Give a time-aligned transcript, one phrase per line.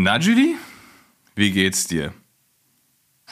[0.00, 0.54] Na, Judy?
[1.34, 2.12] Wie geht's dir?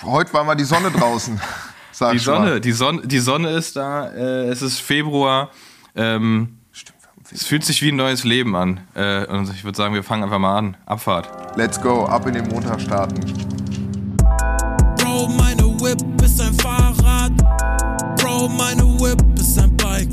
[0.03, 1.41] Heute war mal die Sonne draußen.
[1.93, 4.09] Sag die Sonne, die Sonne, die Sonne ist da.
[4.09, 5.53] Äh, es ist Februar.
[5.95, 6.99] Ähm, Stimmt,
[7.31, 8.81] es fühlt sich wie ein neues Leben an.
[8.95, 10.77] Äh, und ich würde sagen, wir fangen einfach mal an.
[10.87, 11.57] Abfahrt.
[11.57, 13.21] Let's go, ab in den Montag starten.
[14.97, 17.31] Bro, meine Whip ist ein Fahrrad.
[18.21, 20.09] Bro, meine Whip ist ein Bike.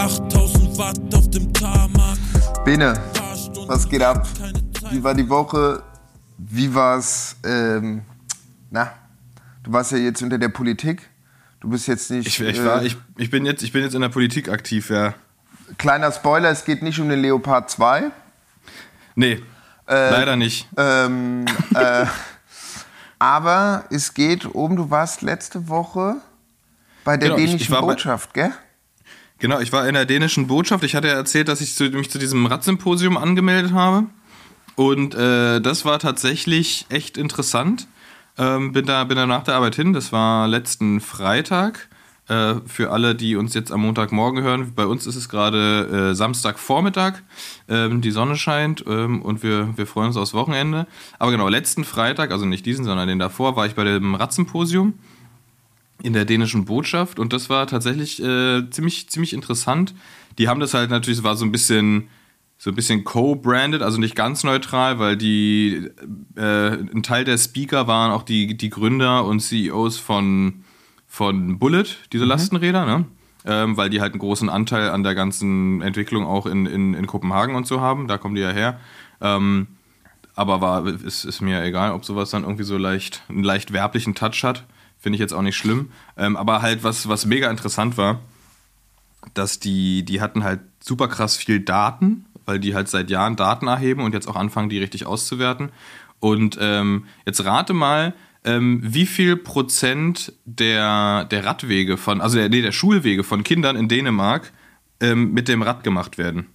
[0.00, 2.18] 8000 Watt auf dem Tarmac.
[2.64, 3.00] Bene,
[3.68, 4.26] was geht ab?
[4.92, 5.82] Wie war die Woche?
[6.36, 7.36] Wie war's?
[7.44, 8.02] Ähm,
[8.70, 8.92] na,
[9.62, 11.08] du warst ja jetzt unter der Politik.
[11.60, 12.26] Du bist jetzt nicht.
[12.26, 14.90] Ich, ich, war, äh, ich, ich, bin jetzt, ich bin jetzt in der Politik aktiv,
[14.90, 15.14] ja.
[15.78, 18.10] Kleiner Spoiler: Es geht nicht um den Leopard 2.
[19.14, 19.40] Nee,
[19.88, 20.68] äh, leider nicht.
[20.76, 22.04] Ähm, äh,
[23.18, 26.16] aber es geht um, du warst letzte Woche
[27.04, 28.52] bei der genau, dänischen Botschaft, bei, gell?
[29.38, 30.84] Genau, ich war in der dänischen Botschaft.
[30.84, 34.06] Ich hatte ja erzählt, dass ich zu, mich zu diesem Radsymposium angemeldet habe.
[34.74, 37.86] Und äh, das war tatsächlich echt interessant.
[38.38, 39.92] Ähm, bin, da, bin da nach der Arbeit hin.
[39.92, 41.88] Das war letzten Freitag.
[42.28, 44.72] Äh, für alle, die uns jetzt am Montagmorgen hören.
[44.74, 47.14] Bei uns ist es gerade äh, Samstagvormittag.
[47.68, 50.86] Ähm, die Sonne scheint ähm, und wir, wir freuen uns aufs Wochenende.
[51.18, 54.94] Aber genau, letzten Freitag, also nicht diesen, sondern den davor, war ich bei dem Radsymposium
[56.02, 57.18] in der dänischen Botschaft.
[57.18, 59.92] Und das war tatsächlich äh, ziemlich, ziemlich interessant.
[60.38, 62.08] Die haben das halt natürlich, es war so ein bisschen
[62.62, 65.90] so ein bisschen co-branded, also nicht ganz neutral, weil die
[66.36, 70.62] äh, ein Teil der Speaker waren auch die, die Gründer und CEOs von,
[71.08, 72.30] von Bullet, diese mhm.
[72.30, 73.04] Lastenräder, ne?
[73.44, 77.08] Ähm, weil die halt einen großen Anteil an der ganzen Entwicklung auch in, in, in
[77.08, 78.06] Kopenhagen und so haben.
[78.06, 78.78] Da kommen die ja her.
[79.20, 79.66] Ähm,
[80.36, 84.14] aber war, ist, ist mir egal, ob sowas dann irgendwie so leicht, einen leicht werblichen
[84.14, 84.62] Touch hat.
[85.00, 85.90] Finde ich jetzt auch nicht schlimm.
[86.16, 88.20] Ähm, aber halt, was, was mega interessant war,
[89.34, 93.66] dass die, die hatten halt super krass viel Daten weil die halt seit Jahren Daten
[93.66, 95.70] erheben und jetzt auch anfangen, die richtig auszuwerten.
[96.20, 102.48] Und ähm, jetzt rate mal, ähm, wie viel Prozent der, der Radwege von, also der,
[102.48, 104.52] nee, der Schulwege von Kindern in Dänemark
[105.00, 106.46] ähm, mit dem Rad gemacht werden.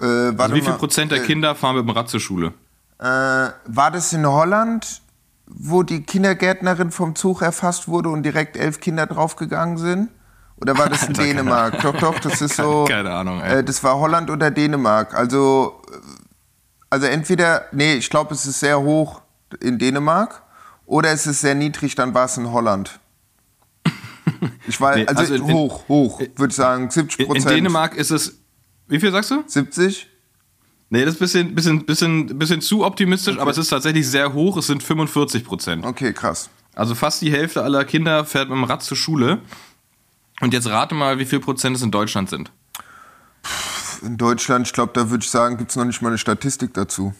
[0.00, 2.52] Äh, also wie viel mal, Prozent der äh, Kinder fahren mit dem Rad zur Schule?
[2.98, 5.00] Äh, war das in Holland,
[5.46, 10.10] wo die Kindergärtnerin vom Zug erfasst wurde und direkt elf Kinder draufgegangen sind?
[10.60, 11.80] Oder war das in Alter, Dänemark?
[11.82, 12.84] Doch, doch, das ist so.
[12.88, 13.58] Keine Ahnung, ey.
[13.58, 15.14] Äh, das war Holland oder Dänemark.
[15.14, 15.82] Also,
[16.88, 19.22] also entweder, nee, ich glaube, es ist sehr hoch
[19.60, 20.42] in Dänemark
[20.86, 22.98] oder es ist sehr niedrig, dann war es in Holland.
[24.66, 27.50] Ich weiß, nee, also, also in, hoch, hoch, würde ich sagen, 70 Prozent.
[27.50, 28.38] In Dänemark ist es,
[28.88, 29.42] wie viel sagst du?
[29.46, 30.08] 70?
[30.88, 33.42] Nee, das ist ein bisschen, bisschen, bisschen, bisschen zu optimistisch, okay.
[33.42, 35.84] aber es ist tatsächlich sehr hoch, es sind 45 Prozent.
[35.84, 36.48] Okay, krass.
[36.74, 39.40] Also fast die Hälfte aller Kinder fährt mit dem Rad zur Schule.
[40.40, 42.50] Und jetzt rate mal, wie viel Prozent es in Deutschland sind.
[44.02, 46.72] In Deutschland, ich glaube, da würde ich sagen, gibt es noch nicht mal eine Statistik
[46.72, 47.14] dazu.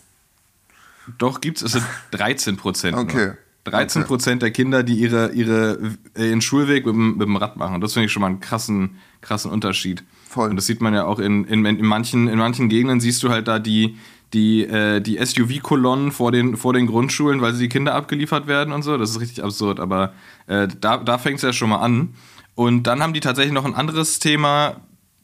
[1.18, 1.62] Doch, gibt es.
[1.62, 2.96] Es sind 13 Prozent.
[2.96, 3.32] Okay.
[3.64, 4.46] 13 Prozent okay.
[4.46, 5.78] der Kinder, die ihre, ihre,
[6.16, 7.80] äh, ihren Schulweg mit, mit dem Rad machen.
[7.80, 10.02] Das finde ich schon mal einen krassen, krassen Unterschied.
[10.28, 10.48] Voll.
[10.48, 13.28] Und das sieht man ja auch in, in, in, manchen, in manchen Gegenden, siehst du
[13.28, 13.98] halt da die,
[14.32, 18.72] die, äh, die SUV-Kolonnen vor den, vor den Grundschulen, weil sie die Kinder abgeliefert werden
[18.72, 18.96] und so.
[18.96, 19.78] Das ist richtig absurd.
[19.78, 20.14] Aber
[20.46, 22.14] äh, da, da fängt es ja schon mal an.
[22.60, 24.82] Und dann haben die tatsächlich noch ein anderes Thema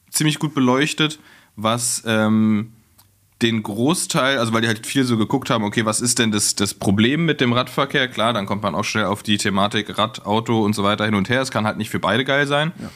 [0.08, 1.18] ziemlich gut beleuchtet,
[1.54, 2.72] was ähm,
[3.42, 6.54] den Großteil, also weil die halt viel so geguckt haben, okay, was ist denn das,
[6.54, 8.08] das Problem mit dem Radverkehr?
[8.08, 11.14] Klar, dann kommt man auch schnell auf die Thematik Rad, Auto und so weiter hin
[11.14, 11.42] und her.
[11.42, 12.72] Es kann halt nicht für beide geil sein.
[12.80, 12.88] Ja.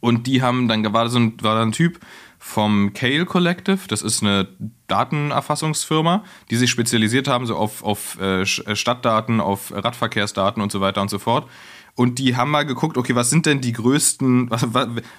[0.00, 1.98] Und die haben, dann war, so ein, war da ein Typ
[2.38, 4.48] vom Kale Collective, das ist eine
[4.86, 11.00] Datenerfassungsfirma, die sich spezialisiert haben so auf, auf äh, Stadtdaten, auf Radverkehrsdaten und so weiter
[11.00, 11.48] und so fort.
[11.96, 14.66] Und die haben mal geguckt, okay, was sind denn die größten, was,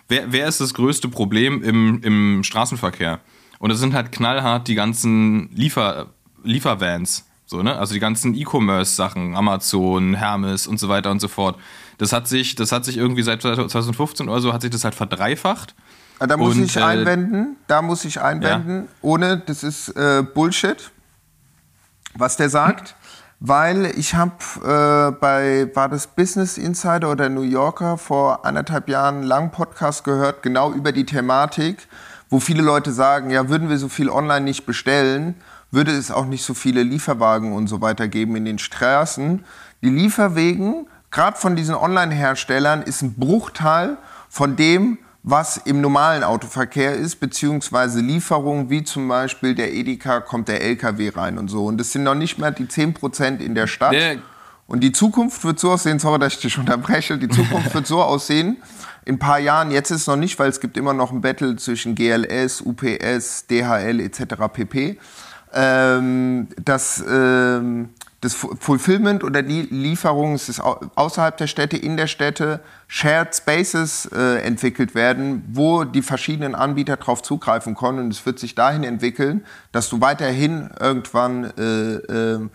[0.08, 3.20] wer, wer ist das größte Problem im, im Straßenverkehr?
[3.58, 6.12] Und es sind halt knallhart die ganzen Liefer,
[6.44, 7.26] Liefervans.
[7.48, 7.78] So, ne?
[7.78, 11.58] Also die ganzen E-Commerce-Sachen, Amazon, Hermes und so weiter und so fort.
[11.98, 14.94] Das hat sich, das hat sich irgendwie seit 2015 oder so hat sich das halt
[14.94, 15.74] verdreifacht.
[16.20, 18.88] Ah, da muss und, ich äh, einwenden, da muss ich einwenden, ja.
[19.02, 20.92] ohne, das ist äh, Bullshit,
[22.14, 22.96] was der sagt
[23.40, 29.18] weil ich habe äh, bei, war das Business Insider oder New Yorker vor anderthalb Jahren
[29.18, 31.88] einen langen Podcast gehört, genau über die Thematik,
[32.30, 35.36] wo viele Leute sagen, ja, würden wir so viel online nicht bestellen,
[35.72, 39.44] würde es auch nicht so viele Lieferwagen und so weiter geben in den Straßen.
[39.84, 43.98] Die Lieferwegen, gerade von diesen Online-Herstellern, ist ein Bruchteil
[44.30, 44.98] von dem,
[45.30, 51.10] was im normalen Autoverkehr ist, beziehungsweise Lieferungen, wie zum Beispiel der Edeka, kommt der LKW
[51.10, 51.66] rein und so.
[51.66, 53.92] Und das sind noch nicht mehr die 10% in der Stadt.
[53.92, 54.18] Der
[54.68, 58.02] und die Zukunft wird so aussehen, sorry, dass ich dich unterbreche, die Zukunft wird so
[58.02, 58.58] aussehen,
[59.06, 61.22] in ein paar Jahren, jetzt ist es noch nicht, weil es gibt immer noch ein
[61.22, 64.36] Battle zwischen GLS, UPS, DHL etc.
[64.52, 65.00] pp.
[65.54, 67.90] ähm, dass ähm,
[68.22, 74.40] das Fulfillment oder die Lieferung ist außerhalb der Städte, in der Städte, Shared Spaces äh,
[74.42, 78.00] entwickelt werden, wo die verschiedenen Anbieter darauf zugreifen können.
[78.00, 82.50] Und es wird sich dahin entwickeln, dass du weiterhin irgendwann äh, äh,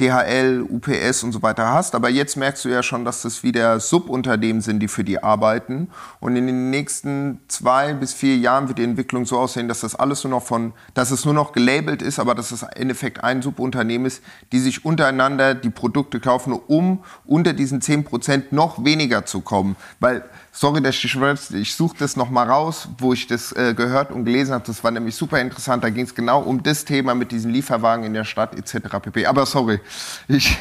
[0.00, 1.94] DHL, UPS und so weiter hast.
[1.94, 5.88] Aber jetzt merkst du ja schon, dass das wieder Subunternehmen sind, die für die arbeiten.
[6.20, 9.94] Und in den nächsten zwei bis vier Jahren wird die Entwicklung so aussehen, dass das
[9.94, 13.22] alles nur noch von, dass es nur noch gelabelt ist, aber dass es im Endeffekt
[13.22, 19.26] ein Subunternehmen ist, die sich untereinander die Produkte kaufen, um unter diesen 10% noch weniger
[19.26, 19.76] zu kommen.
[20.00, 20.24] Weil
[20.54, 21.14] sorry, dass ich
[21.52, 24.64] ich suche das nochmal raus, wo ich das äh, gehört und gelesen habe.
[24.64, 25.82] Das war nämlich super interessant.
[25.82, 28.88] Da ging es genau um das Thema mit diesen Lieferwagen in der Stadt etc.
[29.02, 29.26] pp.
[29.26, 29.80] Aber sorry,
[30.28, 30.56] ich.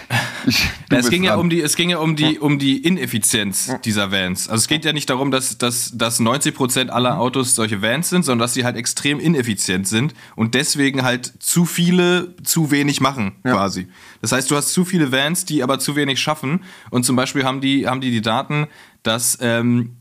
[0.47, 3.71] ich ja, es, ging ja um die, es ging ja um die, um die Ineffizienz
[3.85, 4.49] dieser Vans.
[4.49, 8.09] Also es geht ja nicht darum, dass, dass, dass 90 Prozent aller Autos solche Vans
[8.09, 12.99] sind, sondern dass sie halt extrem ineffizient sind und deswegen halt zu viele zu wenig
[12.99, 13.53] machen ja.
[13.53, 13.87] quasi.
[14.21, 16.63] Das heißt, du hast zu viele Vans, die aber zu wenig schaffen.
[16.89, 18.67] Und zum Beispiel haben die, haben die die Daten,
[19.03, 19.97] dass ähm,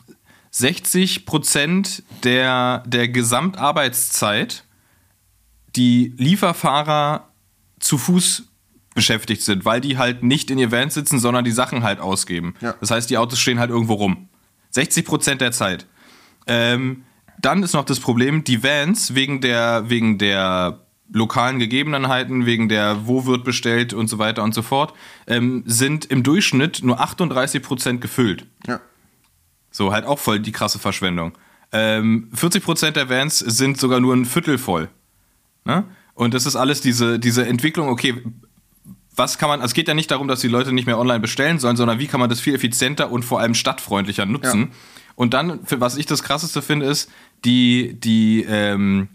[0.51, 4.65] 60 Prozent der, der Gesamtarbeitszeit
[5.75, 7.29] die Lieferfahrer
[7.81, 8.45] zu Fuß
[8.95, 12.55] beschäftigt sind, weil die halt nicht in ihr Van sitzen, sondern die Sachen halt ausgeben.
[12.61, 12.75] Ja.
[12.81, 14.29] Das heißt, die Autos stehen halt irgendwo rum.
[14.71, 15.87] 60 Prozent der Zeit.
[16.47, 17.05] Ähm,
[17.41, 20.81] dann ist noch das Problem, die Vans wegen der, wegen der
[21.13, 24.95] lokalen Gegebenheiten, wegen der wo wird bestellt und so weiter und so fort,
[25.27, 28.47] ähm, sind im Durchschnitt nur 38 Prozent gefüllt.
[28.67, 28.81] Ja.
[29.73, 31.33] So, halt auch voll die krasse Verschwendung.
[31.73, 34.89] Ähm, 40 Prozent der Vans sind sogar nur ein Viertel voll.
[35.65, 35.85] Ne?
[36.15, 38.23] Und das ist alles diese, diese Entwicklung, okay,
[39.17, 41.21] was kann man, also es geht ja nicht darum, dass die Leute nicht mehr online
[41.21, 44.61] bestellen sollen, sondern wie kann man das viel effizienter und vor allem stadtfreundlicher nutzen.
[44.61, 44.69] Ja.
[45.15, 47.11] Und dann, was ich das krasseste finde, ist,
[47.45, 49.09] die, die ähm,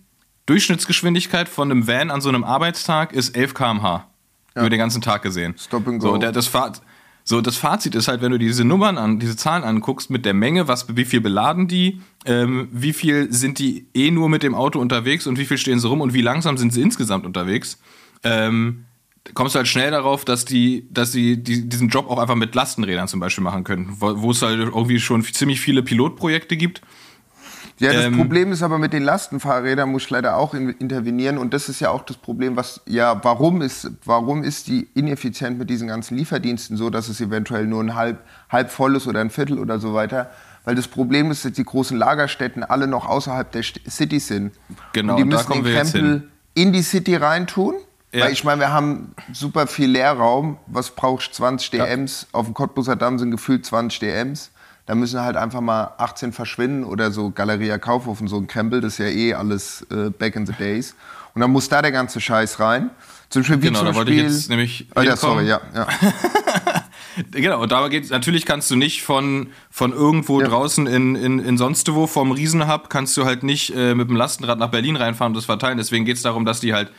[0.45, 4.07] Durchschnittsgeschwindigkeit von einem Van an so einem Arbeitstag ist 11 km/h.
[4.55, 4.61] Ja.
[4.61, 5.55] Über den ganzen Tag gesehen.
[5.57, 6.09] Stop and go.
[6.09, 6.81] So, der, das, Fahrt,
[7.29, 10.33] so, das Fazit ist halt, wenn du diese Nummern an, diese Zahlen anguckst mit der
[10.33, 14.55] Menge, was, wie viel beladen die, ähm, wie viel sind die eh nur mit dem
[14.55, 17.81] Auto unterwegs und wie viel stehen sie rum und wie langsam sind sie insgesamt unterwegs,
[18.23, 18.85] ähm,
[19.33, 22.55] kommst du halt schnell darauf, dass die, dass sie die, diesen Job auch einfach mit
[22.55, 26.81] Lastenrädern zum Beispiel machen könnten, wo, wo es halt irgendwie schon ziemlich viele Pilotprojekte gibt
[27.79, 31.37] ja, das ähm, Problem ist aber mit den Lastenfahrrädern muss ich leider auch in, intervenieren
[31.37, 35.59] und das ist ja auch das Problem, was ja warum ist warum ist die ineffizient
[35.59, 38.19] mit diesen ganzen Lieferdiensten so, dass es eventuell nur ein halb
[38.49, 40.31] halb voll ist oder ein Viertel oder so weiter.
[40.67, 44.51] Weil das Problem ist, dass die großen Lagerstätten alle noch außerhalb der City sind.
[44.91, 47.75] Genau, und die müssen den Krempel in die City reintun.
[48.11, 48.25] Ja.
[48.25, 50.57] Weil ich meine, wir haben super viel Leerraum.
[50.67, 52.23] Was brauchst 20 DMs?
[52.23, 52.39] Ja.
[52.39, 54.51] Auf dem Cottbuser Damm sind gefühlt 20 DMs.
[54.87, 58.81] Da müssen halt einfach mal 18 verschwinden oder so Galeria Kaufhof und so ein Krempel,
[58.81, 60.95] das ist ja eh alles äh, back in the days.
[61.35, 62.89] Und dann muss da der ganze Scheiß rein.
[63.29, 64.87] Zum Beispiel wie genau, zum da wollte ich jetzt nämlich.
[64.95, 65.59] Oh, ja, sorry, ja.
[65.75, 65.87] ja.
[67.31, 70.47] genau, und da geht's, natürlich kannst du nicht von, von irgendwo ja.
[70.47, 74.15] draußen in, in, in sonst wo vom Riesenhub, kannst du halt nicht äh, mit dem
[74.15, 75.77] Lastenrad nach Berlin reinfahren und das verteilen.
[75.77, 76.91] Deswegen geht es darum, dass die halt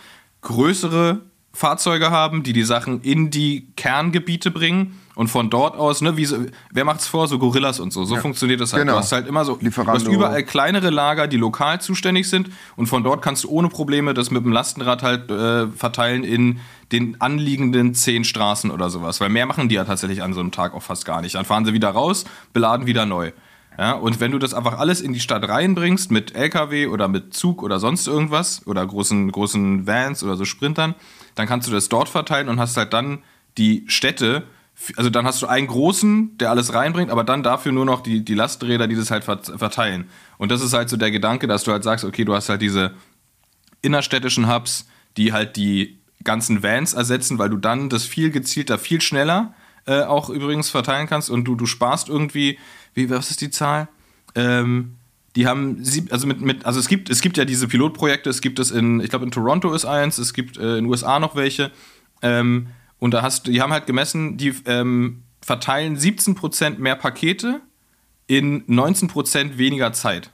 [0.43, 6.17] größere Fahrzeuge haben, die die Sachen in die Kerngebiete bringen und von dort aus, ne,
[6.17, 6.37] wie so,
[6.71, 8.05] wer macht's vor, so Gorillas und so.
[8.05, 8.21] So ja.
[8.21, 8.83] funktioniert das halt.
[8.83, 8.93] Genau.
[8.93, 10.05] Du hast halt immer so, Lieferando.
[10.05, 13.69] du hast überall kleinere Lager, die lokal zuständig sind und von dort kannst du ohne
[13.69, 16.61] Probleme das mit dem Lastenrad halt äh, verteilen in
[16.93, 19.21] den anliegenden zehn Straßen oder sowas.
[19.21, 21.35] Weil mehr machen die ja tatsächlich an so einem Tag auch fast gar nicht.
[21.35, 23.33] Dann fahren sie wieder raus, beladen wieder neu.
[23.77, 27.35] Ja, und wenn du das einfach alles in die Stadt reinbringst mit LKW oder mit
[27.35, 30.95] Zug oder sonst irgendwas oder großen, großen Vans oder so Sprintern,
[31.35, 33.19] dann kannst du das dort verteilen und hast halt dann
[33.57, 34.45] die Städte
[34.97, 38.25] also dann hast du einen großen, der alles reinbringt, aber dann dafür nur noch die,
[38.25, 40.09] die Lasträder, die das halt verteilen.
[40.39, 42.63] Und das ist halt so der Gedanke, dass du halt sagst, okay, du hast halt
[42.63, 42.95] diese
[43.83, 49.01] innerstädtischen Hubs, die halt die ganzen Vans ersetzen, weil du dann das viel gezielter, viel
[49.01, 49.55] schneller
[49.87, 52.59] äh, auch übrigens verteilen kannst und du, du sparst irgendwie,
[52.95, 53.89] wie, was ist die Zahl?
[54.35, 54.97] Ähm,
[55.35, 58.59] die haben, also mit, mit, also es gibt, es gibt ja diese Pilotprojekte, es gibt
[58.59, 61.37] es in, ich glaube in Toronto ist eins, es gibt äh, in den USA noch
[61.37, 61.71] welche.
[62.23, 62.69] Ähm,
[62.99, 67.61] und da hast die haben halt gemessen, die ähm, verteilen 17% mehr Pakete
[68.27, 70.31] in 19% weniger Zeit.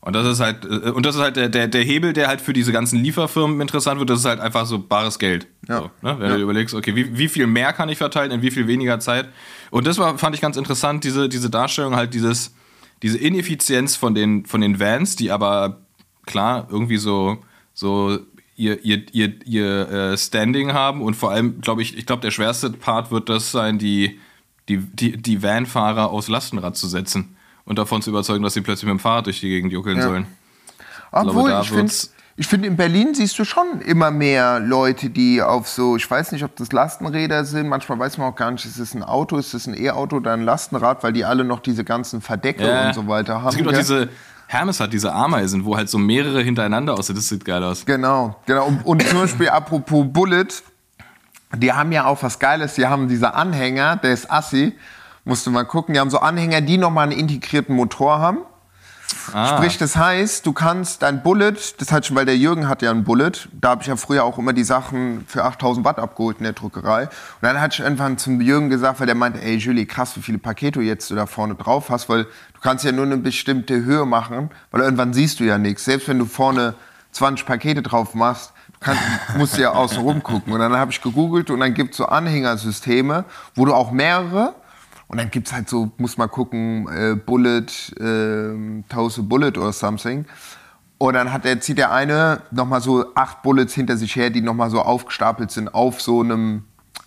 [0.00, 2.42] Und das ist halt, äh, und das ist halt der, der, der Hebel, der halt
[2.42, 5.46] für diese ganzen Lieferfirmen interessant wird, das ist halt einfach so bares Geld.
[5.66, 5.78] Ja.
[5.78, 6.18] So, ne?
[6.18, 6.36] Wenn ja.
[6.36, 9.30] du überlegst, okay, wie, wie viel mehr kann ich verteilen in wie viel weniger Zeit?
[9.70, 12.54] Und das war, fand ich ganz interessant, diese, diese Darstellung, halt dieses,
[13.02, 15.80] diese Ineffizienz von den, von den Vans, die aber
[16.26, 17.38] klar irgendwie so,
[17.72, 18.18] so
[18.56, 22.30] ihr, ihr, ihr, ihr äh, Standing haben und vor allem, glaube ich, ich glaube, der
[22.30, 24.20] schwerste Part wird das sein, die,
[24.68, 28.86] die, die, die Vanfahrer aufs Lastenrad zu setzen und davon zu überzeugen, dass sie plötzlich
[28.86, 30.02] mit dem Fahrrad durch die Gegend juckeln ja.
[30.04, 30.26] sollen.
[31.10, 31.92] Obwohl, ich, ich finde
[32.36, 36.32] Ich finde, in Berlin siehst du schon immer mehr Leute, die auf so, ich weiß
[36.32, 39.36] nicht, ob das Lastenräder sind, manchmal weiß man auch gar nicht, ist es ein Auto,
[39.38, 42.88] ist es ein E-Auto oder ein Lastenrad, weil die alle noch diese ganzen Verdecke ja.
[42.88, 43.50] und so weiter haben.
[43.50, 44.08] Es gibt auch diese,
[44.54, 47.16] Hermes hat diese Ameisen, wo halt so mehrere hintereinander aussehen.
[47.16, 47.84] Das sieht geil aus.
[47.84, 48.66] Genau, genau.
[48.66, 50.46] Und, und zum Beispiel apropos Bullet,
[51.56, 52.74] die haben ja auch was Geiles.
[52.74, 54.72] Die haben diese Anhänger, der ist assi.
[55.24, 55.94] Musst du mal gucken.
[55.94, 58.38] Die haben so Anhänger, die nochmal einen integrierten Motor haben.
[59.32, 59.56] Ah.
[59.56, 62.90] Sprich, das heißt, du kannst dein Bullet, das hat schon, weil der Jürgen hat ja
[62.90, 66.38] ein Bullet, da habe ich ja früher auch immer die Sachen für 8000 Watt abgeholt
[66.38, 67.04] in der Druckerei.
[67.04, 67.10] Und
[67.42, 70.38] dann hatte ich irgendwann zum Jürgen gesagt, weil der meinte, ey Julie, krass, wie viele
[70.38, 74.06] Pakete jetzt du da vorne drauf hast, weil du kannst ja nur eine bestimmte Höhe
[74.06, 75.84] machen, weil irgendwann siehst du ja nichts.
[75.84, 76.74] Selbst wenn du vorne
[77.12, 78.96] 20 Pakete drauf machst, kann,
[79.38, 80.52] musst du ja außen rum gucken.
[80.52, 84.54] Und dann habe ich gegoogelt und dann gibt es so Anhängersysteme, wo du auch mehrere
[85.08, 87.66] und dann gibt es halt so, muss man gucken, äh, Bullet,
[88.00, 90.26] äh, Toast a Bullet oder something.
[90.98, 94.40] Und dann hat der, zieht der eine nochmal so acht Bullets hinter sich her, die
[94.40, 96.64] nochmal so aufgestapelt sind auf so einem,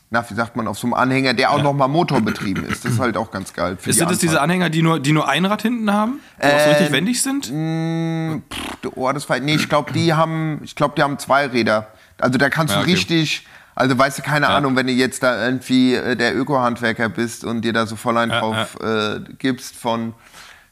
[0.10, 1.64] na, wie sagt man, auf so einem Anhänger, der auch ja.
[1.64, 2.86] nochmal motorbetrieben ist.
[2.86, 3.78] Das ist halt auch ganz geil.
[3.84, 6.20] Ist die das diese Anhänger, die nur, die nur ein Rad hinten haben?
[6.38, 7.52] Die äh, auch so richtig wendig sind?
[7.52, 11.18] Mh, mm, pff, oh, das war, nee, ich glaube, die haben, ich glaube, die haben
[11.18, 11.88] zwei Räder.
[12.20, 12.92] Also da kannst ja, okay.
[12.92, 14.58] du richtig, also weißt du, keine ja.
[14.58, 18.18] Ahnung, wenn du jetzt da irgendwie äh, der Öko-Handwerker bist und dir da so voll
[18.18, 18.80] einen ja, drauf.
[18.82, 20.16] Äh, gibst von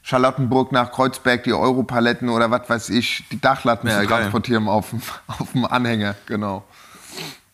[0.02, 5.00] Charlottenburg nach Kreuzberg die Europaletten oder was weiß ich, die Dachlatten zu transportieren auf dem,
[5.28, 6.64] auf dem Anhänger, genau.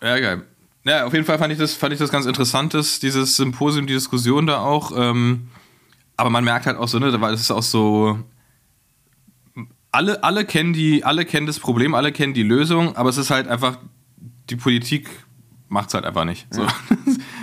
[0.01, 0.43] Ja, geil.
[0.85, 3.93] Ja, auf jeden Fall fand ich das, fand ich das ganz interessant, dieses Symposium, die
[3.93, 4.93] Diskussion da auch.
[4.97, 5.49] Ähm,
[6.17, 8.19] aber man merkt halt auch so, ne, weil es ist auch so.
[9.91, 13.31] Alle, alle, kennen die, alle kennen das Problem, alle kennen die Lösung, aber es ist
[13.31, 13.77] halt einfach,
[14.49, 15.09] die Politik
[15.73, 16.47] macht es halt einfach nicht.
[16.51, 16.67] So.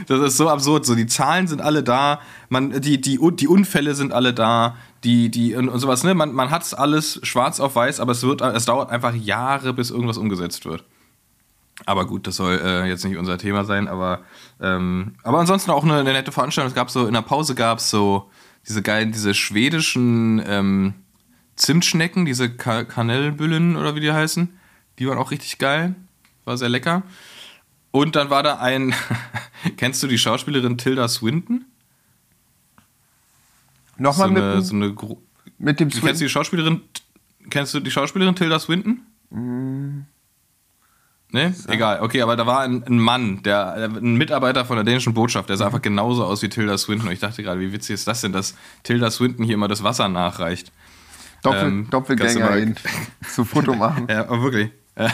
[0.08, 0.88] Das ist so absurd.
[0.88, 5.30] So, die Zahlen sind alle da, man, die, die, die Unfälle sind alle da, die,
[5.30, 6.16] die und, und sowas, ne?
[6.16, 9.72] Man, man hat es alles schwarz auf weiß, aber es wird, es dauert einfach Jahre,
[9.72, 10.84] bis irgendwas umgesetzt wird.
[11.86, 14.22] Aber gut, das soll äh, jetzt nicht unser Thema sein, aber,
[14.60, 16.70] ähm, aber ansonsten auch eine, eine, nette Veranstaltung.
[16.70, 18.32] Es gab so, in der Pause gab es so
[18.68, 20.96] diese geilen, diese schwedischen ähm,
[21.56, 24.58] Zimtschnecken, diese Ka Kanellbüllen oder wie die heißen.
[24.98, 25.94] Die waren auch richtig geil.
[26.46, 27.04] War sehr lecker.
[27.92, 28.94] Und dann war da ein,
[29.78, 31.66] kennst du die Schauspielerin Tilda Swinton?
[33.98, 34.96] Nochmal so mit, eine, so eine
[35.58, 36.08] mit dem Swinton?
[36.08, 36.82] Kennst du die Schauspielerin,
[37.50, 39.02] kennst du die Schauspielerin Tilda Swinton?
[39.30, 40.06] Mm.
[41.32, 41.54] Ne?
[41.54, 41.70] So.
[41.70, 45.50] Egal, okay, aber da war ein, ein, Mann, der, ein Mitarbeiter von der dänischen Botschaft,
[45.50, 47.08] der sah einfach genauso aus wie Tilda Swinton.
[47.08, 49.84] Und ich dachte gerade, wie witzig ist das denn, dass Tilda Swinton hier immer das
[49.84, 50.72] Wasser nachreicht.
[51.44, 52.76] Doppel, ähm, Doppelgängerin
[53.30, 54.08] zu Foto machen.
[54.10, 54.72] ja, wirklich.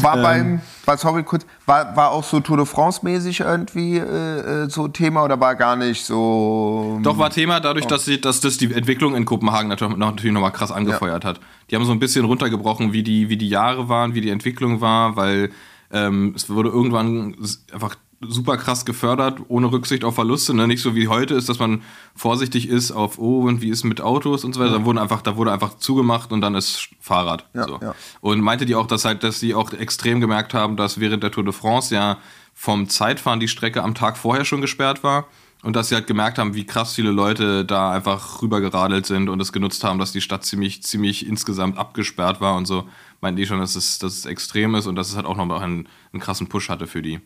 [0.00, 4.64] War ähm, beim, war, sorry kurz, war, war auch so Tour de France-mäßig irgendwie äh,
[4.64, 7.00] äh so Thema oder war gar nicht so.
[7.02, 7.88] Doch, war Thema dadurch, oh.
[7.88, 11.30] dass, sie, dass das die Entwicklung in Kopenhagen natürlich, natürlich nochmal krass angefeuert ja.
[11.30, 11.40] hat.
[11.70, 14.80] Die haben so ein bisschen runtergebrochen, wie die, wie die Jahre waren, wie die Entwicklung
[14.80, 15.50] war, weil
[15.92, 17.36] ähm, es wurde irgendwann
[17.72, 17.96] einfach
[18.28, 20.54] super krass gefördert, ohne Rücksicht auf Verluste.
[20.54, 20.66] Ne?
[20.66, 21.82] Nicht so wie heute ist, dass man
[22.14, 24.72] vorsichtig ist auf, oh, und wie ist mit Autos und so weiter.
[24.72, 24.78] Ja.
[24.78, 27.46] Da, wurden einfach, da wurde einfach zugemacht und dann ist Fahrrad.
[27.54, 27.78] Ja, so.
[27.80, 27.94] ja.
[28.20, 31.30] Und meinte die auch, dass halt, dass sie auch extrem gemerkt haben, dass während der
[31.30, 32.18] Tour de France ja
[32.54, 35.26] vom Zeitfahren die Strecke am Tag vorher schon gesperrt war.
[35.62, 39.40] Und dass sie halt gemerkt haben, wie krass viele Leute da einfach rübergeradelt sind und
[39.40, 42.88] es genutzt haben, dass die Stadt ziemlich, ziemlich insgesamt abgesperrt war und so.
[43.20, 45.62] Meinten die schon, dass es, dass es extrem ist und dass es halt auch noch
[45.62, 47.20] einen, einen krassen Push hatte für die.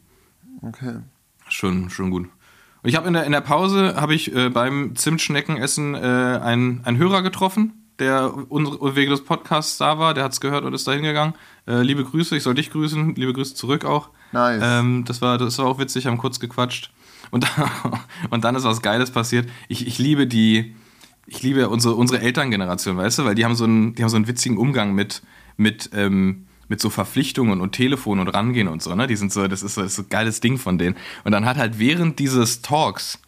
[0.63, 1.01] Okay.
[1.49, 2.29] Schon, schon gut.
[2.83, 6.85] Und ich habe in der, in der Pause habe ich äh, beim Zimtschneckenessen äh, einen,
[6.85, 10.15] einen Hörer getroffen, der unsere, wegen des Podcasts da war.
[10.15, 11.35] Der hat es gehört und ist da hingegangen.
[11.67, 13.15] Äh, liebe Grüße, ich soll dich grüßen.
[13.15, 14.11] Liebe Grüße zurück auch.
[14.33, 14.63] Nice.
[14.65, 16.93] Ähm, das, war, das war auch witzig, haben kurz gequatscht.
[17.31, 17.47] Und,
[18.31, 19.49] und dann ist was Geiles passiert.
[19.69, 20.77] Ich, ich liebe die,
[21.27, 24.17] ich liebe unsere, unsere Elterngeneration, weißt du, weil die haben so einen, die haben so
[24.17, 25.23] einen witzigen Umgang mit,
[25.57, 29.07] mit ähm, mit so Verpflichtungen und Telefon und rangehen und so, ne?
[29.07, 30.97] Die sind so, das ist so, das ist so ein geiles Ding von denen.
[31.25, 33.21] Und dann hat halt während dieses Talks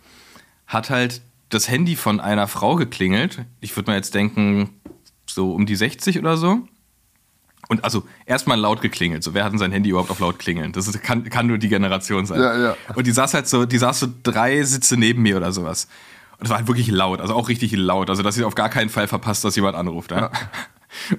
[0.66, 3.45] hat halt das Handy von einer Frau geklingelt.
[3.61, 4.71] Ich würde mal jetzt denken,
[5.26, 6.66] so um die 60 oder so.
[7.68, 9.23] Und also erstmal laut geklingelt.
[9.23, 10.73] So, wer hat denn sein Handy überhaupt auf laut klingeln?
[10.73, 12.40] Das ist, kann, kann nur die Generation sein.
[12.40, 12.76] Ja, ja.
[12.95, 15.87] Und die saß halt so, die saß so drei Sitze neben mir oder sowas.
[16.38, 18.09] Und es war halt wirklich laut, also auch richtig laut.
[18.11, 20.12] Also, dass sie auf gar keinen Fall verpasst, dass jemand anruft.
[20.12, 20.30] Ja?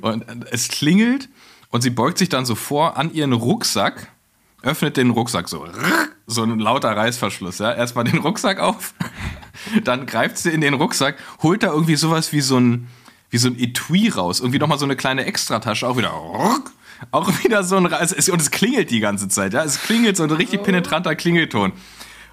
[0.02, 1.30] Und es klingelt
[1.70, 4.12] und sie beugt sich dann so vor an ihren Rucksack,
[4.62, 5.68] öffnet den Rucksack so.
[6.28, 7.74] So ein lauter Reißverschluss, ja.
[7.74, 8.94] Erstmal den Rucksack auf,
[9.84, 12.88] dann greift sie in den Rucksack, holt da irgendwie sowas wie so ein,
[13.30, 14.40] wie so ein Etui raus.
[14.40, 16.14] Irgendwie nochmal so eine kleine Extratasche, auch wieder.
[17.12, 17.86] Auch wieder so ein.
[17.86, 19.64] Und es klingelt die ganze Zeit, ja.
[19.64, 21.72] Es klingelt so ein richtig penetranter Klingelton.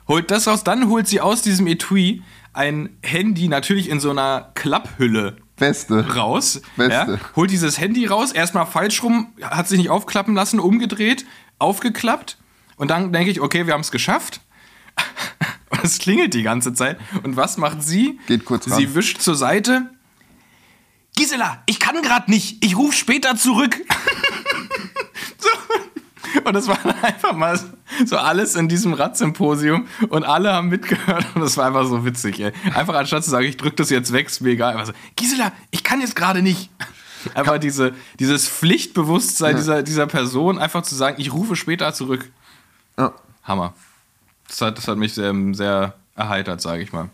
[0.09, 4.51] Holt das raus, dann holt sie aus diesem Etui ein Handy natürlich in so einer
[4.55, 6.15] Klapphülle Beste.
[6.15, 6.93] raus, Beste.
[7.13, 11.25] Ja, holt dieses Handy raus, erstmal falsch rum, hat sich nicht aufklappen lassen, umgedreht,
[11.59, 12.37] aufgeklappt
[12.77, 14.41] und dann denke ich, okay, wir haben es geschafft.
[15.69, 16.99] Und es klingelt die ganze Zeit.
[17.25, 18.21] Und was macht sie?
[18.29, 18.79] Geht kurz ran.
[18.79, 19.91] Sie wischt zur Seite.
[21.17, 22.65] Gisela, ich kann gerade nicht.
[22.65, 23.77] Ich rufe später zurück.
[26.45, 27.59] Und das war einfach mal
[28.05, 32.41] so alles in diesem Radsymposium und alle haben mitgehört und das war einfach so witzig,
[32.41, 32.53] ey.
[32.75, 34.73] Einfach anstatt zu sagen, ich drück das jetzt weg, ist mir egal.
[34.73, 36.71] Einfach so, Gisela, ich kann jetzt gerade nicht.
[37.35, 42.31] Einfach diese, dieses Pflichtbewusstsein dieser, dieser Person, einfach zu sagen, ich rufe später zurück.
[42.99, 43.13] Ja.
[43.43, 43.75] Hammer.
[44.49, 47.11] Das hat, das hat mich sehr, sehr erheitert, sage ich mal.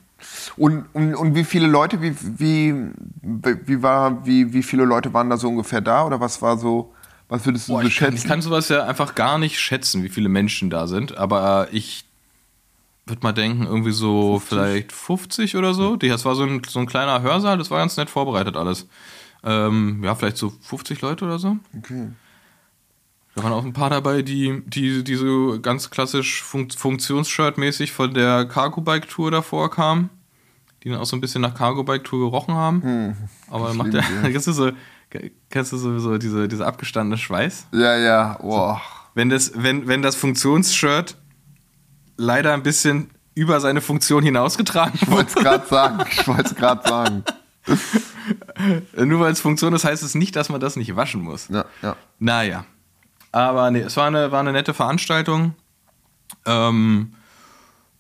[0.57, 2.75] Und, und, und wie viele Leute, wie, wie,
[3.23, 6.05] wie, war, wie, wie viele Leute waren da so ungefähr da?
[6.05, 6.93] Oder was war so,
[7.33, 8.23] was würdest du Boah, so ich, kann, schätzen?
[8.23, 11.17] ich kann sowas ja einfach gar nicht schätzen, wie viele Menschen da sind.
[11.17, 12.05] Aber ich
[13.07, 15.97] würde mal denken, irgendwie so vielleicht 50 oder so.
[15.97, 18.87] Das war so ein, so ein kleiner Hörsaal, das war ganz nett vorbereitet alles.
[19.43, 21.57] Ähm, ja, vielleicht so 50 Leute oder so.
[21.77, 22.11] okay.
[23.35, 28.13] Da waren auch ein paar dabei, die, die, die so ganz klassisch Fun Funktionsshirt-mäßig von
[28.13, 30.11] der Cargo-Bike-Tour davor kamen.
[30.83, 33.17] Die dann auch so ein bisschen nach Cargo-Bike-Tour gerochen haben.
[33.49, 34.73] Aber dann macht der, kennst du so,
[35.51, 37.67] kennst du so, so diese, diese abgestandene Schweiß?
[37.73, 38.81] Ja, ja, boah.
[39.15, 41.17] Wenn das, wenn, wenn das Funktionsshirt
[42.17, 46.05] leider ein bisschen über seine Funktion hinausgetragen Ich wollte es gerade sagen.
[46.11, 47.25] Ich wollte es gerade sagen.
[48.95, 51.49] wurde, nur weil es Funktion ist, heißt es nicht, dass man das nicht waschen muss.
[51.49, 51.97] Ja, ja.
[52.19, 52.65] Naja.
[53.33, 55.55] Aber nee, es war eine, war eine nette Veranstaltung.
[56.45, 57.15] Ähm,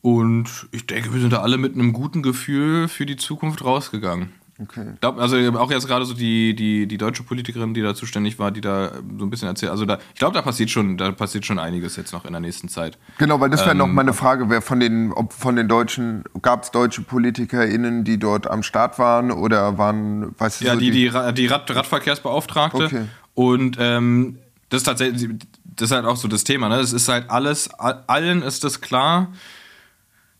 [0.02, 4.32] und ich denke, wir sind da alle mit einem guten Gefühl für die Zukunft rausgegangen.
[4.62, 4.90] Okay.
[4.94, 8.38] Ich glaub, also auch jetzt gerade so die, die, die deutsche Politikerin, die da zuständig
[8.38, 9.72] war, die da so ein bisschen erzählt.
[9.72, 12.40] Also da, ich glaube, da passiert schon, da passiert schon einiges jetzt noch in der
[12.40, 12.98] nächsten Zeit.
[13.18, 16.24] Genau, weil das wäre noch Ähm, meine Frage, wer von den, ob von den Deutschen,
[16.42, 20.80] gab es deutsche PolitikerInnen, die dort am Start waren oder waren, weißt du, Ja, so
[20.80, 22.84] die, die, die Rad, Radverkehrsbeauftragte.
[22.84, 23.04] Okay.
[23.34, 24.38] Und ähm,
[24.68, 25.30] das ist tatsächlich,
[25.64, 26.76] das ist halt auch so das Thema, ne?
[26.76, 29.28] Es ist halt alles, all- allen ist das klar.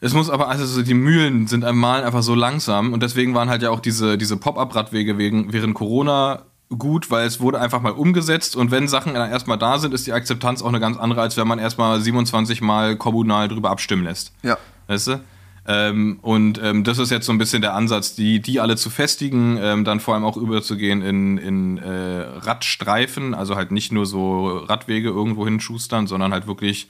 [0.03, 3.37] Es muss aber, also so die Mühlen sind am Malen einfach so langsam und deswegen
[3.37, 6.43] waren halt ja auch diese, diese Pop-Up-Radwege wegen, während Corona
[6.77, 10.13] gut, weil es wurde einfach mal umgesetzt und wenn Sachen erstmal da sind, ist die
[10.13, 14.33] Akzeptanz auch eine ganz andere, als wenn man erstmal 27 Mal kommunal drüber abstimmen lässt.
[14.43, 14.59] Ja.
[14.89, 15.21] Weißt du?
[15.69, 18.91] Ähm, und ähm, das ist jetzt so ein bisschen der Ansatz, die, die alle zu
[18.91, 24.07] festigen, ähm, dann vor allem auch überzugehen in, in äh, Radstreifen, also halt nicht nur
[24.07, 26.89] so Radwege irgendwo hinschustern, sondern halt wirklich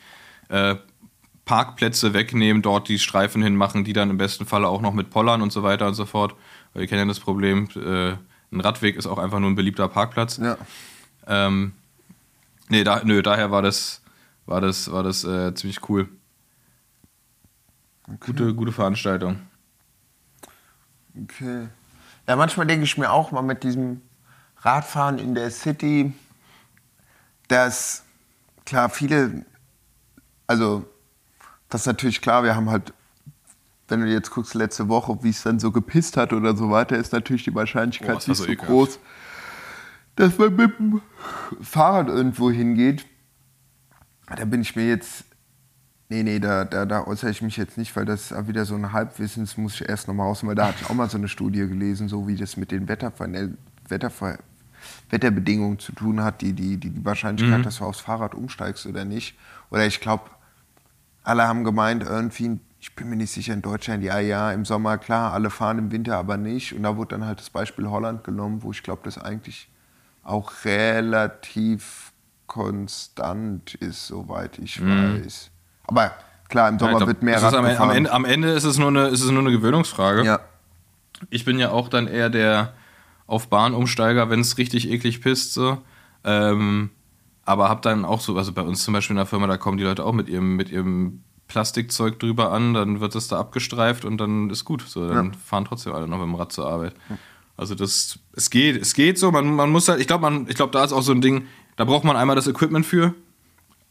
[0.48, 0.76] äh,
[1.44, 5.42] Parkplätze wegnehmen, dort die Streifen hinmachen, die dann im besten Falle auch noch mit Pollern
[5.42, 6.34] und so weiter und so fort.
[6.72, 8.12] Weil wir kennen ja das Problem, äh,
[8.52, 10.36] ein Radweg ist auch einfach nur ein beliebter Parkplatz.
[10.36, 10.56] Ja.
[11.26, 11.72] Ähm,
[12.68, 14.02] nee, da, nö, daher war das,
[14.46, 16.08] war das, war das äh, ziemlich cool.
[18.20, 19.40] Gute, gute Veranstaltung.
[21.24, 21.68] Okay.
[22.28, 24.02] Ja, manchmal denke ich mir auch mal mit diesem
[24.58, 26.12] Radfahren in der City,
[27.48, 28.04] dass
[28.64, 29.44] klar viele,
[30.46, 30.84] also
[31.72, 32.92] das ist natürlich klar, wir haben halt,
[33.88, 36.96] wenn du jetzt guckst, letzte Woche, wie es dann so gepisst hat oder so weiter,
[36.98, 38.68] ist natürlich die Wahrscheinlichkeit war nicht so ekelhaft.
[38.68, 38.98] groß,
[40.16, 41.00] dass man mit dem
[41.62, 43.06] Fahrrad irgendwo hingeht.
[44.36, 45.24] Da bin ich mir jetzt
[46.08, 48.74] Nee, nee, da, da, da äußere ich mich jetzt nicht, weil das ist wieder so
[48.74, 51.16] ein Halbwissen, das muss ich erst nochmal raus, weil da hatte ich auch mal so
[51.16, 53.26] eine Studie gelesen, so wie das mit den Wetterver
[53.88, 54.38] Wetterver
[55.08, 59.06] Wetterbedingungen zu tun hat, die, die, die, die Wahrscheinlichkeit, dass du aufs Fahrrad umsteigst oder
[59.06, 59.38] nicht.
[59.70, 60.24] Oder ich glaube,
[61.24, 64.98] alle haben gemeint, irgendwie, ich bin mir nicht sicher, in Deutschland, ja, ja, im Sommer,
[64.98, 66.74] klar, alle fahren im Winter aber nicht.
[66.74, 69.68] Und da wurde dann halt das Beispiel Holland genommen, wo ich glaube, das eigentlich
[70.24, 72.12] auch relativ
[72.46, 75.50] konstant ist, soweit ich weiß.
[75.86, 76.12] Aber
[76.48, 77.96] klar, im Ja, Sommer ich glaub, wird mehr Rad am, am, gefahren.
[77.96, 80.24] Ende, am Ende ist es nur eine, ist es nur eine Gewöhnungsfrage.
[80.24, 80.40] Ja,
[81.30, 82.74] Ich bin ja auch dann eher der
[83.26, 85.54] auf Bahnumsteiger, wenn es richtig eklig pisst.
[85.54, 85.78] So.
[86.24, 86.90] Ähm,
[87.44, 89.78] aber hab dann auch so, also bei uns zum Beispiel in der Firma, da kommen
[89.78, 94.04] die Leute auch mit ihrem, mit ihrem Plastikzeug drüber an, dann wird es da abgestreift
[94.04, 94.82] und dann ist gut.
[94.86, 96.94] So, dann fahren trotzdem alle noch mit dem Rad zur Arbeit.
[97.56, 99.30] Also das, es geht, es geht so.
[99.30, 101.46] Man, man muss halt, ich glaube, man, ich glaube, da ist auch so ein Ding,
[101.76, 103.14] da braucht man einmal das Equipment für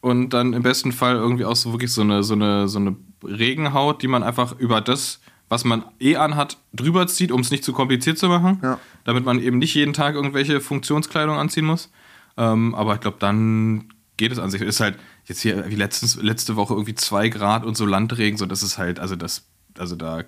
[0.02, 2.96] und dann im besten Fall irgendwie auch so wirklich so eine, so eine, so eine
[3.24, 7.64] Regenhaut, die man einfach über das, was man eh anhat, drüber zieht, um es nicht
[7.64, 8.60] zu kompliziert zu machen.
[8.64, 8.80] Ja.
[9.04, 11.92] Damit man eben nicht jeden Tag irgendwelche Funktionskleidung anziehen muss.
[12.42, 14.62] Ähm, aber ich glaube, dann geht es an sich.
[14.62, 18.48] Ist halt jetzt hier wie letztens, letzte Woche irgendwie zwei Grad und so Landregen, so
[18.48, 20.24] das ist halt, also das, also da,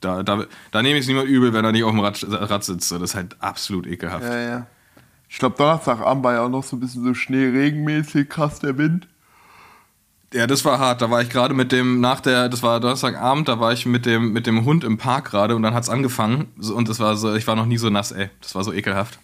[0.00, 2.62] da, da, da nehme ich es niemand übel, wenn er nicht auf dem Rad, Rad
[2.62, 2.88] sitzt.
[2.88, 4.24] So, das ist halt absolut ekelhaft.
[4.24, 4.66] ja, ja.
[5.28, 9.08] Ich glaube, Donnerstagabend war ja auch noch so ein bisschen so schneeregenmäßig, krass der Wind.
[10.32, 11.02] Ja, das war hart.
[11.02, 14.06] Da war ich gerade mit dem, nach der, das war Donnerstagabend, da war ich mit
[14.06, 16.52] dem, mit dem Hund im Park gerade und dann hat's angefangen.
[16.58, 18.30] So, und das war so, ich war noch nie so nass, ey.
[18.40, 19.18] Das war so ekelhaft.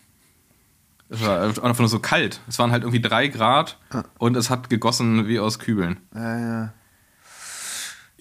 [1.12, 2.40] Es war einfach nur so kalt.
[2.48, 3.76] Es waren halt irgendwie drei Grad
[4.18, 5.98] und es hat gegossen wie aus Kübeln.
[6.14, 6.72] Ja, ja.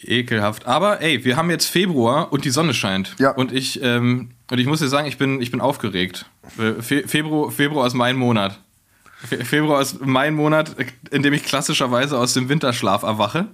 [0.03, 0.65] Ekelhaft.
[0.65, 3.15] Aber ey, wir haben jetzt Februar und die Sonne scheint.
[3.19, 3.31] Ja.
[3.31, 6.25] Und ich, ähm, und ich muss dir sagen, ich bin, ich bin aufgeregt.
[6.57, 8.59] Äh, Fe Februar, Februar ist mein Monat.
[9.23, 10.75] Fe Februar ist mein Monat,
[11.11, 13.47] in dem ich klassischerweise aus dem Winterschlaf erwache.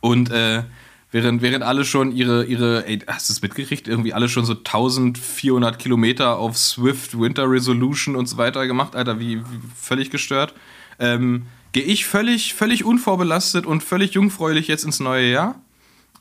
[0.00, 0.62] Und äh,
[1.10, 3.88] während, während alle schon ihre, ihre, ey, hast du es mitgekriegt?
[3.88, 9.18] Irgendwie alle schon so 1400 Kilometer auf Swift Winter Resolution und so weiter gemacht, Alter,
[9.18, 10.54] wie, wie völlig gestört.
[10.98, 15.60] Ähm, Gehe ich völlig, völlig unvorbelastet und völlig jungfräulich jetzt ins neue Jahr.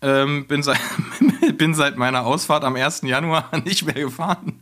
[0.01, 0.79] Ähm, bin, seit,
[1.57, 3.01] bin seit meiner Ausfahrt am 1.
[3.03, 4.61] Januar nicht mehr gefahren.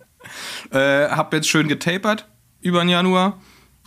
[0.71, 2.27] Äh, hab jetzt schön getapert
[2.61, 3.41] über den Januar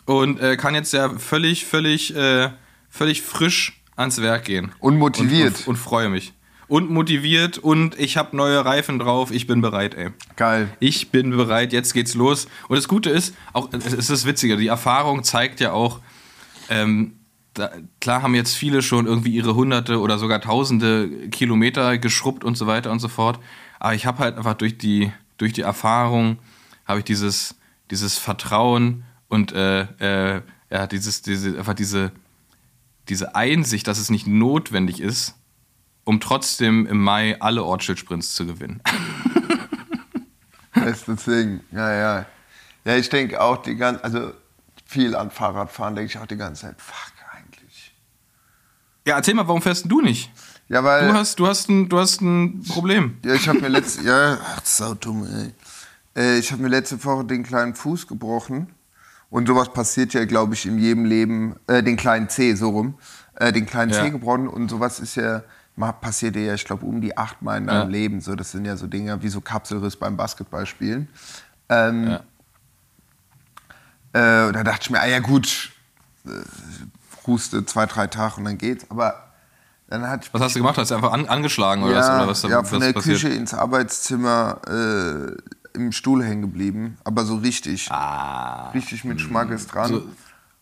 [0.05, 2.51] und äh, kann jetzt ja völlig, völlig, äh,
[2.91, 4.73] völlig frisch ans Werk gehen.
[4.79, 5.51] Und motiviert.
[5.51, 6.33] Und, und, und freue mich.
[6.69, 9.31] Und motiviert und ich habe neue Reifen drauf.
[9.31, 10.11] Ich bin bereit, ey.
[10.37, 10.69] Geil.
[10.81, 12.47] Ich bin bereit, jetzt geht's los.
[12.69, 16.01] Und das Gute ist, auch es ist das Witzige, die Erfahrung zeigt ja auch,
[16.69, 17.15] ähm,
[17.55, 22.57] da, klar haben jetzt viele schon irgendwie ihre hunderte oder sogar tausende Kilometer geschrubbt und
[22.57, 23.41] so weiter und so fort.
[23.81, 26.39] Aber ich habe halt einfach durch die, durch die Erfahrung,
[26.85, 27.57] habe ich dieses,
[27.91, 29.87] dieses Vertrauen und äh,
[30.37, 32.13] äh, ja, dieses, diese, einfach diese,
[33.09, 35.35] diese Einsicht, dass es nicht notwendig ist,
[36.05, 38.83] um trotzdem im Mai alle Ortsschild-Sprints zu gewinnen.
[40.73, 41.61] Bestes Ding.
[41.73, 42.27] Ja, ja.
[42.85, 44.33] Ja, ich denke auch die ganze, also
[44.87, 47.95] viel an Fahrradfahren denke ich auch die ganze Zeit, fuck eigentlich.
[49.07, 50.31] Ja, erzähl mal, warum fährst du nicht?
[50.69, 51.09] Ja, weil.
[51.09, 53.19] Du hast, du hast, ein, du hast ein Problem.
[53.25, 54.05] Ja, ich habe mir letzte.
[54.05, 55.53] ja, ach, sau dumm, ey.
[56.17, 58.69] Äh, ich habe mir letzte Woche den kleinen Fuß gebrochen.
[59.31, 61.57] Und sowas passiert ja, glaube ich, in jedem Leben.
[61.67, 62.99] Äh, den kleinen C, so rum.
[63.35, 64.03] Äh, den kleinen Ja.
[64.05, 64.49] C gebrochen.
[64.49, 65.43] Und sowas ist ja.
[66.01, 67.89] Passiert ja, ich glaube, um die achtmal in deinem Ja.
[67.99, 68.21] Leben.
[68.21, 71.07] So, das sind ja so Dinge wie so Kapselriss beim Basketballspielen.
[71.69, 72.17] Ähm, Ja.
[74.49, 75.71] Äh, da dachte ich mir, ah ja gut,
[76.27, 76.31] äh,
[77.27, 78.87] ruste zwei, drei Tage und dann geht's.
[78.91, 79.23] Aber
[79.89, 80.79] dann hat Was hast du gemacht?
[80.79, 82.09] Hast du einfach an, angeschlagen oder was?
[82.09, 83.21] ja, Oder was, ja, was von der passiert?
[83.21, 85.37] Küche ins Arbeitszimmer äh,
[85.87, 88.71] im Stuhl hängen geblieben, aber so richtig, Ah.
[88.71, 89.89] richtig mit Schmackes dran.
[89.89, 90.03] So-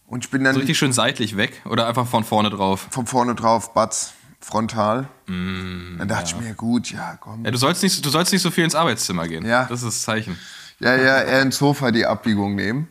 [0.06, 2.86] und ich bin dann So richtig schön seitlich weg oder einfach von vorne drauf?
[2.90, 5.08] von vorne drauf, Batz, frontal.
[5.26, 7.44] Mm, dann dachte ich mir, gut, ja, komm.
[7.44, 9.44] Ja, du sollst nicht, du sollst nicht so viel ins Arbeitszimmer gehen.
[9.44, 9.64] Ja.
[9.64, 10.38] Das ist das Zeichen.
[10.78, 12.88] Ja, ja, eher ins Sofa die Abbiegung nehmen.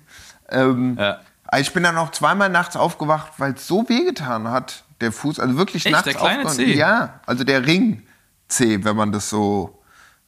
[0.49, 1.19] Ähm, Ja.
[1.57, 5.39] Ich bin dann auch zweimal nachts aufgewacht, weil es so wehgetan hat, der Fuß.
[5.39, 5.93] Also wirklich Echt?
[5.93, 6.55] nachts Der kleine aufgewacht.
[6.55, 6.73] Zeh?
[6.75, 8.01] Ja, also der Ring
[8.49, 9.74] C, wenn man das so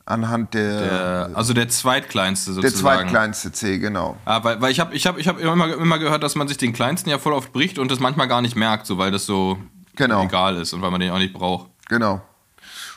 [0.08, 2.80] anhand der, Der, also der zweitkleinste der sozusagen.
[3.02, 4.18] zweitkleinste C, genau.
[4.26, 6.58] Ah, weil, weil ich habe ich hab, ich hab immer, immer gehört, dass man sich
[6.58, 9.26] den kleinsten ja voll oft bricht und das manchmal gar nicht merkt, so weil das
[9.26, 9.58] so
[9.96, 10.24] Genau.
[10.24, 11.70] egal ist und weil man den auch nicht braucht.
[11.90, 12.22] Genau.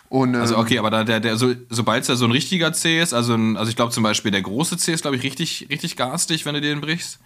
[0.08, 2.72] Und, ähm, Also okay, aber da, der, der, so, sobald es ja so ein richtiger
[2.72, 5.22] C ist, also, ein, also ich glaube zum Beispiel der große C ist, glaube ich,
[5.22, 7.18] richtig, richtig garstig, wenn du den brichst.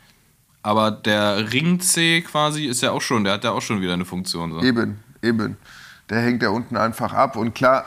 [0.63, 3.93] Aber der Ring C quasi ist ja auch schon, der hat ja auch schon wieder
[3.95, 4.53] eine Funktion.
[4.53, 4.63] So.
[4.63, 5.57] Eben, eben.
[6.11, 7.37] Der hängt ja unten einfach ab.
[7.37, 7.85] Und klar,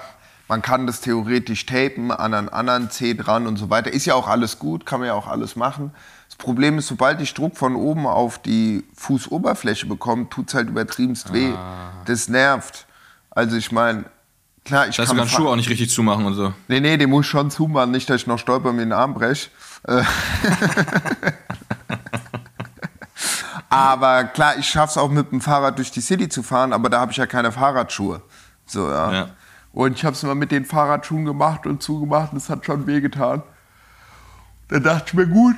[0.48, 3.92] man kann das theoretisch tapen an einen anderen C dran und so weiter.
[3.92, 5.92] Ist ja auch alles gut, kann man ja auch alles machen.
[6.30, 10.70] Das Problem ist, sobald ich Druck von oben auf die Fußoberfläche bekomme, tut es halt
[10.70, 11.52] übertriebenst weh.
[12.06, 12.86] Das nervt.
[13.32, 14.06] Also ich meine,
[14.64, 15.18] klar, ich Da heißt, du kann...
[15.18, 16.54] kannst fa- Schuhe auch nicht richtig zumachen und so.
[16.68, 19.14] Nee, nee, den muss ich schon zumachen, nicht, dass ich noch stolper mir den Arm
[19.14, 19.50] brech.
[19.88, 20.04] Äh.
[23.70, 27.00] aber klar, ich schaff's auch mit dem Fahrrad durch die City zu fahren, aber da
[27.00, 28.22] habe ich ja keine Fahrradschuhe.
[28.66, 29.12] So, ja.
[29.12, 29.30] Ja.
[29.72, 32.88] Und ich habe es mal mit den Fahrradschuhen gemacht und zugemacht und es hat schon
[32.88, 33.44] wehgetan.
[34.70, 35.56] Da dachte ich mir, gut,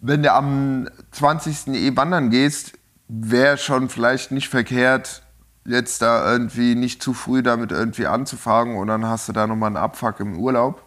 [0.00, 1.68] wenn du am 20.
[1.68, 2.72] eh wandern gehst,
[3.08, 5.22] wäre schon vielleicht nicht verkehrt,
[5.64, 9.68] jetzt da irgendwie nicht zu früh damit irgendwie anzufangen und dann hast du da nochmal
[9.68, 10.82] einen Abfuck im Urlaub.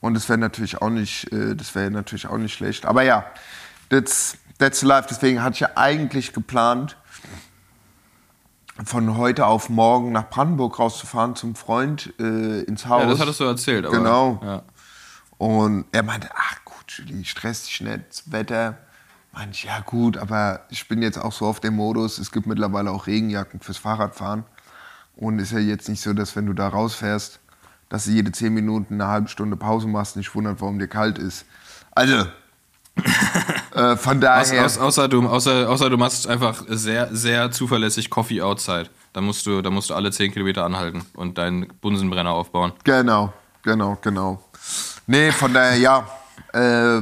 [0.00, 2.86] Und das wäre natürlich auch nicht, äh, das wäre natürlich auch nicht schlecht.
[2.86, 3.24] Aber ja,
[3.88, 5.08] that's, that's life.
[5.10, 6.96] Deswegen hatte ich ja eigentlich geplant,
[8.84, 13.02] von heute auf morgen nach Brandenburg rauszufahren zum Freund äh, ins Haus.
[13.02, 13.86] Ja, das hattest du erzählt.
[13.86, 14.40] Aber, Genau.
[14.42, 14.62] Ja.
[15.38, 18.78] Und er meinte, ach gut, Julie, stress dich nicht, das Wetter.
[19.32, 22.46] Meinte ich, ja gut, aber ich bin jetzt auch so auf dem Modus, es gibt
[22.46, 24.44] mittlerweile auch Regenjacken fürs Fahrradfahren.
[25.16, 27.40] Und ist ja jetzt nicht so, dass wenn du da rausfährst,
[27.88, 31.18] dass du jede zehn Minuten eine halbe Stunde Pause machst, nicht wundert, warum dir kalt
[31.18, 31.44] ist.
[31.92, 32.26] Also,
[33.74, 38.10] äh, von Aus, daher, aus, außer, du, außer, außer du machst einfach sehr, sehr zuverlässig
[38.10, 38.88] Coffee outside.
[39.12, 42.72] Da musst du, da musst du alle 10 Kilometer anhalten und deinen Bunsenbrenner aufbauen.
[42.84, 43.32] genau,
[43.62, 44.42] genau, genau.
[45.06, 46.06] Nee, von daher, ja,
[46.52, 47.00] äh,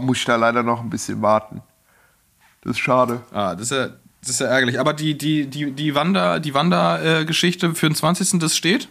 [0.00, 1.62] muss ich da leider noch ein bisschen warten.
[2.62, 3.20] Das ist schade.
[3.32, 4.80] Ah, das ist ja, das Das ist ja ärgerlich.
[4.80, 8.40] Aber die, die, die, die Wander, die Wandergeschichte für den 20.
[8.40, 8.88] das steht?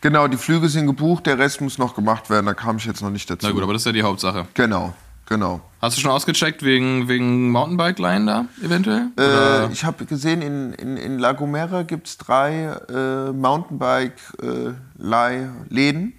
[0.00, 3.02] Genau, die Flüge sind gebucht, der Rest muss noch gemacht werden, da kam ich jetzt
[3.02, 3.46] noch nicht dazu.
[3.46, 4.46] Na gut, aber das ist ja die Hauptsache.
[4.54, 4.94] Genau,
[5.28, 5.60] genau.
[5.80, 9.10] Hast du schon ausgecheckt wegen, wegen Mountainbike-Line da eventuell?
[9.18, 16.14] Äh, ich habe gesehen, in, in, in La Gomera gibt es drei äh, Mountainbike-Leihläden.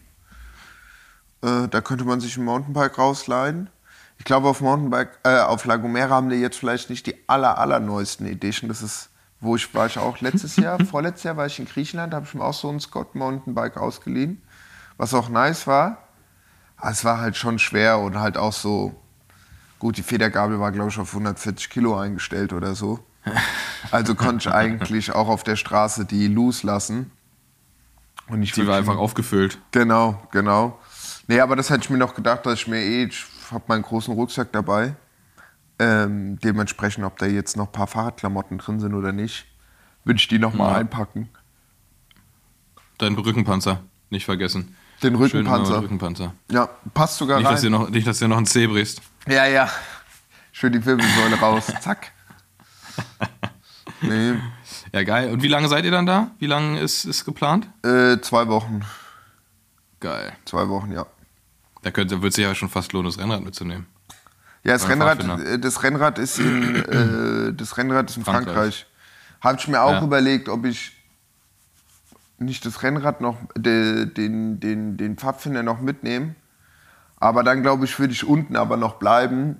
[1.41, 3.69] Äh, da könnte man sich ein Mountainbike rausleihen.
[4.17, 7.57] Ich glaube, auf Mountainbike, äh, auf La Gomera haben die jetzt vielleicht nicht die aller,
[7.57, 8.69] allerneuesten Edition.
[8.69, 9.09] Das ist
[9.41, 12.33] wo ich war ich auch letztes Jahr, vorletztes Jahr war ich in Griechenland, habe ich
[12.33, 14.41] mir auch so ein Scott Mountainbike ausgeliehen,
[14.97, 16.08] was auch nice war.
[16.79, 18.95] Aber es war halt schon schwer und halt auch so,
[19.79, 22.99] gut, die Federgabel war glaube ich auf 140 Kilo eingestellt oder so.
[23.91, 27.11] Also konnte ich eigentlich auch auf der Straße die loose lassen.
[28.27, 29.57] Und ich die war einfach aufgefüllt.
[29.71, 30.77] Genau, genau.
[31.27, 33.81] Nee, aber das hätte ich mir noch gedacht, dass ich mir eh, ich habe meinen
[33.81, 34.95] großen Rucksack dabei.
[35.79, 39.45] Ähm, dementsprechend, ob da jetzt noch ein paar Fahrradklamotten drin sind oder nicht,
[40.03, 40.77] würde ich die nochmal ja.
[40.77, 41.29] einpacken.
[42.97, 44.75] Dein Rückenpanzer, nicht vergessen.
[45.03, 45.81] Den Rückenpanzer.
[45.81, 46.33] Rückenpanzer.
[46.51, 47.55] Ja, passt sogar nicht, rein.
[47.55, 49.01] Dass ihr noch, nicht, dass ihr noch ein C brichst.
[49.27, 49.69] Ja, ja.
[50.51, 51.67] Schön die Wirbelsäule raus.
[51.81, 52.11] Zack.
[54.01, 54.35] Nee.
[54.91, 55.31] Ja, geil.
[55.31, 56.31] Und wie lange seid ihr dann da?
[56.39, 57.67] Wie lange ist, ist geplant?
[57.83, 58.81] Äh, zwei Wochen.
[59.99, 60.33] Geil.
[60.45, 61.05] Zwei Wochen, ja.
[61.81, 63.85] Da, könnt, da wird sich ja schon fast lohnen, das Rennrad mitzunehmen.
[64.63, 68.53] Ja, das Rennrad, äh, das Rennrad ist in, äh, das Rennrad ist in Frankreich.
[68.53, 68.85] Frankreich.
[69.41, 70.03] Habe ich mir auch ja.
[70.03, 70.91] überlegt, ob ich
[72.41, 76.35] nicht das Rennrad noch, de, den, den, den Pfadfinder noch mitnehme.
[77.17, 79.57] Aber dann glaube ich, würde ich unten aber noch bleiben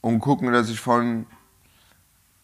[0.00, 1.26] und gucken, dass ich von.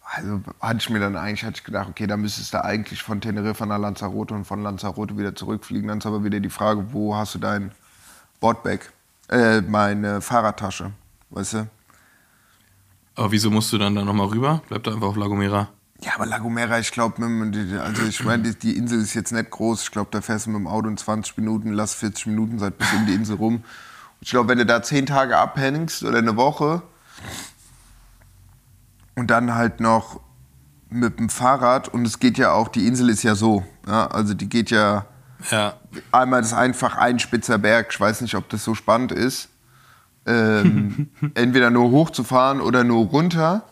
[0.04, 3.20] Also hatte ich mir dann eigentlich hatte ich gedacht, okay, da müsstest du eigentlich von
[3.20, 5.88] Teneriffa nach Lanzarote und von Lanzarote wieder zurückfliegen.
[5.88, 7.72] Dann ist aber wieder die Frage, wo hast du dein
[8.40, 8.92] Boardbag,
[9.28, 10.92] äh, meine Fahrradtasche
[11.32, 11.68] weißt du?
[13.14, 14.62] Aber wieso musst du dann da nochmal rüber?
[14.68, 15.68] Bleib da einfach auf La Gomera.
[16.02, 17.22] Ja, aber La Gomera, ich glaube,
[17.80, 19.82] also ich meine, die Insel ist jetzt nicht groß.
[19.82, 22.76] Ich glaube, da fährst du mit dem Auto in 20 Minuten, lass 40 Minuten, seid
[22.78, 23.62] bis um die Insel rum.
[24.20, 26.82] Ich glaube, wenn du da 10 Tage abhängst oder eine Woche
[29.14, 30.20] und dann halt noch
[30.88, 34.34] mit dem Fahrrad und es geht ja auch, die Insel ist ja so, ja, also
[34.34, 35.06] die geht ja,
[35.50, 35.74] ja.
[36.10, 37.88] einmal das einfach ein spitzer Berg.
[37.90, 39.48] Ich weiß nicht, ob das so spannend ist
[40.26, 43.64] ähm, entweder nur hochzufahren oder nur runter.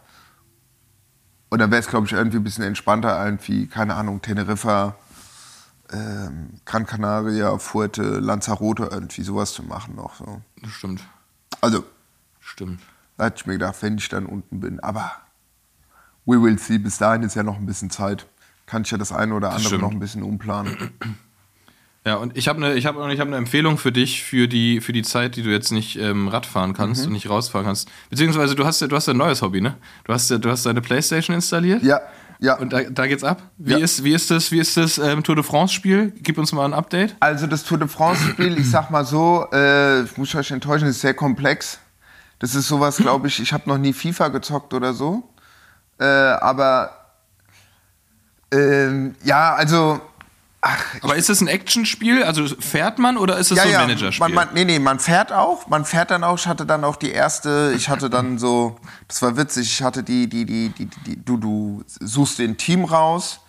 [1.50, 4.94] Und dann wäre es, glaube ich, irgendwie ein bisschen entspannter, irgendwie, keine Ahnung, Teneriffa,
[5.92, 10.14] ähm, Gran Canaria, Fuerte, Lanzarote, irgendwie sowas zu machen noch.
[10.14, 10.40] So.
[10.62, 11.02] Das stimmt.
[11.60, 11.84] Also,
[12.38, 12.80] stimmt.
[13.16, 14.80] Da hätte ich mir gedacht, wenn ich dann unten bin.
[14.80, 15.12] Aber
[16.24, 16.78] we will see.
[16.78, 18.26] Bis dahin ist ja noch ein bisschen Zeit.
[18.66, 20.92] Kann ich ja das eine oder andere noch ein bisschen umplanen.
[22.10, 25.02] Ja, und ich habe eine hab, hab ne Empfehlung für dich für die, für die
[25.02, 27.06] Zeit, die du jetzt nicht ähm, Radfahren kannst mhm.
[27.06, 27.88] und nicht rausfahren kannst.
[28.08, 29.76] Beziehungsweise du hast, du hast ein neues Hobby, ne?
[30.02, 31.84] Du hast, du hast deine Playstation installiert.
[31.84, 32.00] Ja,
[32.40, 32.56] ja.
[32.56, 33.42] Und da, da geht's ab.
[33.58, 33.78] Wie, ja.
[33.78, 36.12] ist, wie ist das, wie ist das ähm, Tour de France-Spiel?
[36.20, 37.14] Gib uns mal ein Update.
[37.20, 41.02] Also das Tour de France-Spiel, ich sag mal so, äh, ich muss euch enttäuschen, ist
[41.02, 41.78] sehr komplex.
[42.40, 45.22] Das ist sowas, glaube ich, ich habe noch nie FIFA gezockt oder so.
[46.00, 46.90] Äh, aber
[48.50, 50.00] ähm, ja, also
[50.62, 52.22] Ach, aber ist das ein Actionspiel?
[52.22, 54.28] Also fährt man oder ist es ja, so ein ja, Managerspiel?
[54.28, 55.66] Man, man, nee, nee, man fährt auch.
[55.68, 56.38] Man fährt dann auch.
[56.38, 58.76] Ich hatte dann auch die erste, ich hatte dann so,
[59.08, 62.84] das war witzig, ich hatte die, die, die, die, die du, du suchst den Team
[62.84, 63.40] raus.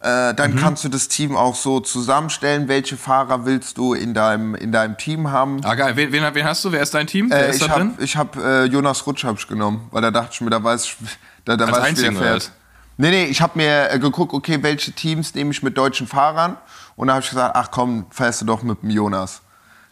[0.00, 0.56] Äh, dann mhm.
[0.56, 2.68] kannst du das Team auch so zusammenstellen.
[2.68, 5.64] Welche Fahrer willst du in deinem, in deinem Team haben?
[5.64, 5.96] Ah, geil.
[5.96, 6.72] Wen, wen, wen hast du?
[6.72, 7.30] Wer ist dein Team?
[7.30, 7.68] Wer äh, ist ich
[8.16, 10.84] habe hab, äh, Jonas Rutsch hab ich genommen, weil da dachte ich mir, da weiß
[10.84, 10.96] ich,
[11.44, 12.52] da, da weiß ich, wer fährt.
[13.02, 16.56] Nee, nee, ich habe mir äh, geguckt, okay, welche Teams nehme ich mit deutschen Fahrern.
[16.94, 19.42] Und da habe ich gesagt, ach komm, fährst du doch mit dem Jonas.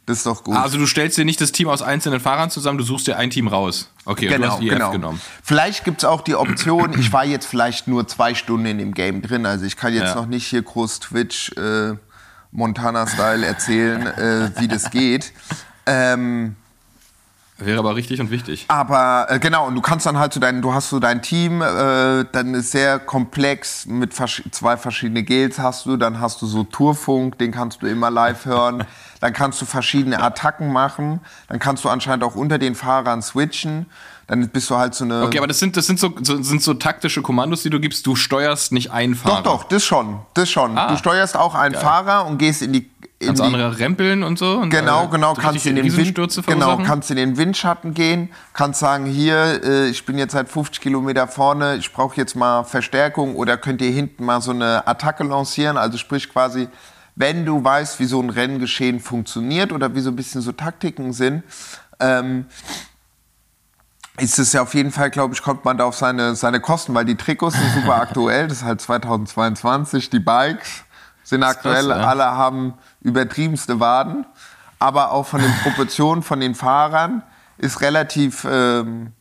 [0.06, 0.56] Das ist doch gut.
[0.56, 3.30] Also du stellst dir nicht das Team aus einzelnen Fahrern zusammen, du suchst dir ein
[3.30, 3.90] Team raus.
[4.04, 4.92] Okay, genau, du hast IF genau.
[4.92, 5.20] genommen.
[5.42, 8.94] Vielleicht gibt es auch die Option, ich war jetzt vielleicht nur zwei Stunden in dem
[8.94, 10.14] Game drin, also ich kann jetzt ja.
[10.14, 11.94] noch nicht hier groß Twitch äh,
[12.52, 15.32] Montana-Style erzählen, äh, wie das geht.
[15.84, 16.54] Ähm,
[17.60, 18.64] Wäre aber richtig und wichtig.
[18.68, 21.62] Aber äh, genau, und du kannst dann halt so dein, du hast so dein Team,
[21.62, 26.46] äh, dann ist sehr komplex, mit vers zwei verschiedene Gels hast du, dann hast du
[26.46, 28.84] so Tourfunk, den kannst du immer live hören.
[29.20, 33.86] dann kannst du verschiedene Attacken machen, dann kannst du anscheinend auch unter den Fahrern switchen.
[34.26, 35.24] Dann bist du halt so eine.
[35.24, 38.06] Okay, aber das sind, das sind, so, so, sind so taktische Kommandos, die du gibst.
[38.06, 39.42] Du steuerst nicht einen Fahrer.
[39.42, 40.20] Doch, doch, das schon.
[40.34, 40.78] Das schon.
[40.78, 41.82] Ah, du steuerst auch einen geil.
[41.82, 42.88] Fahrer und gehst in die
[43.22, 44.56] Kannst andere rempeln und so?
[44.56, 49.04] Und genau, genau, kannst in den Wind, genau, kannst in den Windschatten gehen, kannst sagen,
[49.04, 53.58] hier, äh, ich bin jetzt seit 50 Kilometer vorne, ich brauche jetzt mal Verstärkung oder
[53.58, 56.68] könnt ihr hinten mal so eine Attacke lancieren, also sprich quasi,
[57.14, 61.12] wenn du weißt, wie so ein Renngeschehen funktioniert oder wie so ein bisschen so Taktiken
[61.12, 61.42] sind,
[62.00, 62.46] ähm,
[64.16, 66.94] ist es ja auf jeden Fall, glaube ich, kommt man da auf seine, seine Kosten,
[66.94, 70.84] weil die Trikots sind super aktuell, das ist halt 2022, die Bikes
[71.22, 72.08] sind aktuell, krass, ja.
[72.08, 74.26] alle haben übertriebenste Waden,
[74.78, 77.22] aber auch von den Proportionen von den Fahrern
[77.58, 79.12] ist relativ, ähm,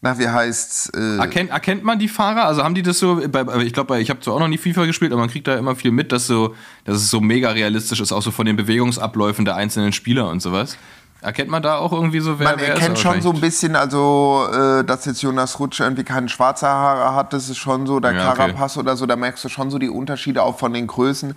[0.00, 0.90] na, wie heißt's?
[0.90, 2.44] Äh erkennt, erkennt man die Fahrer?
[2.44, 4.86] Also haben die das so, bei, ich glaube, ich habe zwar auch noch nie FIFA
[4.86, 8.00] gespielt, aber man kriegt da immer viel mit, dass, so, dass es so mega realistisch
[8.00, 10.76] ist, auch so von den Bewegungsabläufen der einzelnen Spieler und sowas.
[11.22, 14.46] Erkennt man da auch irgendwie so, wer Man wer erkennt schon so ein bisschen, also,
[14.52, 18.12] äh, dass jetzt Jonas Rutsch irgendwie keine schwarze Haare hat, das ist schon so, der
[18.12, 21.34] ja, Carapaz oder so, da merkst du schon so die Unterschiede auch von den Größen.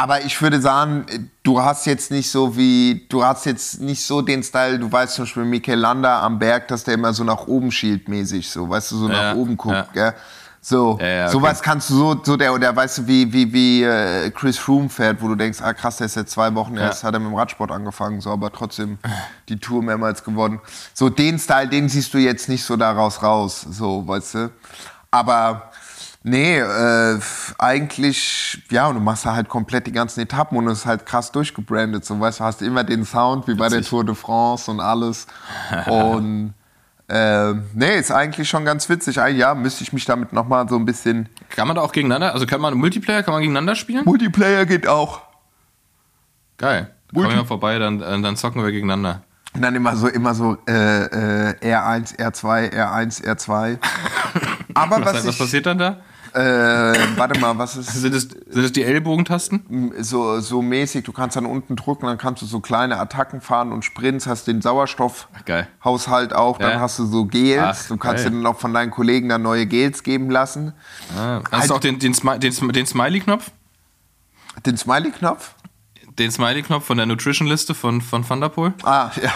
[0.00, 4.22] Aber ich würde sagen, du hast jetzt nicht so wie, du hast jetzt nicht so
[4.22, 7.48] den Style, du weißt zum Beispiel Mikel Landa am Berg, dass der immer so nach
[7.48, 10.10] oben schielt mäßig, so, weißt du, so ja, nach oben guckt, ja.
[10.10, 10.14] gell?
[10.60, 11.32] So, ja, okay.
[11.32, 14.88] sowas kannst du so, so der, der weißt du, wie, wie, wie äh, Chris Froome
[14.88, 17.30] fährt, wo du denkst, ah krass, der ist jetzt zwei Wochen erst, hat er mit
[17.30, 18.98] dem Radsport angefangen, so, aber trotzdem
[19.48, 20.60] die Tour mehrmals gewonnen.
[20.94, 24.50] So, den Style, den siehst du jetzt nicht so daraus raus, so, weißt du.
[25.10, 25.72] Aber,
[26.22, 27.18] nee, äh,
[27.58, 31.32] eigentlich, ja, und du machst halt komplett die ganzen Etappen und es ist halt krass
[31.32, 34.80] durchgebrandet, so, weißt du, hast immer den Sound wie bei der Tour de France und
[34.80, 35.26] alles.
[35.86, 36.54] und
[37.08, 39.20] äh, nee, ist eigentlich schon ganz witzig.
[39.20, 41.28] Ein Jahr müsste ich mich damit nochmal so ein bisschen.
[41.50, 44.04] Kann man da auch gegeneinander, also kann man Multiplayer, kann man gegeneinander spielen?
[44.04, 45.22] Multiplayer geht auch.
[46.58, 46.90] Geil.
[47.12, 49.22] Multi Kommen wir vorbei, dann, äh, dann zocken wir gegeneinander.
[49.54, 53.78] Und dann immer so, immer so äh, äh, R1, R2, R1, R2.
[54.74, 55.96] Aber was, was, heißt, was passiert dann da?
[56.34, 56.38] Äh,
[57.16, 57.92] warte mal, was ist.
[57.92, 59.92] Sind es, sind es die Ellbogentasten?
[59.98, 61.04] So, so mäßig.
[61.04, 64.46] Du kannst dann unten drücken, dann kannst du so kleine Attacken fahren und Sprints, hast
[64.46, 66.80] den Sauerstoffhaushalt auch, dann ja.
[66.80, 67.84] hast du so Gels.
[67.84, 68.32] Ach, du kannst geil.
[68.32, 70.72] dir dann auch von deinen Kollegen dann neue Gels geben lassen.
[71.16, 73.50] Ah, hast halt, du auch den, den, den, den Smiley-Knopf?
[74.66, 75.54] Den Smiley-Knopf?
[76.18, 78.74] Den Smiley-Knopf von der Nutrition-Liste von, von Thunderpol?
[78.82, 79.32] Ah, ja.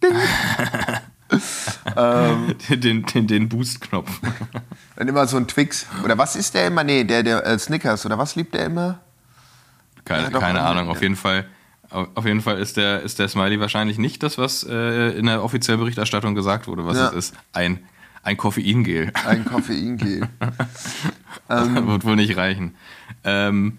[0.02, 0.14] Ding.
[1.96, 4.20] ähm, den, den, den Boost-Knopf.
[4.96, 5.86] Dann immer so ein Twix.
[6.04, 6.84] Oder was ist der immer?
[6.84, 8.06] Nee, der, der äh, Snickers.
[8.06, 9.00] Oder was liebt der immer?
[10.04, 10.88] Keine, ja, keine Ahnung.
[10.88, 11.46] Auf jeden Fall.
[11.90, 15.42] Auf jeden Fall ist der, ist der Smiley wahrscheinlich nicht das, was äh, in der
[15.42, 17.08] offiziellen Berichterstattung gesagt wurde, was ja.
[17.08, 17.34] es ist.
[17.54, 17.78] Ein,
[18.22, 19.10] ein Koffeingel.
[19.26, 20.28] Ein Koffeingel.
[21.48, 22.74] ähm, wird wohl nicht reichen.
[23.24, 23.78] Ähm,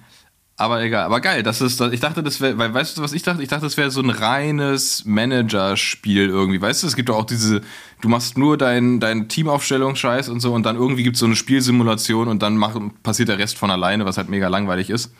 [0.59, 3.23] aber egal, aber geil, das ist, ich dachte, das wäre, weil weißt du, was ich
[3.23, 3.41] dachte?
[3.41, 6.61] Ich dachte, das wäre so ein reines Managerspiel irgendwie.
[6.61, 7.61] Weißt du, es gibt doch auch diese,
[8.01, 11.37] du machst nur dein, dein Teamaufstellungsscheiß und so und dann irgendwie gibt es so eine
[11.37, 15.13] Spielsimulation und dann mach, passiert der Rest von alleine, was halt mega langweilig ist.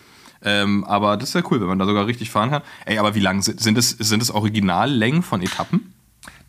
[0.44, 2.62] Ähm, aber das wäre cool, wenn man da sogar richtig fahren kann.
[2.86, 5.94] Ey, aber wie lang sind, es, sind es Originallängen von Etappen?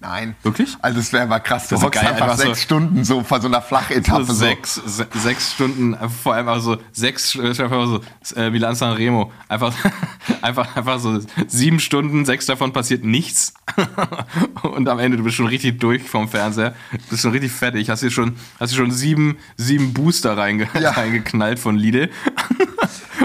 [0.00, 0.34] Nein.
[0.42, 0.76] Wirklich?
[0.80, 1.68] Also es wäre mal krass.
[1.68, 4.24] Du das hockst geil, einfach sechs so Stunden so vor so einer Flachetappe.
[4.24, 5.04] So sechs, so.
[5.14, 8.00] sechs Stunden, vor allem also sechs, einfach so
[8.34, 9.30] äh, Milan San Remo.
[9.48, 9.74] Einfach,
[10.42, 13.52] einfach, einfach so sieben Stunden, sechs davon passiert nichts.
[14.62, 16.74] Und am Ende, du bist schon richtig durch vom Fernseher.
[16.92, 17.90] Du bist schon richtig fertig.
[17.90, 20.90] Hast hier schon, hast hier schon sieben, sieben Booster reinge ja.
[20.96, 22.08] reingeknallt von Lidl.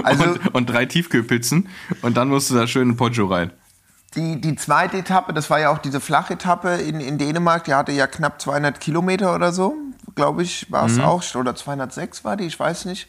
[0.02, 1.68] Also, und, und drei Tiefkühlpizzen.
[2.02, 3.50] Und dann musst du da schön ein Poggio rein.
[4.14, 7.92] Die, die zweite Etappe, das war ja auch diese Flachetappe in, in Dänemark, die hatte
[7.92, 9.74] ja knapp 200 Kilometer oder so,
[10.14, 11.04] glaube ich, war es mhm.
[11.04, 11.22] auch.
[11.34, 13.08] Oder 206 war die, ich weiß nicht.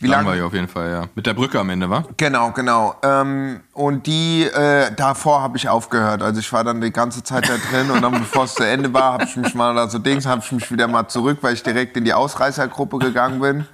[0.00, 1.04] Wie lange war ich auf jeden Fall, ja.
[1.14, 2.04] Mit der Brücke am Ende, war?
[2.16, 2.96] Genau, genau.
[3.02, 6.20] Ähm, und die, äh, davor habe ich aufgehört.
[6.20, 8.92] Also ich war dann die ganze Zeit da drin und dann, bevor es zu Ende
[8.92, 11.54] war, habe ich mich mal da so Dings, habe ich mich wieder mal zurück, weil
[11.54, 13.66] ich direkt in die Ausreißergruppe gegangen bin.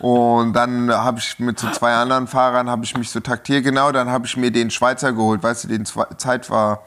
[0.00, 3.90] Und dann habe ich mit so zwei anderen Fahrern habe ich mich so taktiert genau.
[3.92, 6.82] Dann habe ich mir den Schweizer geholt, weißt du, den Zeit war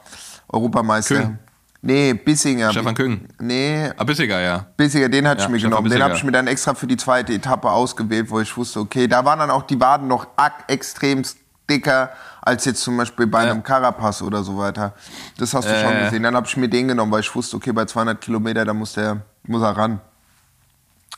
[0.48, 1.16] Europameister.
[1.16, 1.38] Küng.
[1.84, 2.70] Nee, Bissinger.
[2.70, 3.28] Stefan Küng.
[3.40, 3.90] Nee.
[3.96, 4.66] Ah, Bissiger, ja.
[4.76, 5.84] Bissiger, den hatte ja, ich mir Stefan genommen.
[5.84, 5.98] Bissiger.
[5.98, 9.08] Den habe ich mir dann extra für die zweite Etappe ausgewählt, wo ich wusste, okay,
[9.08, 10.28] da waren dann auch die Waden noch
[10.68, 11.22] extrem
[11.68, 14.94] dicker als jetzt zum Beispiel bei einem Carapaz oder so weiter.
[15.38, 15.82] Das hast du äh.
[15.82, 16.22] schon gesehen.
[16.22, 18.92] Dann habe ich mir den genommen, weil ich wusste, okay, bei 200 Kilometer, da muss
[18.94, 20.00] der muss er ran.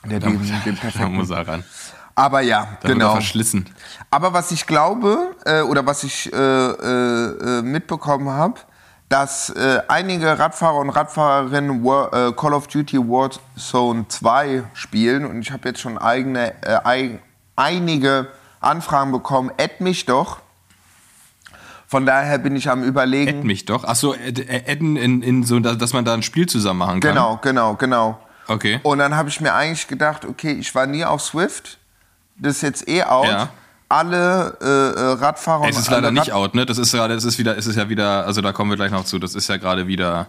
[0.05, 1.01] Der da, den, den perfekten.
[1.01, 1.65] Da muss er ran.
[2.15, 3.13] Aber ja, Dann genau.
[3.13, 3.67] Verschlissen.
[4.11, 8.61] Aber was ich glaube äh, oder was ich äh, äh, mitbekommen habe,
[9.09, 15.41] dass äh, einige Radfahrer und Radfahrerinnen War, äh, Call of Duty Warzone 2 spielen und
[15.41, 17.21] ich habe jetzt schon eigene, äh, ein,
[17.57, 18.29] einige
[18.61, 19.51] Anfragen bekommen.
[19.59, 20.39] Add mich doch.
[21.87, 23.39] Von daher bin ich am überlegen.
[23.39, 23.85] Add mich doch.
[23.85, 27.13] Achso, adden in, in so, dass man da ein Spiel zusammen machen kann.
[27.13, 28.19] Genau, genau, genau.
[28.47, 28.81] Okay.
[28.83, 31.79] Und dann habe ich mir eigentlich gedacht, okay, ich war nie auf Swift
[32.37, 33.27] das ist jetzt eh out.
[33.27, 33.49] Ja.
[33.89, 35.69] Alle äh, äh Radfahrer.
[35.69, 36.67] Es ist leider nicht out, ne?
[36.67, 38.91] Das ist gerade, das ist wieder, es ist ja wieder, also da kommen wir gleich
[38.91, 39.19] noch zu.
[39.19, 40.29] Das ist ja gerade wieder.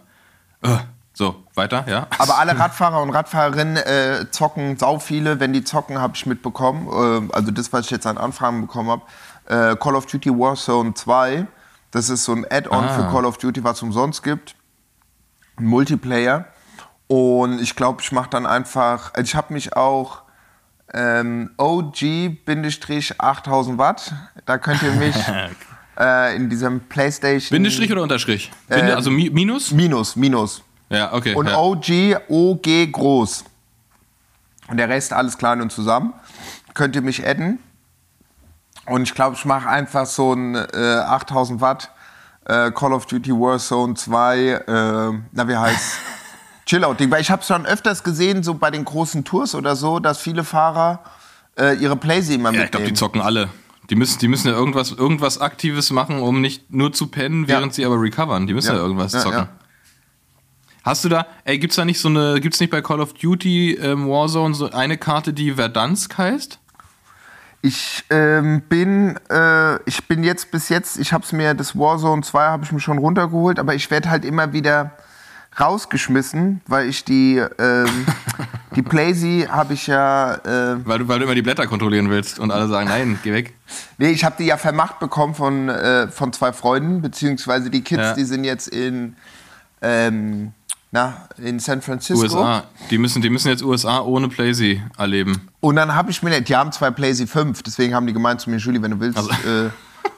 [0.65, 0.77] Uh,
[1.13, 2.07] so, weiter, ja.
[2.17, 5.39] Aber alle Radfahrer und Radfahrerinnen äh, zocken sau viele.
[5.39, 7.29] Wenn die zocken, habe ich mitbekommen.
[7.31, 9.03] Äh, also das, was ich jetzt an Anfragen bekommen habe.
[9.45, 11.47] Äh, Call of Duty Warzone 2.
[11.91, 12.89] Das ist so ein Add-on ah.
[12.89, 14.55] für Call of Duty, was es umsonst gibt.
[15.57, 16.45] Ein Multiplayer.
[17.07, 20.21] Und ich glaube, ich mache dann einfach, also ich habe mich auch
[20.93, 24.13] ähm, OG-8000 Watt,
[24.45, 25.15] da könnt ihr mich
[25.99, 27.55] äh, in diesem Playstation...
[27.55, 28.51] Bindestrich oder Unterstrich?
[28.67, 29.71] Binde, Äh, also Mi Minus?
[29.71, 30.63] Minus, Minus.
[30.89, 31.35] Ja, okay.
[31.35, 31.57] Und ja.
[31.57, 33.43] OG, OG groß.
[34.67, 36.13] Und der Rest alles klein und zusammen.
[36.73, 37.59] Könnt ihr mich adden.
[38.87, 41.91] Und ich glaube, ich mache einfach so ein äh, 8000 Watt
[42.45, 44.61] äh, Call of Duty Warzone 2, äh,
[45.31, 45.97] na wie heißt
[46.65, 47.11] Chillout-Ding.
[47.11, 50.19] Weil ich habe es schon öfters gesehen, so bei den großen Tours oder so, dass
[50.19, 51.03] viele Fahrer
[51.57, 52.87] äh, ihre Playsee immer Ja, ich glaube, mitnehmen.
[52.95, 53.49] die zocken alle.
[53.89, 57.49] Die müssen, die müssen ja irgendwas, irgendwas Aktives machen, um nicht nur zu pennen, Ja.
[57.59, 58.47] während sie aber recovern.
[58.47, 58.81] Die müssen ja, Ja.
[58.81, 59.37] irgendwas Ja, zocken.
[59.39, 59.47] ja.
[60.83, 63.73] Hast du da, ey, gibt's da nicht so eine, gibt's nicht bei Call of Duty
[63.75, 66.59] ähm, Warzone so eine Karte, die Verdansk heißt?
[67.61, 72.21] Ich ähm, bin, äh, ich bin jetzt bis jetzt, ich habe es mir, das Warzone
[72.21, 74.91] 2 habe ich mir schon runtergeholt, aber ich werde halt immer wieder
[75.59, 78.05] rausgeschmissen, weil ich die, ähm,
[78.75, 82.39] die Playsee habe ich ja, äh, Weil du, weil du immer die Blätter kontrollieren willst
[82.39, 83.53] und alle sagen, nein, geh weg.
[83.97, 88.01] nee, ich habe die ja vermacht bekommen von, äh, von zwei Freunden, beziehungsweise die Kids,
[88.01, 88.13] Ja.
[88.13, 89.15] die sind jetzt in,
[89.81, 90.51] ähm,
[90.91, 92.21] na, in San Francisco.
[92.23, 92.63] USA.
[92.89, 95.47] Die müssen, die müssen jetzt USA ohne Playsee erleben.
[95.59, 98.49] Und dann habe ich mir, die haben zwei PlayStation 5, deswegen haben die gemeint zu
[98.49, 99.69] mir, Julie, wenn du willst, Also- äh,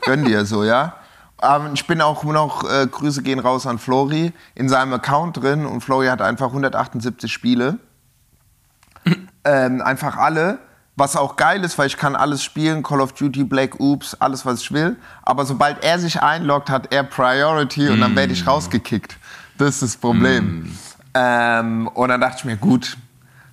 [0.05, 0.95] gönn dir so, ja.
[1.39, 5.65] Aber ich bin auch noch, äh, Grüße gehen raus an Flori, in seinem Account drin
[5.65, 7.77] und Flori hat einfach 178 Spiele.
[9.45, 10.59] ähm, einfach alle.
[10.95, 14.47] Was auch geil ist, weil ich kann alles spielen, Call of Duty, Black Oops, alles
[14.47, 14.95] was ich will.
[15.21, 19.15] Aber sobald er sich einloggt, hat er Priority und dann werde ich rausgekickt.
[19.59, 20.75] Das ist das Problem.
[21.13, 22.97] Ähm, und dann dachte ich mir, gut,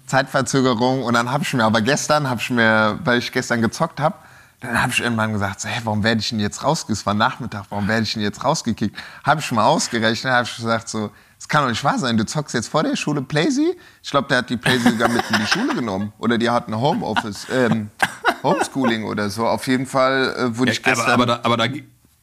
[0.06, 1.02] Zeitverzögerung.
[1.02, 4.16] Und dann habe ich mir aber gestern, habe ich mir, weil ich gestern gezockt habe,
[4.64, 6.98] dann habe ich irgendwann gesagt, so, hey, warum werde ich denn jetzt rausgekickt?
[6.98, 8.96] Es war Nachmittag, warum werde ich denn jetzt rausgekickt?
[9.22, 12.16] Habe ich mal ausgerechnet, habe ich gesagt so, das kann doch nicht wahr sein.
[12.16, 13.76] Du zockst jetzt vor der Schule Playsee?
[14.02, 16.12] Ich glaube, der hat die Playsee sogar mit in die Schule genommen.
[16.18, 17.90] Oder die hatten Homeoffice, ähm,
[18.42, 19.46] Homeschooling oder so.
[19.46, 21.10] Auf jeden Fall äh, wurde ich aber gestern...
[21.10, 21.66] aber da, aber da,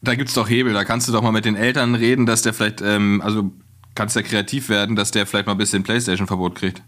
[0.00, 0.72] da gibt's doch Hebel.
[0.72, 3.52] Da kannst du doch mal mit den Eltern reden, dass der vielleicht, ähm, also
[3.94, 6.82] kannst ja kreativ werden, dass der vielleicht mal ein bisschen Playstation-Verbot kriegt.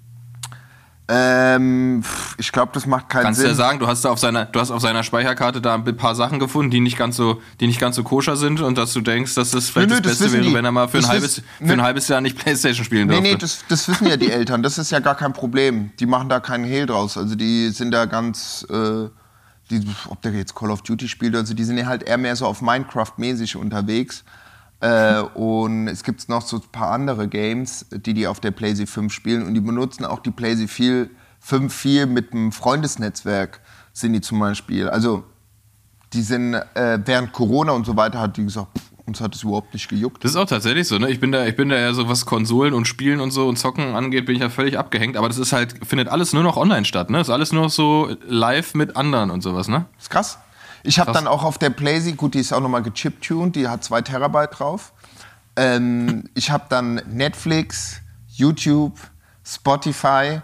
[1.06, 2.02] Ähm,
[2.38, 3.50] ich glaube, das macht keinen Kannst du Sinn.
[3.50, 6.14] ja sagen, du hast da auf seiner, du hast auf seiner Speicherkarte da ein paar
[6.14, 9.02] Sachen gefunden, die nicht ganz so, die nicht ganz so koscher sind und dass du
[9.02, 10.54] denkst, dass das vielleicht Nö, nö, das das Beste wissen wäre, die.
[10.54, 11.82] wenn er mal für ein Das halbes, für ein nö.
[11.82, 13.30] halbes Jahr nicht Playstation spielen Nee, durfte.
[13.32, 14.62] nee, das, das wissen ja die Eltern.
[14.62, 15.92] Das ist ja gar kein Problem.
[16.00, 17.18] Die machen da keinen Hehl draus.
[17.18, 19.08] Also die sind da ganz, äh,
[19.70, 22.34] die, ob der jetzt Call of Duty spielt, also die sind ja halt eher mehr
[22.36, 24.24] so auf Minecraft-mäßig unterwegs.
[24.80, 29.04] Äh, und es gibt noch so ein paar andere Games, die die auf der PlayStation
[29.04, 29.46] 5 spielen.
[29.46, 31.10] Und die benutzen auch die PlayStation
[31.40, 33.60] 5 viel mit dem Freundesnetzwerk,
[33.92, 34.88] sind die zum Beispiel.
[34.88, 35.24] Also
[36.12, 39.42] die sind äh, während Corona und so weiter, hat die gesagt, pff, uns hat es
[39.42, 40.24] überhaupt nicht gejuckt.
[40.24, 41.10] Das ist auch tatsächlich so, ne?
[41.10, 43.58] Ich bin da, ich bin da ja so, was Konsolen und Spielen und so und
[43.58, 45.16] Zocken angeht, bin ich ja völlig abgehängt.
[45.16, 47.20] Aber das ist halt, findet alles nur noch online statt, ne?
[47.20, 49.86] Ist alles nur noch so live mit anderen und sowas, ne?
[49.98, 50.38] ist krass.
[50.86, 53.82] Ich habe dann auch auf der Playsee, gut, die ist auch nochmal gechiptuned, die hat
[53.82, 54.92] zwei Terabyte drauf.
[55.56, 58.98] Ähm, ich habe dann Netflix, YouTube,
[59.44, 60.42] Spotify,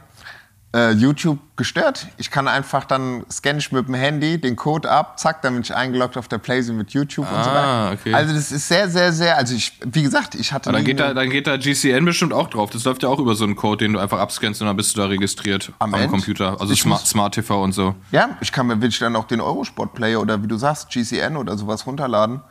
[0.72, 2.06] äh, YouTube gestört.
[2.16, 5.62] Ich kann einfach dann scanne ich mit dem Handy den Code ab, zack, dann bin
[5.62, 7.98] ich eingeloggt auf der Playsee mit YouTube und so Ah, weiter.
[8.00, 8.14] okay.
[8.14, 11.00] Also das ist sehr, sehr, sehr, also ich, wie gesagt, ich hatte Aber dann geht,
[11.00, 12.70] da, dann geht da GCN bestimmt auch drauf.
[12.70, 14.96] Das läuft ja auch über so einen Code, den du einfach abscannst und dann bist
[14.96, 16.08] du da registriert am, Am?
[16.08, 16.60] Computer.
[16.60, 17.96] Also Smart, Smart TV und so.
[18.12, 21.36] ja, ich kann mir wirklich dann auch den Eurosport Player oder wie du sagst, GCN
[21.36, 22.42] oder sowas runterladen.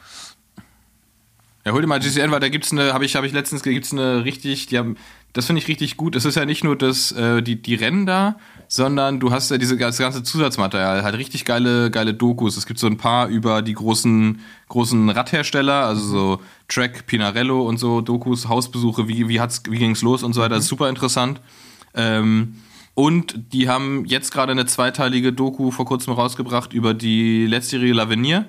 [1.66, 3.92] Ja, hol dir mal GCN, weil da gibt's eine, habe ich, hab ich letztens, gibt's
[3.92, 4.96] eine richtig, die haben,
[5.34, 6.16] das finde ich richtig gut.
[6.16, 9.58] Es ist ja nicht nur das, äh, die, die Rennen da, sondern du hast ja
[9.58, 12.58] diese, das ganze Zusatzmaterial, halt richtig geile, geile Dokus.
[12.58, 17.78] Es gibt so ein paar über die großen, großen Radhersteller, also so Track, Pinarello und
[17.78, 20.56] so Dokus, Hausbesuche, wie, wie hat's, wie ging's los und so weiter.
[20.56, 21.42] Das ist super interessant.
[21.94, 22.56] Ähm,
[22.96, 28.46] und die haben jetzt gerade eine zweiteilige Doku vor kurzem rausgebracht über die letztjährige L'Avenir.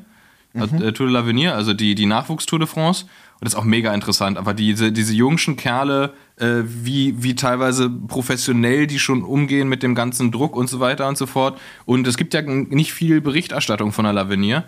[0.52, 0.82] Mhm.
[0.82, 3.06] Äh, Tour de l'Avenir, also die, die Nachwuchstour de France.
[3.40, 4.36] Und das ist auch mega interessant.
[4.36, 9.94] Aber diese, diese jungschen Kerle, äh, wie, wie teilweise professionell die schon umgehen mit dem
[9.94, 11.58] ganzen Druck und so weiter und so fort.
[11.86, 14.64] Und es gibt ja nicht viel Berichterstattung von der l'Avenir.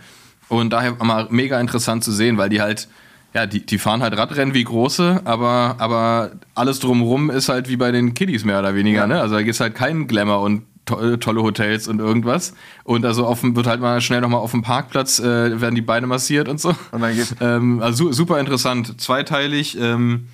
[0.48, 2.88] Und daher mal mega interessant zu sehen, weil die halt,
[3.34, 7.76] ja, die, die fahren halt Radrennen wie große, aber, aber alles drumrum ist halt wie
[7.76, 9.06] bei den Kiddies mehr oder weniger.
[9.06, 9.20] Ne?
[9.20, 12.54] Also da gibt es halt keinen Glamour und to tolle Hotels und irgendwas.
[12.84, 15.82] Und also auf dem, wird halt mal schnell nochmal auf dem Parkplatz, äh, werden die
[15.82, 16.74] Beine massiert und so.
[16.90, 19.00] Und dann geht's- ähm, also su super interessant.
[19.00, 20.28] Zweiteilig, ähm,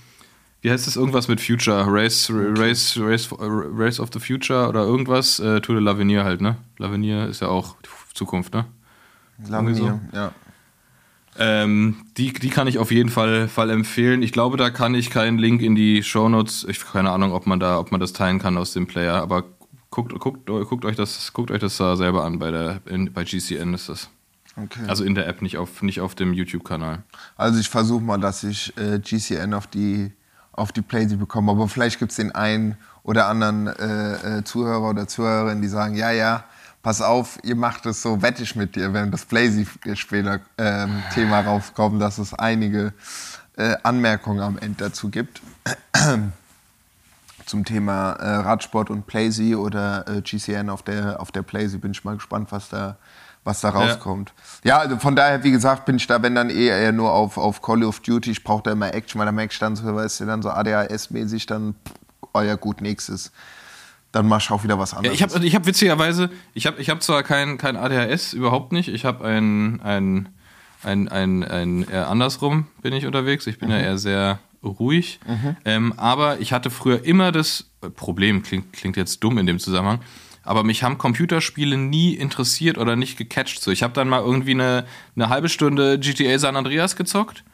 [0.61, 0.96] wie heißt das?
[0.96, 1.84] Irgendwas mit Future.
[1.86, 5.38] Race, Race, Race, Race of the Future oder irgendwas.
[5.38, 6.57] Äh, Tour de l'Avenir halt, ne?
[6.78, 8.64] L'Avenir ist ja auch die Zukunft, ne?
[9.49, 10.16] Laminir, so.
[10.16, 10.32] ja.
[11.40, 14.22] Ähm, die, die kann ich auf jeden Fall, Fall empfehlen.
[14.22, 16.66] Ich glaube, da kann ich keinen Link in die Shownotes.
[16.68, 19.44] Ich keine Ahnung, ob man da, ob man das teilen kann aus dem Player, aber
[19.99, 23.24] guckt, guckt, guckt euch das, guckt euch das da selber an bei der in, bei
[23.24, 24.09] GCN ist das.
[24.57, 24.80] Okay.
[24.86, 27.03] Also in der App, nicht auf, nicht auf dem YouTube-Kanal.
[27.36, 30.12] Also ich versuche mal, dass ich äh, GCN auf die,
[30.53, 31.53] auf die Playsee bekomme.
[31.53, 35.94] Aber vielleicht gibt es den einen oder anderen äh, äh, Zuhörer oder Zuhörerin, die sagen,
[35.94, 36.44] ja, ja,
[36.82, 42.18] pass auf, ihr macht es so wettig mit dir, wenn das Blazy-Thema ähm, raufkommt, dass
[42.18, 42.92] es einige
[43.57, 45.40] äh, Anmerkungen am Ende dazu gibt.
[47.49, 51.92] Zum Thema äh, Radsport und Playsy oder äh, GCN auf der, auf der Playsee bin
[51.92, 52.99] ich mal gespannt, was da,
[53.42, 54.34] was da rauskommt.
[54.62, 54.76] Ja.
[54.76, 54.78] ja.
[54.78, 57.62] also von daher, wie gesagt, bin ich da, wenn dann eh eher nur auf, auf
[57.62, 58.30] Call of Duty.
[58.30, 60.51] Ich brauche da immer Action, weil da merke ich dann so, weißt du, dann so
[60.51, 61.74] ADHS-mäßig, dann,
[62.34, 63.32] oh ja, gut, nächstes
[64.12, 65.18] dann mach ich auch wieder was anderes.
[65.18, 68.72] Ja, ich habe ich hab witzigerweise, ich habe ich hab zwar kein, kein ADHS, überhaupt
[68.72, 68.88] nicht.
[68.88, 70.28] Ich habe ein, ein,
[70.82, 73.46] ein, ein, ein, eher andersrum bin ich unterwegs.
[73.46, 73.74] Ich bin mhm.
[73.74, 75.21] ja eher sehr ruhig.
[75.27, 75.57] Mhm.
[75.65, 80.01] Ähm, aber ich hatte früher immer das Problem, klingt, klingt jetzt dumm in dem Zusammenhang,
[80.43, 83.63] aber mich haben Computerspiele nie interessiert oder nicht gecatcht.
[83.63, 87.45] So, ich habe dann mal irgendwie eine, eine halbe Stunde GTA San Andreas gezockt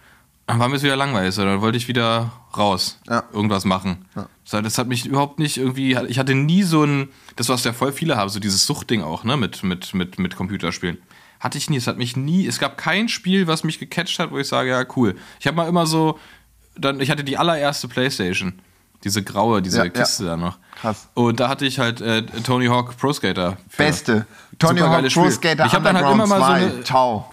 [0.47, 1.35] dann war mir es wieder langweilig.
[1.37, 3.25] Dann wollte ich wieder raus, ja.
[3.33, 4.05] irgendwas machen.
[4.15, 4.29] Ja.
[4.61, 5.97] Das hat mich überhaupt nicht irgendwie.
[6.09, 7.09] Ich hatte nie so ein.
[7.37, 10.37] Das, was ja voll viele haben, so dieses Suchtding auch, ne, mit, mit, mit, mit
[10.37, 10.99] Computerspielen.
[11.41, 11.77] Hatte ich nie.
[11.77, 12.47] Es hat mich nie.
[12.47, 15.17] Es gab kein Spiel, was mich gecatcht hat, wo ich sage, ja, cool.
[15.41, 16.19] Ich habe mal immer so.
[16.77, 18.55] Dann, ich hatte die allererste Playstation.
[19.05, 20.59] Diese graue, diese ja, Kiste da noch.
[20.81, 21.09] Krass.
[21.15, 23.59] Und da hatte ich halt äh, Tony Hawk Pro Skater.
[23.77, 24.27] Beste.
[24.59, 25.67] Tony Hawk Pro Skater.
[25.67, 26.85] Ich habe dann halt immer mal so eine.
[26.85, 27.31] Ciao.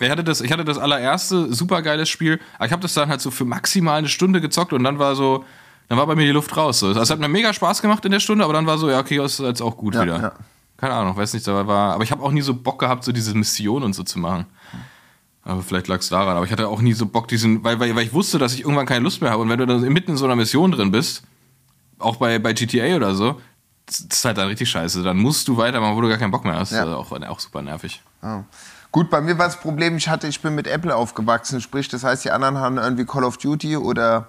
[0.00, 3.08] Ich hatte das, ich hatte das allererste super geiles Spiel, aber ich habe das dann
[3.08, 5.44] halt so für maximal eine Stunde gezockt und dann war so,
[5.88, 6.78] dann war bei mir die Luft raus.
[6.80, 6.88] So.
[6.88, 9.00] Also es hat mir mega Spaß gemacht in der Stunde, aber dann war so, ja,
[9.00, 10.20] okay, das ist jetzt auch gut ja, wieder.
[10.20, 10.32] Ja.
[10.76, 13.10] Keine Ahnung, weiß nicht, aber war, aber ich habe auch nie so Bock gehabt, so
[13.10, 14.46] diese Mission und so zu machen.
[15.48, 17.96] Aber vielleicht lag es daran, aber ich hatte auch nie so Bock, diesen, weil, weil,
[17.96, 20.10] weil ich wusste, dass ich irgendwann keine Lust mehr habe und wenn du dann mitten
[20.10, 21.22] in so einer Mission drin bist,
[21.98, 23.40] auch bei, bei GTA oder so,
[23.86, 25.02] das ist halt dann richtig scheiße.
[25.02, 26.72] Dann musst du weitermachen, wo du gar keinen Bock mehr hast.
[26.72, 26.94] Ja.
[26.94, 28.02] Auch, auch super nervig.
[28.20, 28.42] Oh.
[28.92, 32.04] Gut, bei mir war das Problem, ich hatte, ich bin mit Apple aufgewachsen, sprich, das
[32.04, 34.28] heißt, die anderen haben irgendwie Call of Duty oder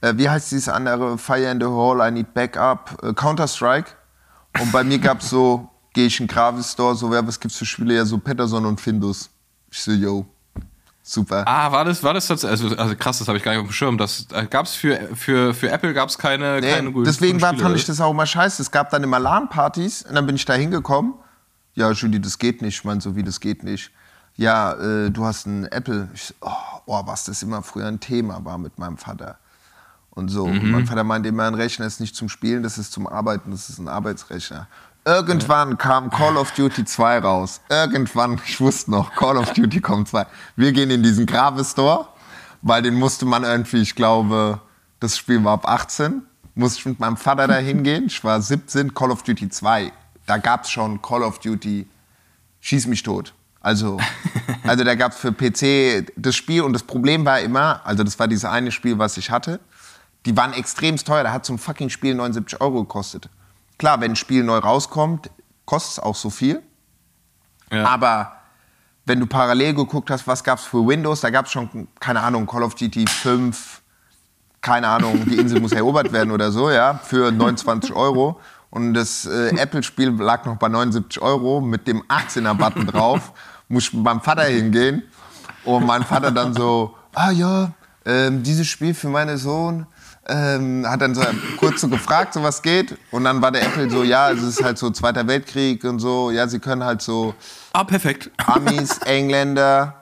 [0.00, 3.90] äh, wie heißt dieses andere, Fire in the Hall, I Need Backup, äh, Counter-Strike.
[4.58, 7.58] Und bei mir gab es so, gehe ich in Gravis Store, so, ja, was gibt's
[7.58, 7.94] für Spiele?
[7.94, 9.28] Ja, so Peterson und Findus.
[9.70, 10.26] Ich so, yo,
[11.08, 11.44] super.
[11.46, 13.68] Ah, war das, war das tatsächlich, also, also krass, das habe ich gar nicht auf
[13.68, 13.96] dem Schirm.
[13.96, 17.76] Das äh, gab's für, für, für Apple gab's keine, nee, keine guten Deswegen war, fand
[17.76, 18.60] ich das auch immer scheiße.
[18.60, 21.14] Es gab dann immer LAN-Partys und dann bin ich da hingekommen
[21.76, 22.78] ja, Julie, das geht nicht.
[22.78, 23.92] Ich meine, so wie das geht nicht.
[24.34, 26.08] Ja, äh, du hast einen Apple.
[26.14, 26.50] Ich, oh,
[26.86, 29.38] oh, was das immer früher ein Thema war mit meinem Vater.
[30.10, 30.46] Und so.
[30.46, 30.70] Mhm.
[30.70, 33.68] mein Vater meinte immer, ein Rechner ist nicht zum Spielen, das ist zum Arbeiten, das
[33.68, 34.66] ist ein Arbeitsrechner.
[35.06, 37.62] Irgendwann kam Call of Duty 2 raus.
[37.70, 40.26] Irgendwann, ich wusste noch, Call of Duty kommt 2.
[40.56, 42.08] Wir gehen in diesen Grave-Store,
[42.60, 44.60] weil den musste man irgendwie, ich glaube,
[45.00, 46.22] das Spiel war ab 18,
[46.54, 48.06] musste ich mit meinem Vater da hingehen.
[48.06, 49.92] Ich war 17, Call of Duty 2
[50.26, 51.86] da gab es schon Call of Duty
[52.60, 53.32] Schieß mich tot.
[53.60, 53.98] Also,
[54.64, 58.18] also da gab es für PC das Spiel und das Problem war immer, also das
[58.18, 59.60] war dieses eine Spiel, was ich hatte,
[60.24, 61.22] die waren extrem teuer.
[61.22, 63.28] Da hat so ein fucking Spiel 79 Euro gekostet.
[63.78, 65.30] Klar, wenn ein Spiel neu rauskommt,
[65.64, 66.62] kostet es auch so viel.
[67.70, 67.84] Ja.
[67.86, 68.32] Aber
[69.04, 72.20] wenn du parallel geguckt hast, was gab es für Windows, da gab es schon, keine
[72.20, 73.82] Ahnung, Call of Duty 5,
[74.60, 78.40] keine Ahnung, die Insel muss erobert werden oder so, ja, für 29 Euro.
[78.70, 83.32] Und das äh, Apple-Spiel lag noch bei 79 Euro mit dem 18er-Button drauf.
[83.68, 85.02] Muss ich beim Vater hingehen.
[85.64, 87.72] Und mein Vater dann so, ah ja,
[88.04, 89.86] ähm, dieses Spiel für meinen Sohn.
[90.28, 91.22] Ähm, hat dann so
[91.56, 92.98] kurz so gefragt, so was geht.
[93.12, 96.30] Und dann war der Apple so, ja, es ist halt so Zweiter Weltkrieg und so.
[96.30, 97.34] Ja, sie können halt so
[97.72, 98.30] ah, perfekt.
[98.46, 99.94] Amis, Engländer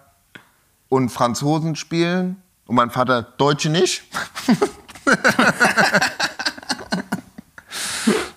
[0.89, 2.43] und Franzosen spielen.
[2.67, 4.05] Und mein Vater, Deutsche nicht.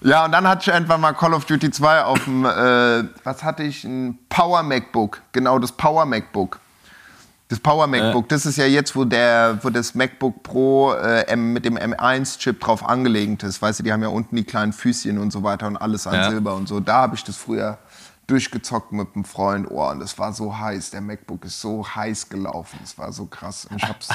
[0.08, 3.44] Ja, und dann hatte ich einfach mal Call of Duty 2 auf dem, äh, was
[3.44, 3.84] hatte ich?
[3.84, 5.22] Ein Power MacBook.
[5.34, 6.62] Genau, das Power MacBook.
[7.50, 8.28] Das Power MacBook, äh.
[8.28, 12.86] das ist ja jetzt, wo, der, wo das MacBook Pro äh, mit dem M1-Chip drauf
[12.86, 13.62] angelegt ist.
[13.62, 16.16] Weißt du, die haben ja unten die kleinen Füßchen und so weiter und alles an
[16.16, 16.30] ja.
[16.30, 16.82] Silber und so.
[16.82, 17.78] Da habe ich das früher
[18.28, 19.68] durchgezockt mit einem Freund.
[19.72, 20.92] Oh, und das war so heiß.
[20.92, 22.80] Der MacBook ist so heiß gelaufen.
[22.82, 23.66] Das war so krass.
[23.66, 24.10] Und ich hab's.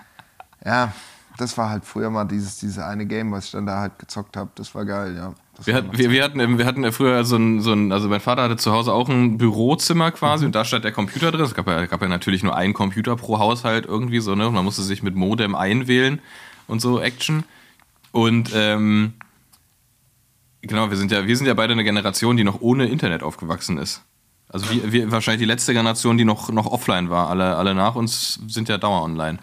[0.64, 0.92] ja,
[1.36, 4.36] das war halt früher mal dieses, dieses eine Game, was ich dann da halt gezockt
[4.36, 4.50] habe.
[4.54, 5.34] Das war geil, ja.
[5.64, 8.20] Wir, hat, wir, wir, hatten, wir hatten ja früher so ein, so ein, also mein
[8.20, 10.48] Vater hatte zu Hause auch ein Bürozimmer quasi mhm.
[10.48, 11.44] und da stand der Computer drin.
[11.44, 14.48] Es gab ja, gab ja natürlich nur einen Computer pro Haushalt irgendwie so, ne?
[14.48, 16.20] Und man musste sich mit Modem einwählen
[16.66, 17.44] und so Action.
[18.10, 19.14] Und ähm,
[20.62, 23.78] genau, wir sind ja, wir sind ja beide eine Generation, die noch ohne Internet aufgewachsen
[23.78, 24.02] ist.
[24.48, 27.28] Also wie, wie wahrscheinlich die letzte Generation, die noch, noch offline war.
[27.28, 29.38] Alle, alle nach uns sind ja dauer online.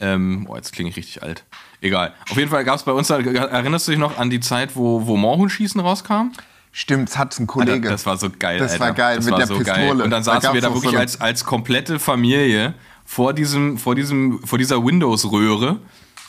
[0.00, 1.44] Ähm, oh, jetzt klinge ich richtig alt.
[1.80, 2.14] Egal.
[2.30, 5.06] Auf jeden Fall gab es bei uns, erinnerst du dich noch an die Zeit, wo,
[5.06, 6.32] wo Moorhuhnschießen rauskam?
[6.72, 7.72] Stimmt, es hat ein Kollege.
[7.72, 8.58] Alter, das war so geil.
[8.58, 8.84] Das Alter.
[8.84, 9.78] war geil, das mit war der so Pistole.
[9.78, 9.90] Geil.
[10.02, 12.74] Und dann Da saßen wir gab's da wirklich so als, als komplette Familie
[13.04, 15.78] vor diesem, vor diesem, vor dieser Windows-Röhre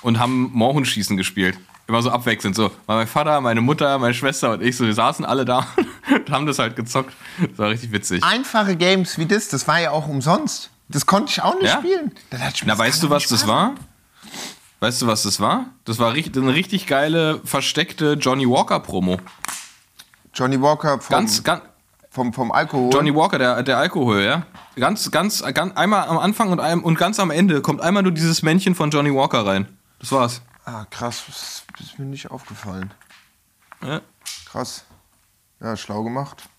[0.02, 1.58] und haben Moorhuhnschießen gespielt.
[1.88, 2.56] Immer so abwechselnd.
[2.56, 5.68] So, mein Vater, meine Mutter, meine Schwester und ich, so, wir saßen alle da
[6.16, 7.14] und haben das halt gezockt.
[7.40, 8.24] Das war richtig witzig.
[8.24, 10.72] Einfache Games wie das, das war ja auch umsonst.
[10.90, 11.78] Das konnte ich auch nicht Ja?
[11.80, 12.12] spielen.
[12.32, 13.76] Na, Spaß- weißt du, was doch das war?
[14.80, 15.66] Weißt du, was das war?
[15.86, 19.20] Das war richtig, eine richtig geile, versteckte Johnny Walker-Promo.
[20.34, 21.62] Johnny Walker vom, Ganz, ganz,
[22.10, 22.92] vom, vom Alkohol.
[22.94, 24.46] Johnny Walker, der, der Alkohol, ja.
[24.76, 28.12] Ganz, ganz, ganz, einmal am Anfang und, einem, und ganz am Ende kommt einmal nur
[28.12, 29.68] dieses Männchen von Johnny Walker rein.
[30.00, 30.42] Das war's.
[30.66, 31.24] Ah, krass,
[31.78, 32.92] das ist mir nicht aufgefallen.
[33.84, 34.02] Ja,
[34.46, 34.84] Krass.
[35.60, 36.50] Ja, schlau gemacht.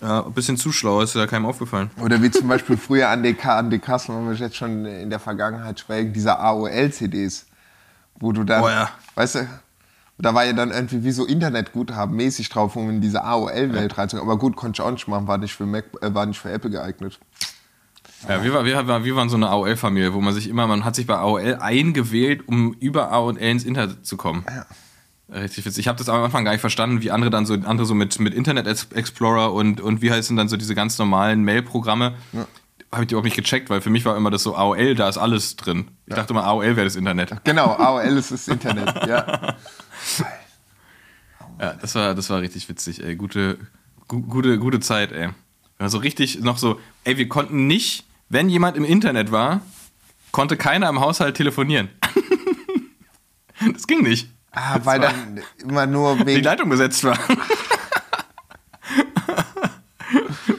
[0.00, 1.90] ja ein bisschen zu schlau, ist ja keinem aufgefallen.
[2.00, 5.18] Oder wie zum Beispiel früher an DK, an DKs, wenn wir jetzt schon in der
[5.20, 7.46] Vergangenheit schwelgen, diese AOL-CDs,
[8.20, 8.90] wo du dann, Oh ja.
[9.16, 9.48] weißt du,
[10.18, 14.30] da war ja dann irgendwie wie so Internetguthaben mäßig drauf, um in diese AOL-Welt reinzukommen.
[14.30, 16.50] Aber gut, konnte ich auch nicht machen, war nicht für, Mac, äh, war nicht für
[16.50, 17.18] Apple geeignet.
[18.28, 20.84] Ja, wir, war, wir, war, wir waren so eine AOL-Familie, wo man sich immer, man
[20.84, 24.44] hat sich bei AOL eingewählt, um über AOL ins Internet zu kommen.
[24.48, 24.66] Ja.
[25.32, 25.80] Richtig witzig.
[25.80, 28.20] Ich habe das am Anfang gar nicht verstanden, wie andere dann so, andere so mit,
[28.20, 32.14] mit Internet Explorer und, und wie heißen dann so diese ganz normalen Mail-Programme.
[32.92, 35.16] Habe ich überhaupt nicht gecheckt, weil für mich war immer das so AOL, da ist
[35.16, 35.88] alles drin.
[36.06, 37.34] Ich dachte immer, AOL wäre das Internet.
[37.44, 39.56] Genau, AOL ist das Internet, ja.
[41.58, 43.16] Ja, das war, das war richtig witzig, ey.
[43.16, 43.56] Gute,
[44.08, 45.30] gu, gute, gute Zeit, ey.
[45.78, 49.60] Also richtig noch so, ey, wir konnten nicht, wenn jemand im Internet war,
[50.32, 51.90] konnte keiner im Haushalt telefonieren.
[53.74, 54.30] das ging nicht.
[54.50, 56.42] Ah, weil dann immer nur Die wegen.
[56.44, 57.18] Leitung besetzt war.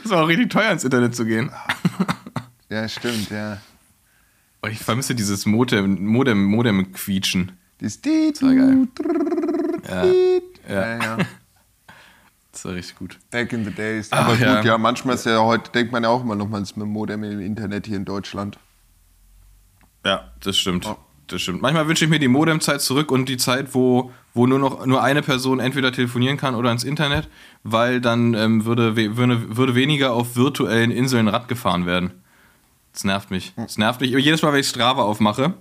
[0.04, 1.52] Es war auch richtig teuer, ins Internet zu gehen.
[2.70, 3.58] Ja, stimmt, ja.
[4.62, 7.54] Oh, ich vermisse dieses Modem, Modem, Modem-Quietschen.
[7.80, 8.88] Das Diet, war geil.
[9.88, 11.18] Ja, Ja, ja, ja.
[12.64, 13.20] Das war richtig gut.
[13.30, 14.08] Back in the days.
[14.12, 14.64] Ach, Aber gut, ja.
[14.64, 14.78] ja.
[14.78, 17.88] manchmal ist ja heute, denkt man ja auch immer noch mal dem Modem im Internet
[17.88, 18.58] hier in Deutschland.
[20.06, 20.88] Ja, das stimmt.
[21.28, 21.62] Das stimmt.
[21.62, 25.04] Manchmal wünsche ich mir die Modemzeit zurück und die Zeit, wo, wo nur noch nur
[25.04, 27.28] eine Person entweder telefonieren kann oder ins Internet,
[27.64, 32.12] weil dann ähm, würde, würde, würde weniger auf virtuellen Inseln Rad gefahren werden.
[32.94, 33.54] Das nervt mich.
[33.58, 34.12] Das nervt mich.
[34.12, 35.54] Jedes Mal, wenn ich Strava aufmache,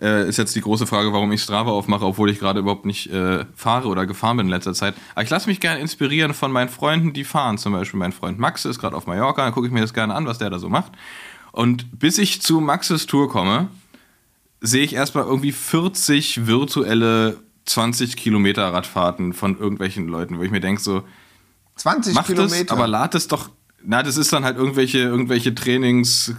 [0.00, 3.10] äh, ist jetzt die große Frage, warum ich Strava aufmache, obwohl ich gerade überhaupt nicht
[3.12, 4.94] äh, fahre oder gefahren bin in letzter Zeit.
[5.14, 7.58] Aber ich lasse mich gerne inspirieren von meinen Freunden, die fahren.
[7.58, 10.14] Zum Beispiel mein Freund Max ist gerade auf Mallorca, dann gucke ich mir das gerne
[10.14, 10.92] an, was der da so macht.
[11.52, 13.68] Und bis ich zu Maxes Tour komme,
[14.60, 20.60] sehe ich erstmal irgendwie 40 virtuelle 20 Kilometer Radfahrten von irgendwelchen Leuten, wo ich mir
[20.60, 21.02] denke so,
[21.76, 22.64] 20 mach Kilometer.
[22.64, 23.50] das, aber lad es doch.
[23.84, 26.34] Na, das ist dann halt irgendwelche, irgendwelche Trainings,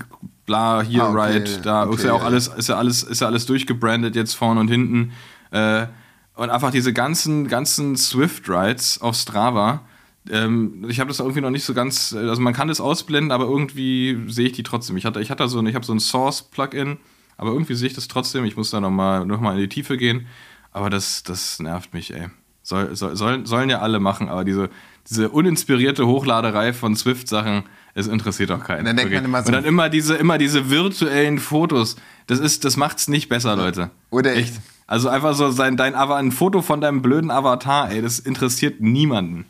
[0.50, 3.22] bla, hier, Ah, okay, right, da okay, ist ja auch alles, ist ja alles, ist
[3.22, 5.12] ja alles durchgebrandet jetzt vorne und hinten.
[5.52, 5.86] Äh,
[6.34, 9.82] und einfach diese ganzen, ganzen Swift-Rides auf Strava.
[10.28, 13.46] Ähm, ich habe das irgendwie noch nicht so ganz, also man kann das ausblenden, aber
[13.46, 14.98] irgendwie sehe ich die trotzdem.
[14.98, 16.98] Ich hatte, ich hatte so, ich habe so ein Source-Plugin,
[17.38, 18.44] aber irgendwie sehe ich das trotzdem.
[18.46, 20.26] Ich muss da nochmal noch mal in die Tiefe gehen.
[20.72, 22.28] Aber das, das nervt mich, ey.
[22.64, 24.70] Soll, soll, sollen, sollen ja alle machen, aber diese,
[25.10, 27.64] diese uninspirierte Hochladerei von Swift-Sachen,
[28.00, 28.80] es interessiert auch keinen.
[28.80, 31.96] Und dann denkt man immer so- Und dann immer diese, immer diese virtuellen Fotos.
[32.28, 33.90] Das ist, das macht's nicht besser, Leute.
[34.10, 34.54] Oder echt.
[34.88, 39.46] Also einfach so sein, dein, ein Foto von deinem blöden Avatar, ey, das interessiert niemanden.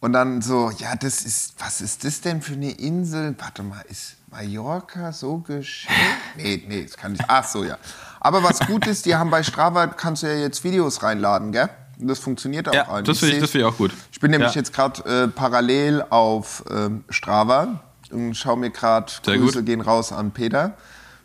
[0.00, 3.36] Und dann so, ja, das ist, was ist das denn für eine Insel?
[3.38, 5.92] Warte mal, ist Mallorca so geschehen?
[6.36, 7.20] Nee, nee, das kann ich.
[7.28, 7.76] Ach so, ja.
[8.18, 11.68] Aber was gut ist, die haben bei Strava, kannst du ja jetzt Videos reinladen, gell?
[11.98, 12.74] Das funktioniert auch.
[12.74, 13.04] Ja, ein.
[13.04, 13.92] das finde ich, find ich auch gut.
[14.12, 14.60] Ich bin nämlich Ja.
[14.60, 17.80] jetzt gerade äh, parallel auf ähm, Strava
[18.10, 19.66] und schaue mir gerade, Grüße gut.
[19.66, 20.74] gehen raus an Peter,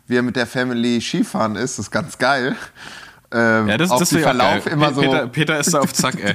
[0.06, 1.78] wie er mit der Family Skifahren ist.
[1.78, 2.56] Das ist ganz geil.
[3.30, 6.14] Ähm, Ja, das, auf das auch Verlauf immer so Peter, Peter ist da auf Zack,
[6.24, 6.34] ey.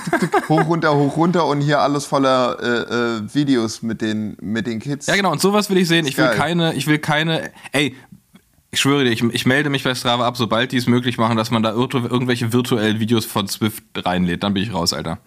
[0.50, 2.66] hoch, runter, hoch, runter und hier alles voller äh,
[3.22, 5.06] äh, Videos mit den, mit den Kids.
[5.06, 6.06] Ja, genau, und sowas will ich sehen.
[6.06, 7.96] Ich will keine, ich will keine, ey,
[8.74, 11.36] ich schwöre dir, ich, ich melde mich bei Strava ab, sobald die es möglich machen,
[11.36, 14.42] dass man da irgendwelche virtuellen Videos von Swift reinlädt.
[14.42, 15.18] Dann bin ich raus, Alter.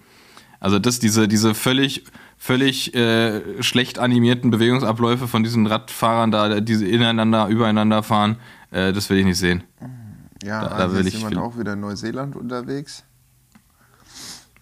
[0.60, 2.04] Also das, diese, diese völlig,
[2.38, 8.38] völlig äh, schlecht animierten Bewegungsabläufe von diesen Radfahrern da, die ineinander, übereinander fahren,
[8.72, 9.64] äh, das will ich nicht sehen.
[10.43, 13.04] Ja, Da- da also will ist ich- jemand auch wieder in Neuseeland unterwegs.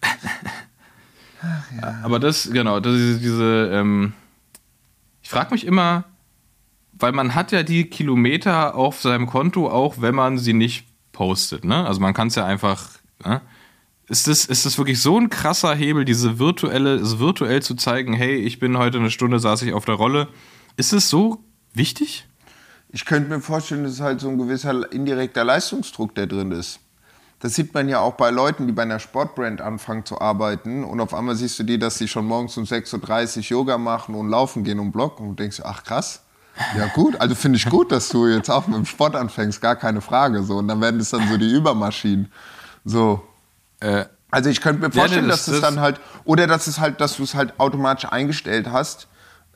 [2.02, 4.12] Aber das, genau, das ist diese, ähm,
[5.22, 6.04] ich frage mich immer,
[6.98, 11.64] weil man hat ja die Kilometer auf seinem Konto, auch wenn man sie nicht postet,
[11.64, 11.86] ne?
[11.86, 12.88] Also man kann es ja einfach,
[13.24, 13.40] ne?
[14.08, 18.36] ist das, ist das wirklich so ein krasser Hebel, diese virtuelle, virtuell zu zeigen, hey,
[18.36, 20.28] ich bin heute eine Stunde, saß ich auf der Rolle.
[20.76, 21.42] Ist es so
[21.74, 22.26] wichtig?
[22.90, 26.80] Ich könnte mir vorstellen, dass halt so ein gewisser indirekter Leistungsdruck, der drin ist.
[27.40, 31.00] Das sieht man ja auch bei Leuten, die bei einer Sportbrand anfangen zu arbeiten und
[31.00, 34.30] auf einmal siehst du die, dass sie schon morgens um 6.30 Uhr Yoga machen und
[34.30, 36.22] laufen gehen und blocken und denkst, ach krass,
[36.76, 39.76] ja gut, also finde ich gut, dass du jetzt auch mit dem Sport anfängst, gar
[39.76, 40.42] keine Frage.
[40.42, 40.56] So.
[40.56, 42.30] Und dann werden es dann so die Übermaschinen.
[42.84, 43.22] So.
[43.80, 46.66] Äh, also ich könnte mir vorstellen, ja, das, dass es das dann halt, oder dass
[46.66, 49.06] es halt, dass du es halt automatisch eingestellt hast,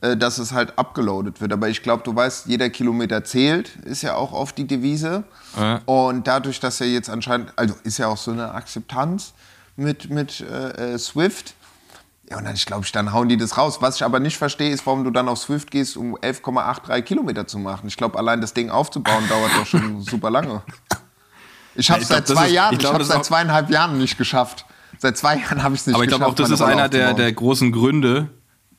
[0.01, 1.53] äh, dass es halt abgeloadet wird.
[1.53, 5.23] Aber ich glaube, du weißt, jeder Kilometer zählt, ist ja auch oft die Devise.
[5.57, 5.81] Ja.
[5.85, 9.33] Und dadurch, dass er jetzt anscheinend, also ist ja auch so eine Akzeptanz
[9.75, 11.55] mit, mit äh, äh Swift.
[12.31, 13.81] Ja, und dann, ich glaube, dann hauen die das raus.
[13.81, 17.45] Was ich aber nicht verstehe, ist, warum du dann auf Swift gehst, um 11,83 Kilometer
[17.45, 17.87] zu machen.
[17.89, 20.61] Ich glaube, allein das Ding aufzubauen dauert doch schon super lange.
[21.75, 24.65] Ich habe es seit zwei Jahren, ich, glaub, ich habe seit zweieinhalb Jahren nicht geschafft.
[24.97, 25.95] Seit zwei Jahren habe ich es nicht geschafft.
[25.95, 28.29] Aber ich glaube auch, das ist einer der, der großen Gründe,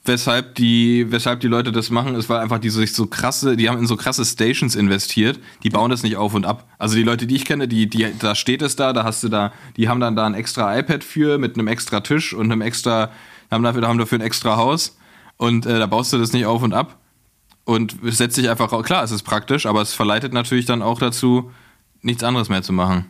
[0.04, 3.68] weshalb die, weshalb die Leute das machen, ist, weil einfach die sich so krasse, die
[3.68, 6.66] haben in so krasse Stations investiert, die bauen das nicht auf und ab.
[6.78, 9.28] Also die Leute, die ich kenne, die, die, da steht es da, da hast du
[9.28, 12.62] da, die haben dann da ein extra iPad für mit einem extra Tisch und einem
[12.62, 13.10] extra,
[13.52, 14.96] haben dafür, haben dafür ein extra Haus
[15.36, 16.98] und äh, da baust du das nicht auf und ab.
[17.64, 20.98] Und es setzt sich einfach, klar, es ist praktisch, aber es verleitet natürlich dann auch
[20.98, 21.52] dazu,
[22.00, 23.06] nichts anderes mehr zu machen.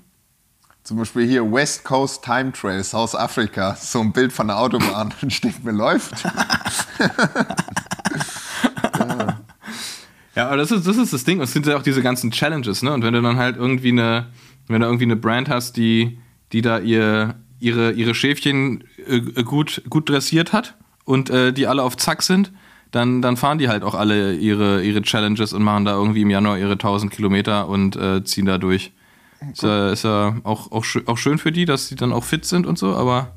[0.82, 3.76] Zum Beispiel hier West Coast Time Trail, South Africa.
[3.76, 5.14] So ein Bild von der Autobahn.
[5.22, 6.24] Und ich denke mir, läuft.
[8.98, 9.38] ja.
[10.34, 11.40] ja, aber das ist, das ist das Ding.
[11.40, 12.92] Es sind ja auch diese ganzen Challenges, ne?
[12.92, 14.26] Und wenn du dann halt irgendwie eine,
[14.66, 16.18] wenn du irgendwie eine Brand hast, die,
[16.52, 21.82] die da ihr, ihre, ihre Schäfchen äh, gut, gut dressiert hat und äh, die alle
[21.82, 22.52] auf Zack sind,
[22.90, 26.30] dann, dann fahren die halt auch alle ihre, ihre Challenges und machen da irgendwie im
[26.30, 28.92] Januar ihre 1000 Kilometer und äh, ziehen da durch.
[29.52, 32.44] Ist ja, ist ja auch, auch, auch schön für die, dass sie dann auch fit
[32.44, 33.32] sind und so, aber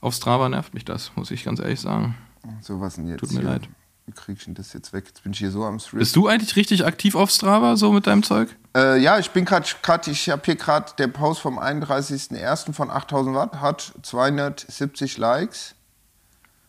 [0.00, 2.14] auf Strava nervt mich das, muss ich ganz ehrlich sagen.
[2.60, 3.20] So was denn jetzt?
[3.20, 3.68] Tut mir leid.
[4.06, 5.04] Wie krieg ich denn das jetzt weg?
[5.06, 5.98] Jetzt bin ich hier so am Stream.
[5.98, 8.54] Bist du eigentlich richtig aktiv auf Strava, so mit deinem Zeug?
[8.76, 9.66] Äh, ja, ich bin gerade,
[10.10, 12.74] ich habe hier gerade der Post vom 31.01.
[12.74, 15.74] von 8000 Watt, hat 270 Likes.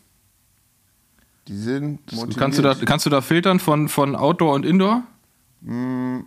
[1.48, 2.38] Die sind motiviert.
[2.38, 5.02] Kannst du da, kannst du da filtern von, von Outdoor und Indoor?
[5.64, 6.24] Hm,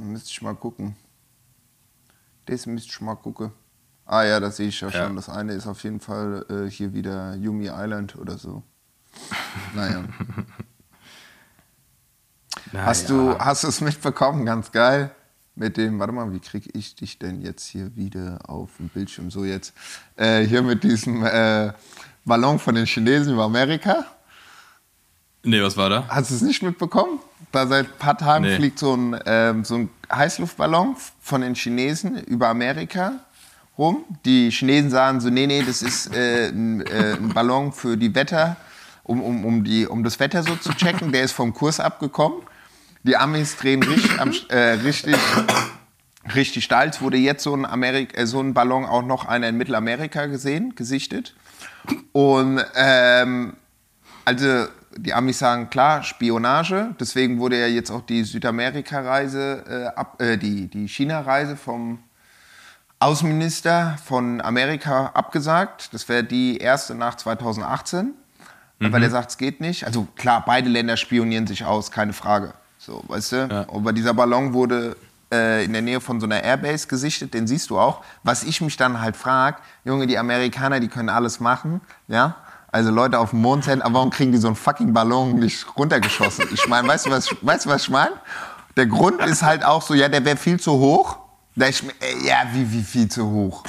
[0.00, 0.96] müsste ich mal gucken.
[2.46, 3.52] Das müsste ich mal gucken.
[4.06, 5.16] Ah ja, das sehe ich ja, schon.
[5.16, 8.62] Das eine ist auf jeden Fall äh, hier wieder Yumi Island oder so.
[9.74, 10.04] Naja.
[12.72, 14.46] Na, hast, du, hast es mitbekommen?
[14.46, 15.10] Ganz geil.
[15.56, 19.30] Mit dem, warte mal, wie kriege ich dich denn jetzt hier wieder auf dem Bildschirm?
[19.30, 19.74] So jetzt.
[20.16, 21.72] Äh, hier mit diesem äh,
[22.24, 24.04] Ballon von den Chinesen über Amerika.
[25.42, 26.06] Nee, was war da?
[26.08, 27.20] Hast du es nicht mitbekommen?
[27.52, 28.56] Da seit ein paar Tagen nee.
[28.56, 33.20] fliegt so ein, ähm, so ein Heißluftballon von den Chinesen über Amerika
[33.78, 34.04] rum.
[34.24, 38.14] Die Chinesen sagen so, nee, nee, das ist äh, ein, äh, ein, Ballon für die
[38.14, 38.56] Wetter,
[39.02, 41.12] um, um, um, die, um das Wetter so zu checken.
[41.12, 42.40] Der ist vom Kurs abgekommen.
[43.02, 45.16] Die Amis drehen richtig, am, äh, richtig,
[46.34, 46.88] richtig steil.
[46.88, 50.26] Es wurde jetzt so ein, Amerik äh, so ein Ballon auch noch einer in Mittelamerika
[50.26, 51.34] gesehen, gesichtet.
[52.12, 53.54] Und ähm,
[54.24, 56.94] also die Amis sagen klar, Spionage.
[56.98, 61.98] Deswegen wurde ja jetzt auch die Südamerika-Reise, äh, äh, die, die China-Reise vom
[62.98, 65.92] Außenminister von Amerika abgesagt.
[65.92, 68.14] Das wäre die erste nach 2018.
[68.78, 68.92] Mhm.
[68.92, 69.84] Weil er sagt, es geht nicht.
[69.84, 72.54] Also klar, beide Länder spionieren sich aus, keine Frage.
[72.78, 73.36] So, weißt du?
[73.50, 73.66] Ja.
[73.72, 74.96] Aber dieser Ballon wurde
[75.32, 78.04] äh, in der Nähe von so einer Airbase gesichtet, den siehst du auch.
[78.22, 82.36] Was ich mich dann halt frage, Junge, die Amerikaner, die können alles machen, ja?
[82.76, 85.66] Also Leute auf dem Mond sind, aber warum kriegen die so einen fucking Ballon nicht
[85.78, 86.44] runtergeschossen?
[86.52, 88.12] Ich meine, weißt du, was, weißt du, was ich meine?
[88.76, 91.16] Der Grund ist halt auch so, ja, der wäre viel zu hoch.
[91.54, 93.64] Ich, äh, ja, wie, wie viel zu hoch?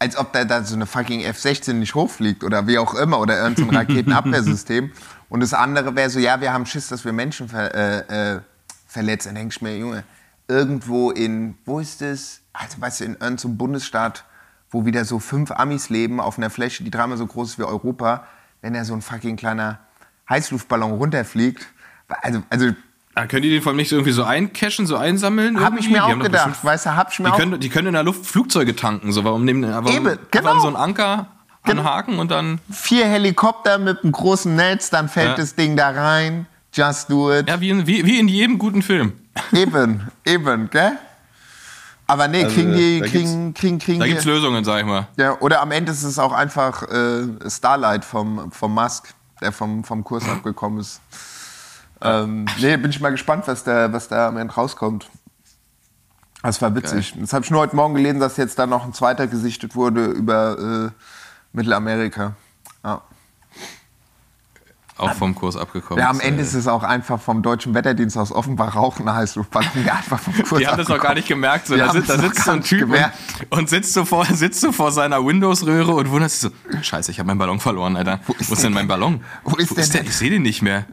[0.00, 3.40] Als ob da, da so eine fucking F-16 nicht hochfliegt oder wie auch immer oder
[3.40, 4.90] irgendein Raketenabwehrsystem.
[5.28, 8.40] Und das andere wäre so, ja, wir haben Schiss, dass wir Menschen ver, äh, äh,
[8.88, 9.28] verletzt.
[9.28, 10.02] Dann denke ich mir, Junge,
[10.48, 12.40] irgendwo in, wo ist das?
[12.52, 14.24] Also, weißt du, in irgendeinem Bundesstaat,
[14.68, 17.62] wo wieder so fünf Amis leben auf einer Fläche, die dreimal so groß ist wie
[17.62, 18.26] Europa,
[18.62, 19.78] wenn da so ein fucking kleiner
[20.28, 21.66] Heißluftballon runterfliegt,
[22.22, 22.70] Also, also
[23.14, 25.56] Ah, können die den vor allem nicht so irgendwie so eincashen, so einsammeln?
[25.80, 25.88] ich irgendwie?
[25.88, 27.88] mir Die auch gedacht, bestimmt- weißt du, hab ich mir Die auch können, die können
[27.88, 30.52] in der Luft Flugzeuge tanken, so warum nehmen warum Eben, genau.
[30.52, 31.26] an so einen Anker
[31.64, 35.34] anhaken und dann vier Helikopter mit einem großen Netz, dann fällt Ja.
[35.34, 36.46] das Ding da rein.
[36.72, 37.48] Just do it.
[37.48, 39.12] ja wie in, wie, wie in jedem guten Film.
[39.52, 40.92] Eben, eben, gell?
[42.10, 44.10] Aber nee, Also, kriegen die, da gibt's- kriegen, kriegen, kriegen Da die.
[44.12, 45.06] gibt's Lösungen, sag ich mal.
[45.16, 49.84] Ja, oder am Ende ist es auch einfach äh, Starlight vom, vom Musk, der vom,
[49.84, 51.00] vom Kurs abgekommen ist.
[52.00, 55.08] Ähm, nee, bin ich mal gespannt, was da, was da am Ende rauskommt.
[56.42, 57.14] Das war witzig.
[57.18, 60.06] Das habe ich nur heute Morgen gelesen, dass jetzt da noch ein zweiter gesichtet wurde
[60.06, 61.02] über äh,
[61.52, 62.34] Mittelamerika.
[62.84, 63.02] Ja.
[64.98, 66.02] Auch vom Kurs abgekommen.
[66.02, 69.38] ja, am ist, Ende ist es auch einfach vom Deutschen Wetterdienst aus Offenbach rauchen heißt
[69.74, 71.68] die einfach vom Kurs Die haben das noch gar nicht gemerkt.
[71.68, 74.72] So, da, sitzt, da sitzt so ein Typ und, und sitzt, so vor, sitzt so
[74.72, 76.50] vor seiner Windows-Röhre und wundert sich so:
[76.82, 78.20] Scheiße, ich habe meinen Ballon verloren, Alter.
[78.26, 79.22] Wo ist, denn mein Ballon?
[79.44, 80.06] Wo ist der denn?
[80.06, 80.86] Ich sehe den nicht mehr.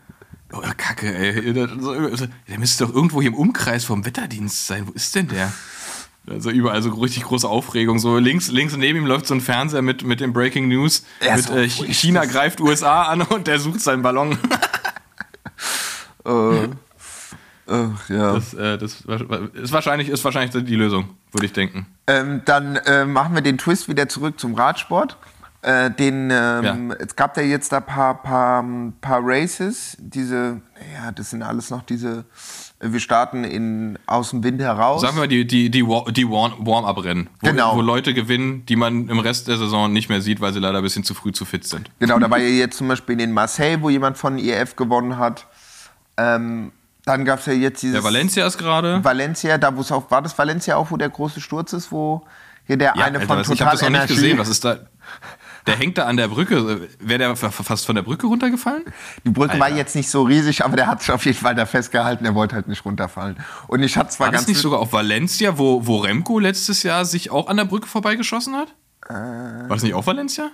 [0.53, 1.53] Oh, Kacke, ey.
[1.53, 4.87] Der müsste doch irgendwo hier im Umkreis vom Wetterdienst sein.
[4.87, 5.51] Wo ist denn der?
[6.29, 7.99] Also überall so richtig große Aufregung.
[7.99, 11.05] So links, links neben ihm läuft so ein Fernseher mit, mit den Breaking News.
[11.23, 12.31] Ja, mit äh, China das?
[12.31, 14.37] greift USA an und der sucht seinen Ballon.
[17.67, 18.33] Äh, ja.
[18.33, 19.03] Das, äh, das
[19.53, 21.87] ist, wahrscheinlich, ist wahrscheinlich die Lösung, würde ich denken.
[22.07, 25.17] Ähm, dann äh, machen wir den Twist wieder zurück zum Radsport.
[25.67, 28.63] Äh, den, ähm, Es gab ja jetzt da paar, paar,
[29.01, 29.97] paar Races.
[29.99, 30.61] Diese,
[30.93, 32.25] ja, das sind alles noch diese.
[32.79, 35.01] äh, Wir starten in, aus dem Wind heraus.
[35.01, 37.75] Sagen wir mal die, die, die, die Warm- Warm-Up-Rennen, wo, Genau.
[37.77, 40.77] wo Leute gewinnen, die man im Rest der Saison nicht mehr sieht, weil sie leider
[40.77, 41.89] ein bisschen zu früh zu fit sind.
[41.97, 45.47] Genau, da war ja jetzt zum Beispiel in Marseille, wo jemand von IF gewonnen hat.
[46.17, 46.73] Ähm,
[47.05, 49.03] dann gab es ja jetzt dieses Der Valencia ist gerade.
[49.03, 52.21] Valencia, da wo es auch war das Valencia auch, wo der große Sturz ist, wo
[52.67, 54.37] hier der eine Alter, von was- Total ich habe das noch nicht gesehen.
[54.37, 54.77] Was ist da?
[55.67, 56.87] Der hängt da an der Brücke.
[56.99, 58.83] Wäre der fa- fast von der Brücke runtergefallen?
[59.23, 59.77] Die Brücke war Alter.
[59.77, 62.53] jetzt nicht so riesig, aber der hat sich auf jeden Fall da festgehalten, er wollte
[62.55, 63.37] halt nicht runterfallen.
[63.67, 66.83] Und ich hatte zwar War das ganz nicht sogar auf Valencia, wo, wo Remco letztes
[66.83, 68.75] Jahr sich auch an der Brücke vorbeigeschossen hat?
[69.09, 69.13] Äh.
[69.13, 70.51] War das nicht auch Valencia?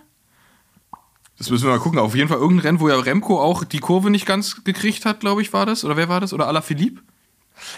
[1.37, 1.99] Das müssen wir mal gucken.
[1.99, 5.21] Auf jeden Fall irgendein Rennen, wo ja Remco auch die Kurve nicht ganz gekriegt hat,
[5.21, 5.83] glaube ich, war das.
[5.83, 6.33] Oder wer war das?
[6.33, 7.01] Oder Alaphilippe?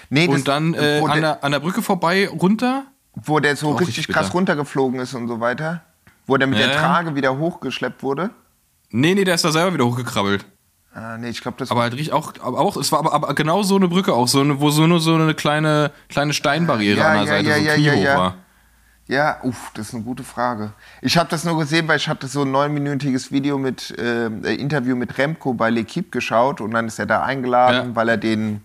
[0.10, 2.86] nee, das- Und dann äh, an, der, an der Brücke vorbei runter.
[3.16, 4.34] wo der so richtig richtig krass bitter.
[4.38, 5.84] runtergeflogen ist und so weiter.
[6.26, 6.78] Wo der mit Ja, der.
[6.78, 8.30] Trage wieder hochgeschleppt wurde.
[8.92, 10.46] Nee, nee, der ist da selber wieder hochgekrabbelt.
[10.94, 13.34] Ah, nee, ich glaube, das Aber halt richtig auch, aber auch, es war aber, aber
[13.34, 17.00] genau so eine Brücke auch, so eine, wo so nur so eine kleine, kleine Steinbarriere
[17.00, 18.18] Ja, an der Seite, ja, so ja, ja, ja.
[18.18, 18.36] war.
[19.08, 20.72] Ja, uff, das ist eine gute Frage.
[21.02, 24.56] Ich habe das nur gesehen, weil ich hatte so ein neunminütiges Video mit äh, äh,
[24.56, 27.96] Interview mit Remco bei L'Equipe geschaut und dann ist er da eingeladen, Ja.
[27.96, 28.62] weil er den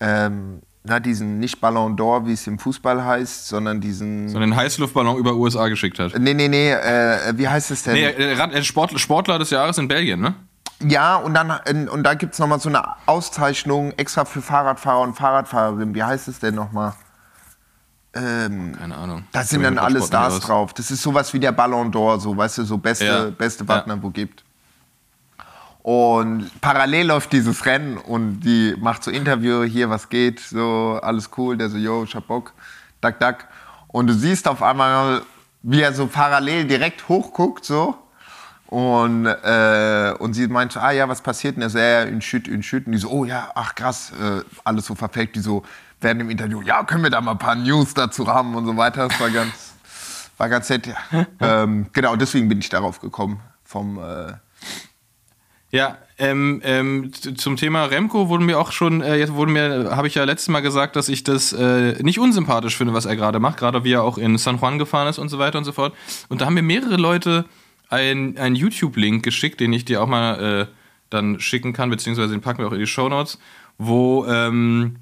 [0.00, 4.56] ähm, na, diesen nicht Ballon d'Or, wie es im Fußball heißt, sondern diesen So einen
[4.56, 6.18] Heißluftballon über USA geschickt hat.
[6.18, 7.94] Nee, nee, nee, äh, wie heißt es denn?
[7.94, 10.34] Nee, äh, äh, Sport, Sportler des Jahres in Belgien, ne?
[10.80, 11.50] Ja, und dann
[11.88, 15.94] und da gibt es nochmal so eine Auszeichnung extra für Fahrradfahrer und Fahrradfahrerinnen.
[15.94, 16.92] Wie heißt es denn nochmal?
[18.14, 19.24] Ähm, Keine Ahnung.
[19.32, 20.72] da sind dann alle Stars drauf.
[20.74, 23.24] Das ist sowas wie der Ballon d'Or, so, weißt du, so beste, Ja.
[23.30, 23.66] beste Ja.
[23.74, 24.44] Partner, wo gibt.
[25.82, 31.30] Und parallel läuft dieses Rennen und die macht so Interview, hier, was geht, so, alles
[31.36, 31.56] cool.
[31.56, 32.52] Der so, yo, ich hab Bock,
[33.00, 33.48] dack, dack.
[33.86, 35.22] Und du siehst auf einmal,
[35.62, 37.96] wie er so parallel direkt hochguckt, so.
[38.66, 41.62] Und, äh, und sie meint so, ah ja, was passiert denn?
[41.62, 42.86] Er so, ja, ja, in Schütt, in Schütt.
[42.86, 45.34] Und die so, oh ja, ach krass, äh, alles so verfällt.
[45.36, 45.62] Die so,
[46.02, 48.76] während dem Interview, ja, können wir da mal ein paar News dazu haben und so
[48.76, 49.08] weiter.
[49.08, 49.72] Das war ganz,
[50.36, 51.26] war ganz nett, ja.
[51.40, 53.40] ähm, genau, deswegen bin ich darauf gekommen.
[53.64, 54.34] Vom, äh,
[55.70, 60.08] Ja, ähm, ähm, zum Thema Remco wurden mir auch schon, äh, jetzt wurden mir, habe
[60.08, 63.38] ich ja letztes Mal gesagt, dass ich das äh, nicht unsympathisch finde, was er gerade
[63.38, 65.72] macht, gerade wie er auch in San Juan gefahren ist und so weiter und so
[65.72, 65.94] fort.
[66.28, 67.44] Und da haben mir mehrere Leute
[67.88, 70.66] einen einen YouTube-Link geschickt, den ich dir auch mal äh,
[71.10, 73.38] dann schicken kann, beziehungsweise den packen wir auch in die Shownotes,
[73.78, 74.96] wo ähm,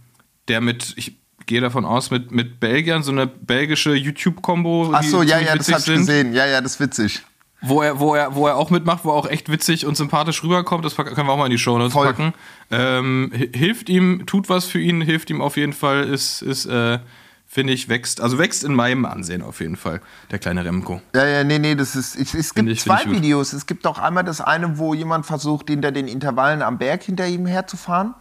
[0.48, 4.90] der mit, ich gehe davon aus, mit, mit Belgiern, so eine belgische YouTube-Kombo.
[4.92, 6.34] ach so, ja, ja, das witzig hab ich gesehen.
[6.34, 7.22] Ja, ja, das ist witzig.
[7.62, 10.42] Wo er, wo er, wo er auch mitmacht, wo er auch echt witzig und sympathisch
[10.42, 10.84] rüberkommt.
[10.84, 12.06] Das können wir auch mal in die Show Notes Voll.
[12.06, 12.34] packen.
[12.70, 16.66] Ähm, hi- hilft ihm, tut was für ihn, hilft ihm auf jeden Fall, ist, ist
[16.66, 16.98] äh,
[17.48, 20.00] finde ich, wächst, also wächst in meinem Ansehen auf jeden Fall,
[20.30, 21.00] der kleine Remco.
[21.14, 22.16] Ja, ja, nee, nee, das ist.
[22.16, 23.04] Ich, es gibt ich- zwei.
[23.06, 23.52] Videos.
[23.52, 27.26] Es gibt auch einmal das eine, wo jemand versucht, hinter den Intervallen am Berg hinter
[27.26, 28.14] ihm herzufahren.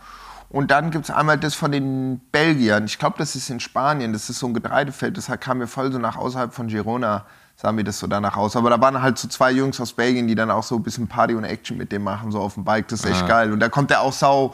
[0.48, 2.86] Und dann gibt es einmal das von den Belgiern.
[2.86, 4.14] Ich glaube, das ist in Spanien.
[4.14, 5.18] Das ist so ein Getreidefeld.
[5.18, 7.26] Das kam mir voll so nach außerhalb von Girona,
[7.58, 8.56] sah mir das so danach aus.
[8.56, 11.08] Aber da waren halt so zwei Jungs aus Belgien, die dann auch so ein bisschen
[11.08, 12.88] Party und Action mit dem machen, so auf dem Bike.
[12.90, 13.28] Das ist echt Ah.
[13.28, 13.52] geil.
[13.54, 14.54] Und da kommt der auch sau.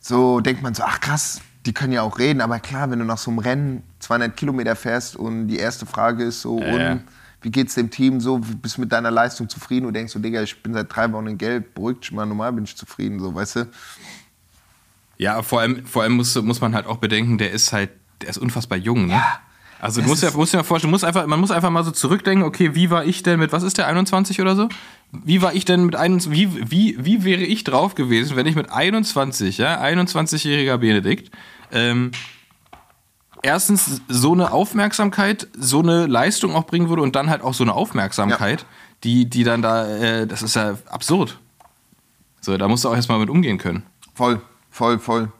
[0.00, 2.40] So denkt man so, ach krass, die können ja auch reden.
[2.40, 6.24] Aber klar, wenn du nach so einem Rennen 200 Kilometer fährst und die erste Frage
[6.24, 7.04] ist so, Ja, und
[7.42, 8.38] wie geht's dem Team so?
[8.38, 9.86] Bist du mit deiner Leistung zufrieden?
[9.86, 12.52] Du denkst so, Digga, ich bin seit drei Wochen in Gelb, beruhigt dich mal, normal
[12.52, 13.66] bin ich zufrieden, so, weißt du?
[15.16, 17.90] Ja, vor allem, vor allem muss, muss man halt auch bedenken, der ist halt,
[18.22, 19.12] der ist unfassbar jung, ne?
[19.14, 19.40] Ja.
[19.80, 21.90] Also du musst ja, musst dir mal vorstellen, muss einfach, man muss einfach mal so
[21.90, 24.68] zurückdenken, okay, wie war ich denn mit, was ist der, 21 oder so?
[25.10, 28.56] Wie war ich denn mit 21, wie, wie, wie wäre ich drauf gewesen, wenn ich
[28.56, 31.30] mit 21, ja, 21-jähriger Benedikt,
[31.72, 32.10] ähm,
[33.42, 37.64] erstens so eine Aufmerksamkeit, so eine Leistung auch bringen würde und dann halt auch so
[37.64, 38.66] eine Aufmerksamkeit, ja.
[39.04, 41.38] die, die dann da, äh, das ist ja absurd.
[42.42, 43.82] So, da musst du auch erstmal mit umgehen können.
[44.14, 45.32] Voll, voll, voll.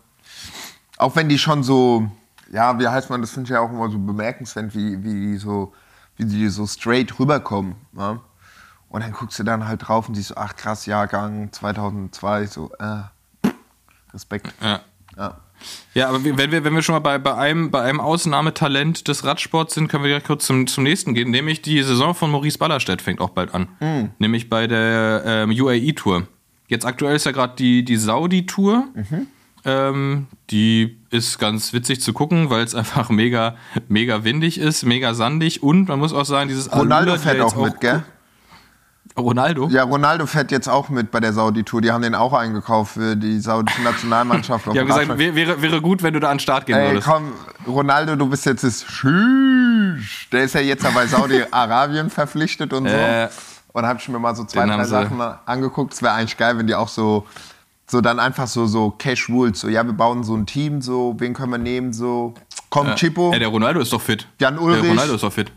[0.96, 2.10] Auch wenn die schon so,
[2.50, 5.36] ja, wie heißt man, das finde ich ja auch immer so bemerkenswert, wie, wie die
[5.36, 5.72] so,
[6.16, 7.76] wie die so straight rüberkommen.
[7.96, 8.20] Ja?
[8.88, 12.72] Und dann guckst du dann halt drauf und siehst so, ach krass, Jahrgang 2002, so,
[12.78, 13.02] äh,
[14.12, 14.52] Respekt.
[14.60, 14.80] Ja.
[15.16, 15.40] ja.
[15.92, 19.24] Ja, aber wenn wir, wenn wir schon mal bei, bei, einem, bei einem Ausnahmetalent des
[19.24, 21.30] Radsports sind, können wir direkt kurz zum, zum nächsten gehen.
[21.30, 23.68] Nämlich die Saison von Maurice Ballerstedt fängt auch bald an.
[23.80, 24.10] Mhm.
[24.18, 26.26] Nämlich bei der ähm, UAE-Tour.
[26.68, 28.88] Jetzt aktuell ist ja gerade die, die Saudi-Tour.
[28.94, 29.26] Mhm.
[29.64, 33.56] Ähm, die ist ganz witzig zu gucken, weil es einfach mega,
[33.88, 37.56] mega windig ist, mega sandig und man muss auch sagen, dieses Ronaldo Alula, fährt auch
[37.56, 38.02] mit, gell?
[39.18, 39.68] Ronaldo?
[39.68, 41.80] Ja, Ronaldo fährt jetzt auch mit bei der Saudi-Tour.
[41.80, 44.66] Die haben den auch eingekauft für die saudische Nationalmannschaft.
[44.72, 47.08] Die haben gesagt, wäre, wäre gut, wenn du da an den Start gehen Ey, würdest.
[47.08, 47.32] komm,
[47.66, 50.28] Ronaldo, du bist jetzt das Schüsch.
[50.30, 52.94] Der ist ja jetzt ja bei Saudi-Arabien verpflichtet und so.
[52.94, 53.28] Äh,
[53.72, 55.92] und habe ich mir mal so zwei, drei Sachen angeguckt.
[55.94, 57.26] Es wäre eigentlich geil, wenn die auch so,
[57.90, 61.16] so dann einfach so, so Cash Rules, so, ja, wir bauen so ein Team, so,
[61.18, 62.34] wen können wir nehmen, so,
[62.68, 63.32] komm, äh, Chippo.
[63.32, 64.28] Ja, der Ronaldo ist doch fit.
[64.38, 64.82] Jan Ulrich.
[64.82, 65.50] Der Ronaldo ist doch fit.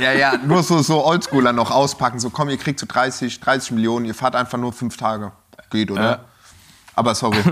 [0.00, 2.18] Ja, ja, nur so, so Oldschooler noch auspacken.
[2.18, 5.30] So, komm, ihr kriegt so 30, 30 Millionen, ihr fahrt einfach nur fünf Tage.
[5.70, 6.02] Geht, oder?
[6.02, 6.24] Ja.
[6.96, 7.38] Aber sorry.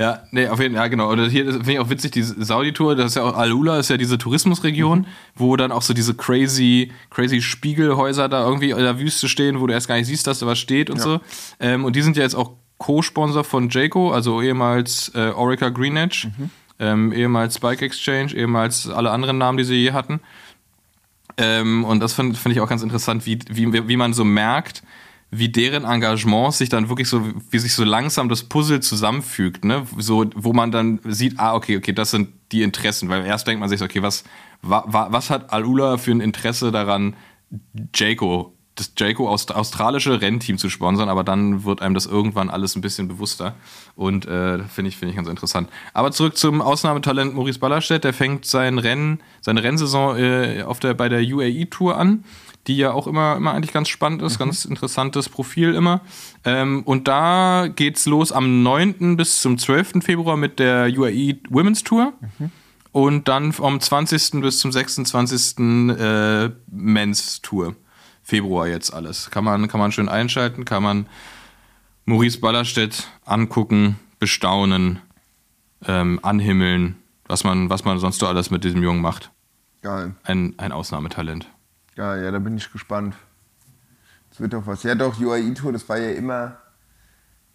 [0.00, 1.10] Ja, nee, auf jeden Fall, ja, genau.
[1.10, 3.96] Und hier finde ich auch witzig, die Saudi-Tour, das ist ja auch Alula, ist ja
[3.96, 5.06] diese Tourismusregion, mhm.
[5.34, 9.66] wo dann auch so diese crazy, crazy Spiegelhäuser da irgendwie in der Wüste stehen, wo
[9.66, 11.02] du erst gar nicht siehst, dass da was steht und ja.
[11.02, 11.20] so.
[11.58, 15.96] Ähm, und die sind ja jetzt auch Co-Sponsor von Jayco, also ehemals äh, Orica Green
[15.96, 16.50] Edge, mhm.
[16.78, 20.20] ähm, ehemals Spike Exchange, ehemals alle anderen Namen, die sie je hatten.
[21.36, 24.82] Ähm, und das finde find ich auch ganz interessant, wie, wie, wie man so merkt,
[25.30, 29.86] wie deren Engagement sich dann wirklich so, wie sich so langsam das Puzzle zusammenfügt, ne?
[29.98, 33.60] So, wo man dann sieht, ah, okay, okay, das sind die Interessen, weil erst denkt
[33.60, 34.24] man sich, okay, was,
[34.62, 37.14] wa, wa, was hat Alula für ein Interesse daran,
[37.94, 42.76] Jayco, das Jayco Aust australische Rennteam zu sponsern, aber dann wird einem das irgendwann alles
[42.76, 43.54] ein bisschen bewusster
[43.96, 45.68] und äh, finde ich, finde ich ganz interessant.
[45.94, 50.94] Aber zurück zum Ausnahmetalent Maurice Ballerstedt, der fängt sein Rennen, seine Rennsaison äh, auf der,
[50.94, 52.24] bei der UAE Tour an
[52.68, 54.44] die ja auch immer, immer eigentlich ganz spannend ist, mhm.
[54.44, 56.02] ganz interessantes Profil immer.
[56.44, 59.16] Ähm, und da geht's los am 9.
[59.16, 60.04] bis zum 12.
[60.04, 62.12] Februar mit der UAE Women's Tour.
[62.38, 62.50] Mhm.
[62.92, 64.40] Und dann vom 20.
[64.40, 65.58] bis zum 26.
[65.58, 67.74] Äh, Men's Tour.
[68.28, 69.30] Februar jetzt alles.
[69.30, 71.06] Kann man, kann man schön einschalten, kann man
[72.04, 74.98] Maurice Ballerstedt angucken, bestaunen,
[75.86, 79.32] ähm, anhimmeln, was man, was man sonst so alles mit diesem Jungen macht.
[79.80, 80.14] Geil.
[80.24, 81.50] Ein, ein Ausnahmetalent.
[81.96, 83.14] Ja, ja, da bin ich gespannt.
[84.28, 84.82] Das wird doch was.
[84.82, 86.58] Ja, doch, UAE Tour, das war ja immer,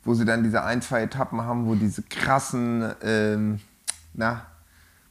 [0.03, 3.59] wo sie dann diese ein, zwei Etappen haben, wo diese krassen, ähm,
[4.15, 4.47] na,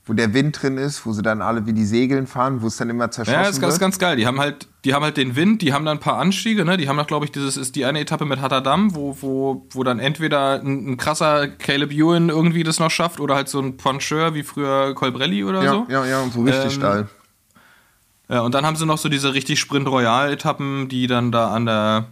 [0.04, 2.76] wo der Wind drin ist, wo sie dann alle wie die Segeln fahren, wo es
[2.76, 3.44] dann immer zerschossen wird.
[3.44, 4.16] Ja, das ist ganz, ganz geil.
[4.16, 6.76] Die haben halt, die haben halt den Wind, die haben dann ein paar Anstiege, ne?
[6.76, 9.84] Die haben noch, glaube ich, dieses ist die eine Etappe mit Hatterdam, wo, wo, wo
[9.84, 13.76] dann entweder ein, ein, krasser Caleb Ewan irgendwie das noch schafft oder halt so ein
[13.76, 15.86] Poncheur wie früher Colbrelli oder ja, so.
[15.88, 17.08] Ja, ja, und so richtig ähm, steil.
[18.28, 22.06] Ja, und dann haben sie noch so diese richtig Sprint-Royal-Etappen, die dann da an der,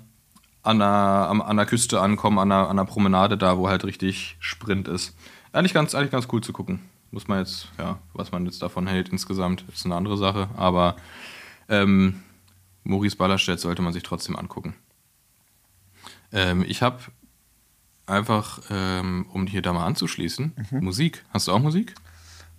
[0.63, 4.37] an der, an der Küste ankommen, an der, an der Promenade da, wo halt richtig
[4.39, 5.17] Sprint ist.
[5.53, 6.81] Eigentlich ganz, eigentlich ganz cool zu gucken.
[7.11, 10.49] Muss man jetzt, ja, was man jetzt davon hält insgesamt, ist eine andere Sache.
[10.57, 10.97] Aber
[11.69, 12.23] ähm,
[12.85, 14.75] Maurice Ballerstedt sollte man sich trotzdem angucken.
[16.33, 17.01] Ähm, ich habe
[18.07, 20.85] einfach, ähm, um hier da mal anzuschließen, mhm.
[20.85, 21.25] Musik.
[21.31, 21.95] Hast du auch Musik?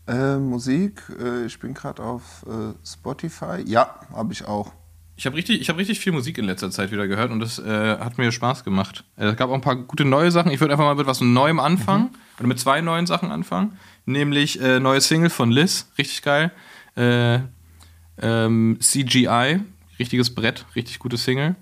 [0.07, 3.63] Äh, Musik, äh, ich bin gerade auf äh, Spotify.
[3.65, 4.73] Ja, habe ich auch.
[5.15, 7.99] Ich habe richtig, hab richtig viel Musik in letzter Zeit wieder gehört und das äh,
[7.99, 9.03] hat mir Spaß gemacht.
[9.17, 10.51] Es gab auch ein paar gute neue Sachen.
[10.51, 12.05] Ich würde einfach mal mit was Neuem anfangen.
[12.05, 12.17] Mhm.
[12.39, 13.77] Oder mit zwei neuen Sachen anfangen.
[14.05, 16.51] Nämlich äh, neue Single von Liz, richtig geil.
[16.97, 19.59] Ähm, CGI,
[19.99, 21.55] richtiges Brett, richtig gute Single.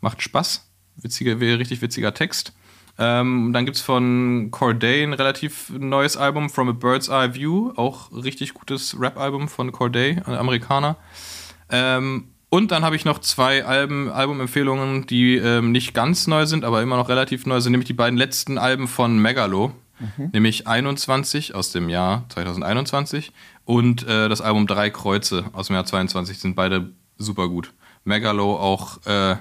[0.00, 0.68] Macht Spaß.
[0.96, 2.52] Witziger, richtig witziger Text.
[2.98, 7.72] Ähm, dann gibt es von Corday ein relativ neues Album, From a Bird's Eye View,
[7.76, 10.96] auch richtig gutes Rap-Album von Corday, ein Amerikaner.
[11.70, 16.64] Ähm, und dann habe ich noch zwei Alben, Albumempfehlungen, die ähm, nicht ganz neu sind,
[16.64, 19.72] aber immer noch relativ neu sind, nämlich die beiden letzten Alben von Megalo,
[20.16, 20.30] mhm.
[20.32, 23.32] nämlich 21 aus dem Jahr 2021
[23.64, 27.72] und äh, das Album Drei Kreuze aus dem Jahr 22 sind beide super gut.
[28.04, 29.36] Megalo auch äh,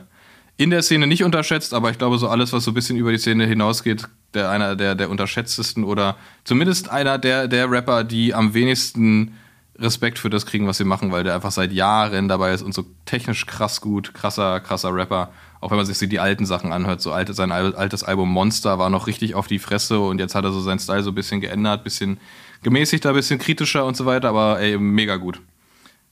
[0.58, 3.12] in der Szene nicht unterschätzt, aber ich glaube, so alles, was so ein bisschen über
[3.12, 8.34] die Szene hinausgeht, der einer der, der unterschätztesten oder zumindest einer der, der Rapper, die
[8.34, 9.36] am wenigsten
[9.80, 12.74] Respekt für das kriegen, was sie machen, weil der einfach seit Jahren dabei ist und
[12.74, 15.32] so technisch krass gut, krasser, krasser Rapper.
[15.62, 18.80] Auch wenn man sich so die alten Sachen anhört, so alte, sein altes Album Monster
[18.80, 21.16] war noch richtig auf die Fresse und jetzt hat er so seinen Style so ein
[21.16, 22.20] bisschen geändert, bisschen
[22.64, 25.40] gemäßigter, bisschen kritischer und so weiter, aber ey, mega gut.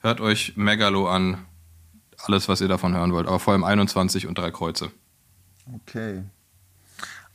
[0.02, 1.40] Hört euch Megalo an,
[2.20, 4.92] alles, was ihr davon hören wollt, aber vor allem 21 und drei Kreuze.
[5.74, 6.24] Okay.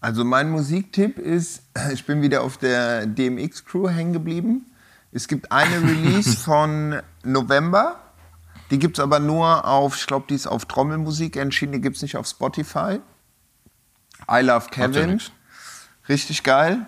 [0.01, 1.63] Also mein Musiktipp ist,
[1.93, 4.67] ich bin wieder auf der DMX-Crew hängen geblieben.
[5.13, 8.04] Es gibt eine Release von November.
[8.75, 11.95] Die gibt es aber nur auf, ich glaube, die ist auf Trommelmusik entschieden, die gibt
[11.95, 12.99] es nicht auf Spotify.
[14.29, 15.21] I Love Kevin.
[16.09, 16.85] Richtig geil.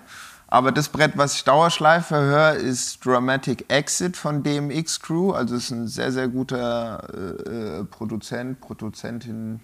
[0.48, 5.30] Aber das Brett, was ich Dauerschleife höre, ist Dramatic Exit von DMX Crew.
[5.30, 9.60] Also ist ein sehr, sehr guter äh, äh Produzent, Produzentin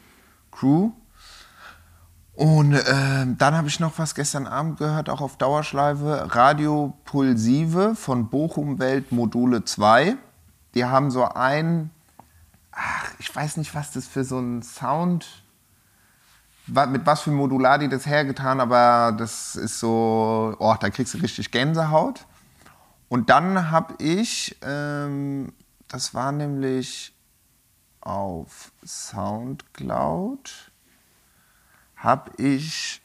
[0.53, 0.93] Crew.
[2.35, 2.85] Und äh,
[3.37, 6.29] dann habe ich noch was gestern Abend gehört, auch auf Dauerschleife.
[6.37, 10.17] Radio Pulsive von Bochum Welt Module 2.
[10.77, 11.91] Die haben so ein,
[12.83, 15.45] ach, ich weiß nicht, was das für so ein Sound,
[16.67, 21.19] mit was für Modular die das hergetan, aber das ist so, oh, da kriegst du
[21.19, 22.27] richtig Gänsehaut.
[23.09, 25.53] Und dann habe ich, ähm,
[25.89, 27.15] das war nämlich
[28.01, 30.73] auf Soundcloud
[32.03, 33.01] habe ich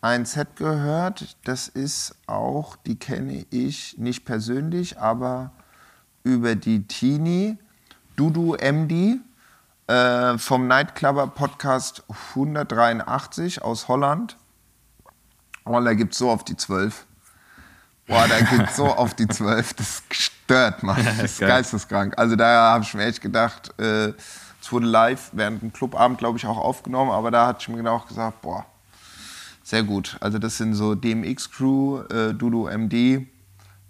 [0.00, 5.50] ein Set gehört, das ist auch, die kenne ich nicht persönlich, aber
[6.22, 7.58] über die Teenie,
[8.18, 9.20] Dudu MD
[9.86, 14.36] äh, vom Nightclubber Podcast 183 aus Holland.
[15.64, 17.06] Oh, da gibt es so auf die 12.
[18.08, 19.74] Boah, da gibt es so auf die 12.
[19.74, 20.96] Das stört, Mann.
[21.04, 22.18] Das ist geisteskrank.
[22.18, 24.14] Also da habe ich mir echt gedacht, äh,
[24.60, 27.76] es wurde live während dem Clubabend, glaube ich, auch aufgenommen, aber da hatte ich mir
[27.76, 28.66] genau auch gesagt, boah,
[29.62, 30.16] sehr gut.
[30.18, 33.28] Also das sind so DMX Crew, äh, Dudu MD,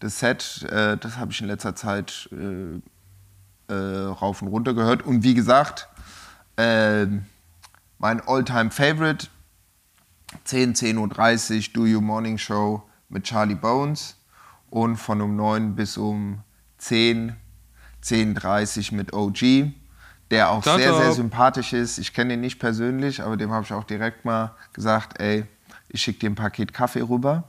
[0.01, 2.29] das Set, äh, das habe ich in letzter Zeit
[3.69, 5.05] äh, rauf und runter gehört.
[5.05, 5.89] Und wie gesagt,
[6.57, 7.07] äh,
[7.99, 9.29] mein Alltime favorite
[10.45, 14.17] 10, 10.30 Uhr Do You Morning Show mit Charlie Bones
[14.71, 16.41] und von um 9 bis um
[16.79, 17.35] 10,
[18.03, 19.73] 10.30 Uhr mit OG
[20.31, 21.99] der auch sehr, sehr sympathisch ist.
[21.99, 25.47] Ich kenne ihn nicht persönlich, aber dem habe ich auch direkt mal gesagt, ey,
[25.89, 27.45] ich schicke dir ein Paket Kaffee rüber.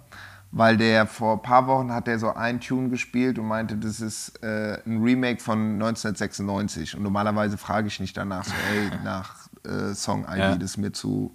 [0.51, 4.01] Weil der vor ein paar Wochen hat der so ein Tune gespielt und meinte, das
[4.01, 6.95] ist äh, ein Remake von 1996.
[6.95, 10.55] Und normalerweise frage ich nicht danach so, ey, nach äh, Song-ID, ja.
[10.55, 11.31] das ist mir zu.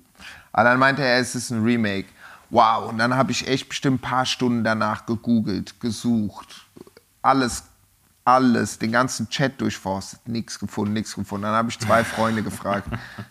[0.53, 2.09] Aber dann meinte er, es ist ein Remake.
[2.51, 6.67] Wow, und dann habe ich echt bestimmt ein paar Stunden danach gegoogelt, gesucht,
[7.23, 7.65] alles
[8.25, 11.43] alles, den ganzen Chat durchforstet, nichts gefunden, nichts gefunden.
[11.43, 12.89] Dann habe ich zwei Freunde gefragt,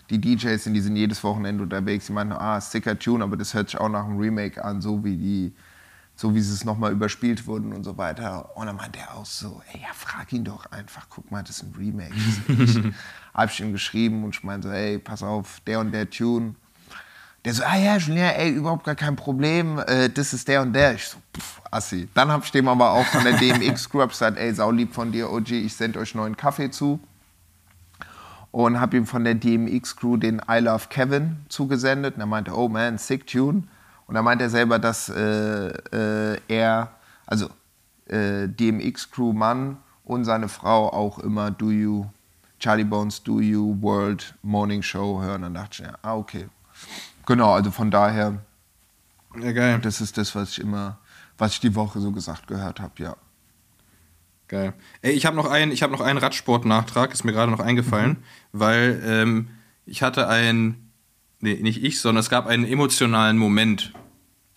[0.08, 2.06] die DJs sind, die sind jedes Wochenende unterwegs.
[2.06, 5.02] Die meinten, ah, Sticker Tune, aber das hört sich auch nach einem Remake an, so
[5.02, 5.52] wie die,
[6.16, 8.56] so wie sie es nochmal überspielt wurden und so weiter.
[8.56, 11.58] Und dann meinte er auch so, ey, ja, frag ihn doch einfach, guck mal, das
[11.58, 12.14] ist ein Remake.
[13.34, 16.54] habe ich ihm geschrieben und ich meinte so, ey, pass auf, der und der Tune
[17.44, 20.72] der so, ah ja, Julien, ey, überhaupt gar kein Problem, äh, das ist der und
[20.72, 20.94] der.
[20.94, 22.08] Ich so, pff, assi.
[22.14, 25.50] Dann hab ich dem aber auch von der DMX-Crew gesagt, ey, saulieb von dir, OG,
[25.50, 27.00] ich send euch neuen Kaffee zu.
[28.50, 32.14] Und hab ihm von der DMX-Crew den I Love Kevin zugesendet.
[32.14, 33.64] Und er meinte, oh man, sick tune.
[34.06, 36.90] Und dann meinte er selber, dass äh, äh, er,
[37.26, 37.48] also
[38.06, 42.06] äh, DMX-Crew-Mann und seine Frau auch immer Do You,
[42.58, 45.42] Charlie Bones Do You World Morning Show hören.
[45.42, 46.48] Dann dachte ich, ja, ah, okay,
[47.26, 48.38] Genau, also von daher,
[49.40, 49.78] ja, geil.
[49.80, 50.98] das ist das, was ich immer,
[51.38, 53.16] was ich die Woche so gesagt gehört habe, ja.
[54.46, 54.74] Geil.
[55.00, 58.10] Ey, ich habe noch einen, ich habe noch einen Radsport-Nachtrag, ist mir gerade noch eingefallen,
[58.10, 58.16] mhm.
[58.52, 59.48] weil ähm,
[59.86, 60.83] ich hatte ein,
[61.44, 63.92] nee, nicht ich, sondern es gab einen emotionalen Moment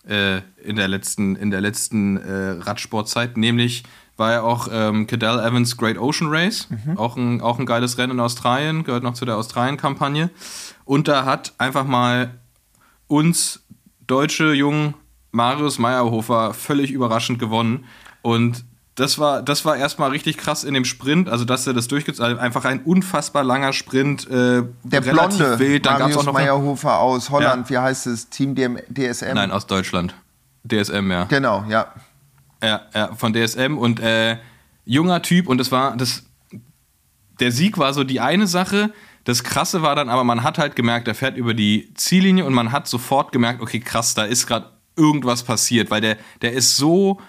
[0.06, 3.84] äh, in der letzten, in der letzten äh, Radsportzeit, nämlich
[4.16, 6.98] war ja auch ähm, Cadell Evans Great Ocean Race, mhm.
[6.98, 10.30] auch, ein, auch ein geiles Rennen in Australien, gehört noch zu der Australien-Kampagne.
[10.84, 12.34] Und da hat einfach mal
[13.06, 13.64] uns
[14.06, 14.94] deutsche Jungen
[15.30, 17.84] Marius Meyerhofer völlig überraschend gewonnen.
[18.22, 18.64] Und
[18.98, 22.30] das war, das war erstmal richtig krass in dem Sprint, also dass er das durchgezogen
[22.30, 25.86] also einfach ein unfassbar langer Sprint, äh, Der relativ blonde wild.
[25.86, 27.76] Dann Marius auch Meyerhofer aus Holland, ja.
[27.76, 29.34] wie heißt es, Team DSM?
[29.34, 30.16] Nein, aus Deutschland.
[30.68, 31.24] DSM, ja.
[31.24, 31.94] Genau, ja.
[32.60, 34.36] Ja, ja von DSM und äh,
[34.84, 36.24] junger Typ und das war, das,
[37.38, 38.92] der Sieg war so die eine Sache,
[39.22, 42.52] das Krasse war dann aber, man hat halt gemerkt, er fährt über die Ziellinie und
[42.52, 44.66] man hat sofort gemerkt, okay, krass, da ist gerade
[44.96, 47.20] irgendwas passiert, weil der, der ist so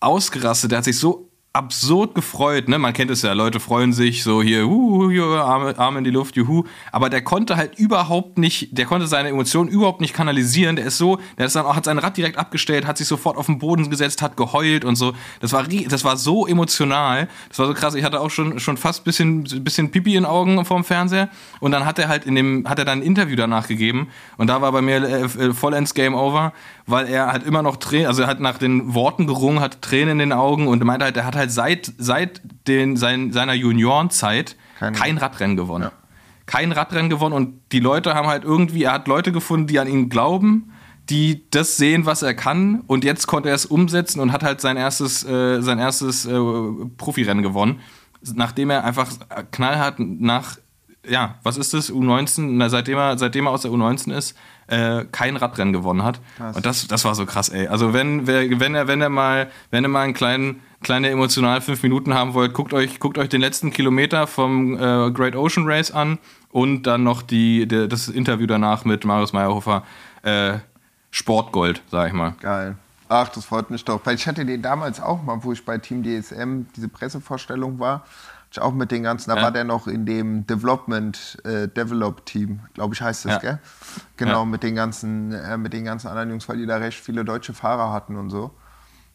[0.00, 1.27] ausgerastet, der hat sich so
[1.58, 2.78] absurd gefreut, ne?
[2.78, 4.68] Man kennt es ja, Leute freuen sich so hier,
[5.10, 6.62] hier Arme, in die Luft, juhu.
[6.92, 10.76] Aber der konnte halt überhaupt nicht, der konnte seine Emotionen überhaupt nicht kanalisieren.
[10.76, 13.36] Der ist so, der ist dann auch, hat sein Rad direkt abgestellt, hat sich sofort
[13.36, 15.14] auf den Boden gesetzt, hat geheult und so.
[15.40, 17.28] Das war, das war so emotional.
[17.48, 17.96] Das war so krass.
[17.96, 21.28] Ich hatte auch schon, schon fast bisschen, bisschen Pipi in Augen vorm Fernseher.
[21.58, 24.08] Und dann hat er halt in dem, hat er dann ein Interview danach gegeben.
[24.36, 26.52] Und da war bei mir äh, äh vollends Game Over,
[26.86, 30.12] weil er hat immer noch Tränen, also er hat nach den Worten gerungen, hat Tränen
[30.12, 34.56] in den Augen und meinte halt, er hat halt seit, seit den, sein, seiner Juniorenzeit
[34.78, 35.84] kein, kein Radrennen gewonnen.
[35.84, 35.92] Ja.
[36.46, 39.86] Kein Radrennen gewonnen und die Leute haben halt irgendwie, er hat Leute gefunden, die an
[39.86, 40.72] ihn glauben,
[41.10, 44.60] die das sehen, was er kann und jetzt konnte er es umsetzen und hat halt
[44.60, 46.38] sein erstes, äh, sein erstes äh,
[46.96, 47.80] Profirennen gewonnen,
[48.34, 49.10] nachdem er einfach
[49.50, 50.56] knallhart nach
[51.08, 51.90] ja, was ist das?
[51.90, 54.36] U19, na, seitdem er, seitdem er aus der U19 ist,
[54.68, 56.20] äh, kein Radrennen gewonnen hat.
[56.36, 56.56] Krass.
[56.56, 57.66] Und das, das war so krass, ey.
[57.68, 61.82] Also wenn, wenn er, wenn er mal, wenn er mal einen kleinen, kleine emotional fünf
[61.82, 65.90] Minuten haben wollt, guckt euch, guckt euch den letzten Kilometer vom äh, Great Ocean Race
[65.90, 66.18] an
[66.50, 69.84] und dann noch die, die das Interview danach mit Marius Meyerhofer.
[70.22, 70.58] Äh,
[71.10, 72.34] Sportgold, sag ich mal.
[72.40, 72.76] Geil.
[73.08, 74.00] Ach, das freut mich doch.
[74.04, 78.04] Weil ich hatte den damals auch mal, wo ich bei Team DSM diese Pressevorstellung war
[78.50, 79.42] ich auch mit den ganzen, da ja.
[79.42, 83.38] war der noch in dem Development, äh, Develop Team, glaube ich heißt das, ja.
[83.38, 83.58] gell?
[84.16, 84.44] Genau, ja.
[84.44, 87.52] mit den ganzen, äh, mit den ganzen anderen Jungs, weil die da recht viele deutsche
[87.52, 88.50] Fahrer hatten und so.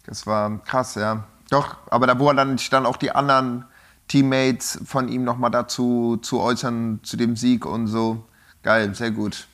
[0.05, 1.23] Das war krass, ja.
[1.49, 3.65] Doch, aber da wurden dann, dann auch die anderen
[4.07, 8.26] Teammates von ihm nochmal dazu zu äußern, zu dem Sieg und so.
[8.61, 9.47] Geil, sehr gut.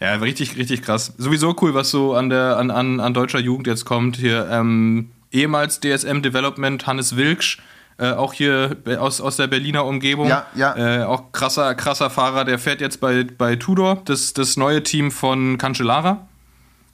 [0.00, 1.14] Ja, richtig, richtig krass.
[1.16, 4.16] Sowieso cool, was so an der an, an, an deutscher Jugend jetzt kommt.
[4.16, 7.58] Hier ähm, ehemals DSM Development Hannes Wilksch,
[7.98, 10.28] äh, auch hier aus, aus der Berliner Umgebung.
[10.28, 10.76] Ja, ja.
[10.76, 15.10] Äh, auch krasser, krasser Fahrer, der fährt jetzt bei, bei Tudor, das, das neue Team
[15.10, 16.28] von Cancellara.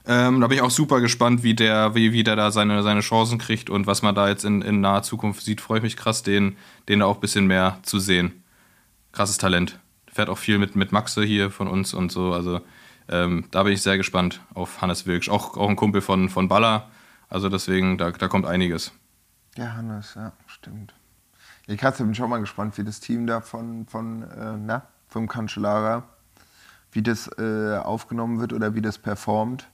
[0.04, 3.00] Ähm, da bin ich auch super gespannt, wie der, wie, wie der da seine, seine
[3.00, 5.60] Chancen kriegt und was man da jetzt in, in naher Zukunft sieht.
[5.60, 6.56] Freue ich mich krass, den,
[6.88, 8.42] den da auch ein bisschen mehr zu sehen.
[9.12, 9.78] Krasses Talent.
[10.12, 12.32] Fährt auch viel mit, mit Maxe hier von uns und so.
[12.32, 12.60] Also
[13.08, 15.28] ähm, da bin ich sehr gespannt auf Hannes Wilksch.
[15.28, 16.90] Auch, auch ein Kumpel von, von Baller.
[17.28, 18.92] Also deswegen, da, da kommt einiges.
[19.56, 20.32] Ja, Hannes, ja,
[20.62, 20.94] stimmt.
[21.66, 26.04] Ich bin schon mal gespannt, wie das Team da von, von äh, na, vom Cancellara,
[26.92, 29.68] wie das äh, aufgenommen wird oder wie das performt.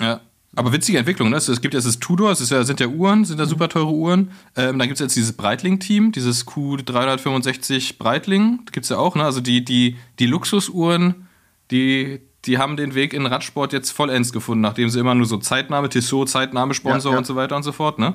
[0.00, 0.20] Ja.
[0.54, 1.36] Aber witzige Entwicklung, ne?
[1.36, 4.32] Es gibt jetzt das Tudor, es ja, sind ja Uhren, sind ja super teure Uhren.
[4.54, 9.24] Ähm, dann gibt es jetzt dieses Breitling-Team, dieses Q365 Breitling, gibt es ja auch, ne?
[9.24, 11.26] Also die, die, die Luxusuhren,
[11.70, 15.38] die, die haben den Weg in Radsport jetzt vollends gefunden, nachdem sie immer nur so
[15.38, 17.18] Zeitnahme, Tissot, Zeitnahme, Sponsor ja, ja.
[17.18, 18.14] und so weiter und so fort, ne?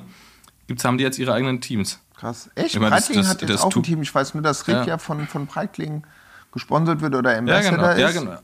[0.68, 1.98] Gibt's, haben die jetzt ihre eigenen Teams.
[2.16, 2.50] Krass.
[2.54, 2.74] Echt?
[2.74, 4.02] Ich meine, Breitling das, das, hat jetzt das auch ein Team.
[4.02, 6.04] Ich weiß nur, dass Rick ja, ja von, von Breitling
[6.52, 8.08] gesponsert wird oder Ambassador ja, genau.
[8.08, 8.14] ist.
[8.14, 8.40] Ja, genau.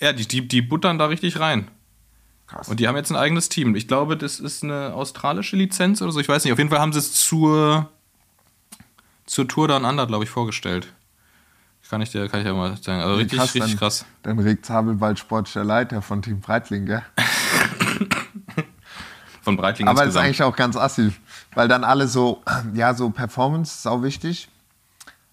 [0.00, 1.68] Ja, die, die, die buttern da richtig rein.
[2.46, 2.68] Krass.
[2.68, 3.76] Und die haben jetzt ein eigenes Team.
[3.76, 6.20] Ich glaube, das ist eine australische Lizenz oder so.
[6.20, 6.52] Ich weiß nicht.
[6.52, 7.90] Auf jeden Fall haben sie es zur,
[9.26, 10.88] zur Tour Down Under, glaube ich, vorgestellt.
[11.90, 13.02] Kann ich dir, kann ich ja mal sagen.
[13.02, 14.04] Also richtig, krass, richtig dann, krass.
[14.22, 17.02] Dann Rick Zabelwald, sportlicher Leiter von Team Breitling, gell?
[19.42, 21.12] von Breitling Aber das ist eigentlich auch ganz assi,
[21.54, 22.42] weil dann alle so,
[22.74, 24.48] ja, so Performance ist auch wichtig.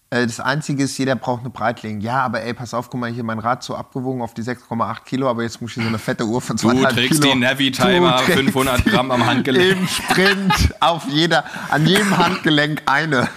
[0.10, 1.99] Äh, das Einzige ist, jeder braucht eine Breitling.
[1.99, 5.03] Ja, aber ey, pass auf, guck mal, hier mein Rad so abgewogen auf die 6,8
[5.03, 6.88] Kilo, aber jetzt muss ich hier so eine fette Uhr von 2,5 Kilo.
[6.88, 9.72] Du trägst den Navi-Timer, 500 Gramm am Handgelenk.
[9.77, 13.27] Im Sprint, auf jeder, an jedem Handgelenk eine.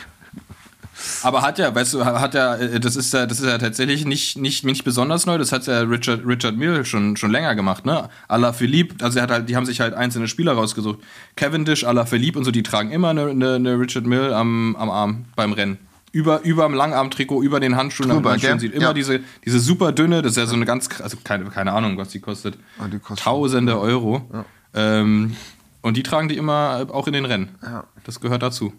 [1.23, 4.05] Aber hat ja, weißt du, hat ja, äh, das ist ja, das ist ja tatsächlich
[4.05, 5.39] nicht, nicht, nicht besonders neu.
[5.39, 8.09] Das hat ja Richard, Richard Mill schon, schon länger gemacht, ne?
[8.29, 10.99] Ala Philippe, also er hat halt, die haben sich halt einzelne Spieler rausgesucht.
[11.37, 14.91] Cavendish, Ala Philippe und so, die tragen immer eine, eine, eine Richard Mill am, am
[14.91, 15.79] Arm beim Rennen
[16.13, 18.75] über, über dem Langarm-Trikot, über den Handschuhen, Drüber, man schön sieht.
[18.75, 18.93] Immer ja.
[18.93, 22.09] diese, diese super dünne, das ist ja so eine ganz, also keine, keine Ahnung, was
[22.09, 22.59] die kostet.
[22.81, 24.29] Oh, die kostet Tausende Euro.
[24.33, 24.45] Ja.
[24.75, 25.37] Ähm,
[25.83, 27.51] und die tragen die immer auch in den Rennen.
[27.63, 27.85] Ja.
[28.05, 28.73] Das gehört dazu.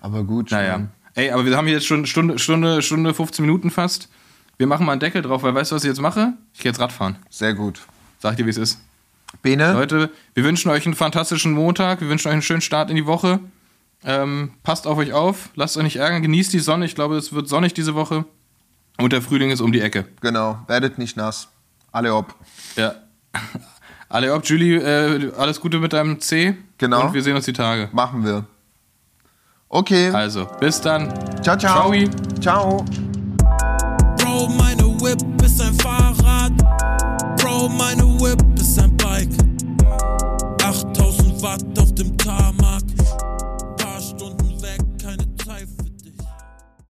[0.00, 0.50] Aber gut.
[0.50, 0.74] Naja.
[0.74, 0.88] Schon.
[1.14, 4.08] Ey, aber wir haben jetzt schon Stunde, Stunde, Stunde 15 Minuten fast.
[4.56, 6.34] Wir machen mal einen Deckel drauf, weil weißt du, was ich jetzt mache?
[6.52, 7.16] Ich gehe jetzt Radfahren.
[7.30, 7.80] Sehr gut.
[8.18, 8.80] Sag dir, wie es ist.
[9.42, 9.72] Bene?
[9.72, 12.00] Leute, wir wünschen euch einen fantastischen Montag.
[12.00, 13.40] Wir wünschen euch einen schönen Start in die Woche.
[14.04, 15.50] Ähm, passt auf euch auf.
[15.54, 16.22] Lasst euch nicht ärgern.
[16.22, 16.86] Genießt die Sonne.
[16.86, 18.24] Ich glaube, es wird sonnig diese Woche.
[18.98, 20.06] Und der Frühling ist um die Ecke.
[20.20, 20.58] Genau.
[20.66, 21.48] Werdet nicht nass.
[21.92, 22.34] Alle ob.
[22.76, 22.94] Ja.
[24.08, 24.44] Alle ob.
[24.46, 26.56] Julie, äh, alles Gute mit deinem C.
[26.78, 27.06] Genau.
[27.06, 27.90] Und wir sehen uns die Tage.
[27.92, 28.46] Machen wir.
[29.70, 30.10] Okay.
[30.10, 31.12] Also, bis dann.
[31.42, 31.92] Ciao, ciao.
[31.92, 32.04] Ciao.
[32.40, 32.84] ciao.
[34.16, 36.52] Bro, meine Whip ist ein Fahrrad.
[37.36, 38.47] Bro, meine Whip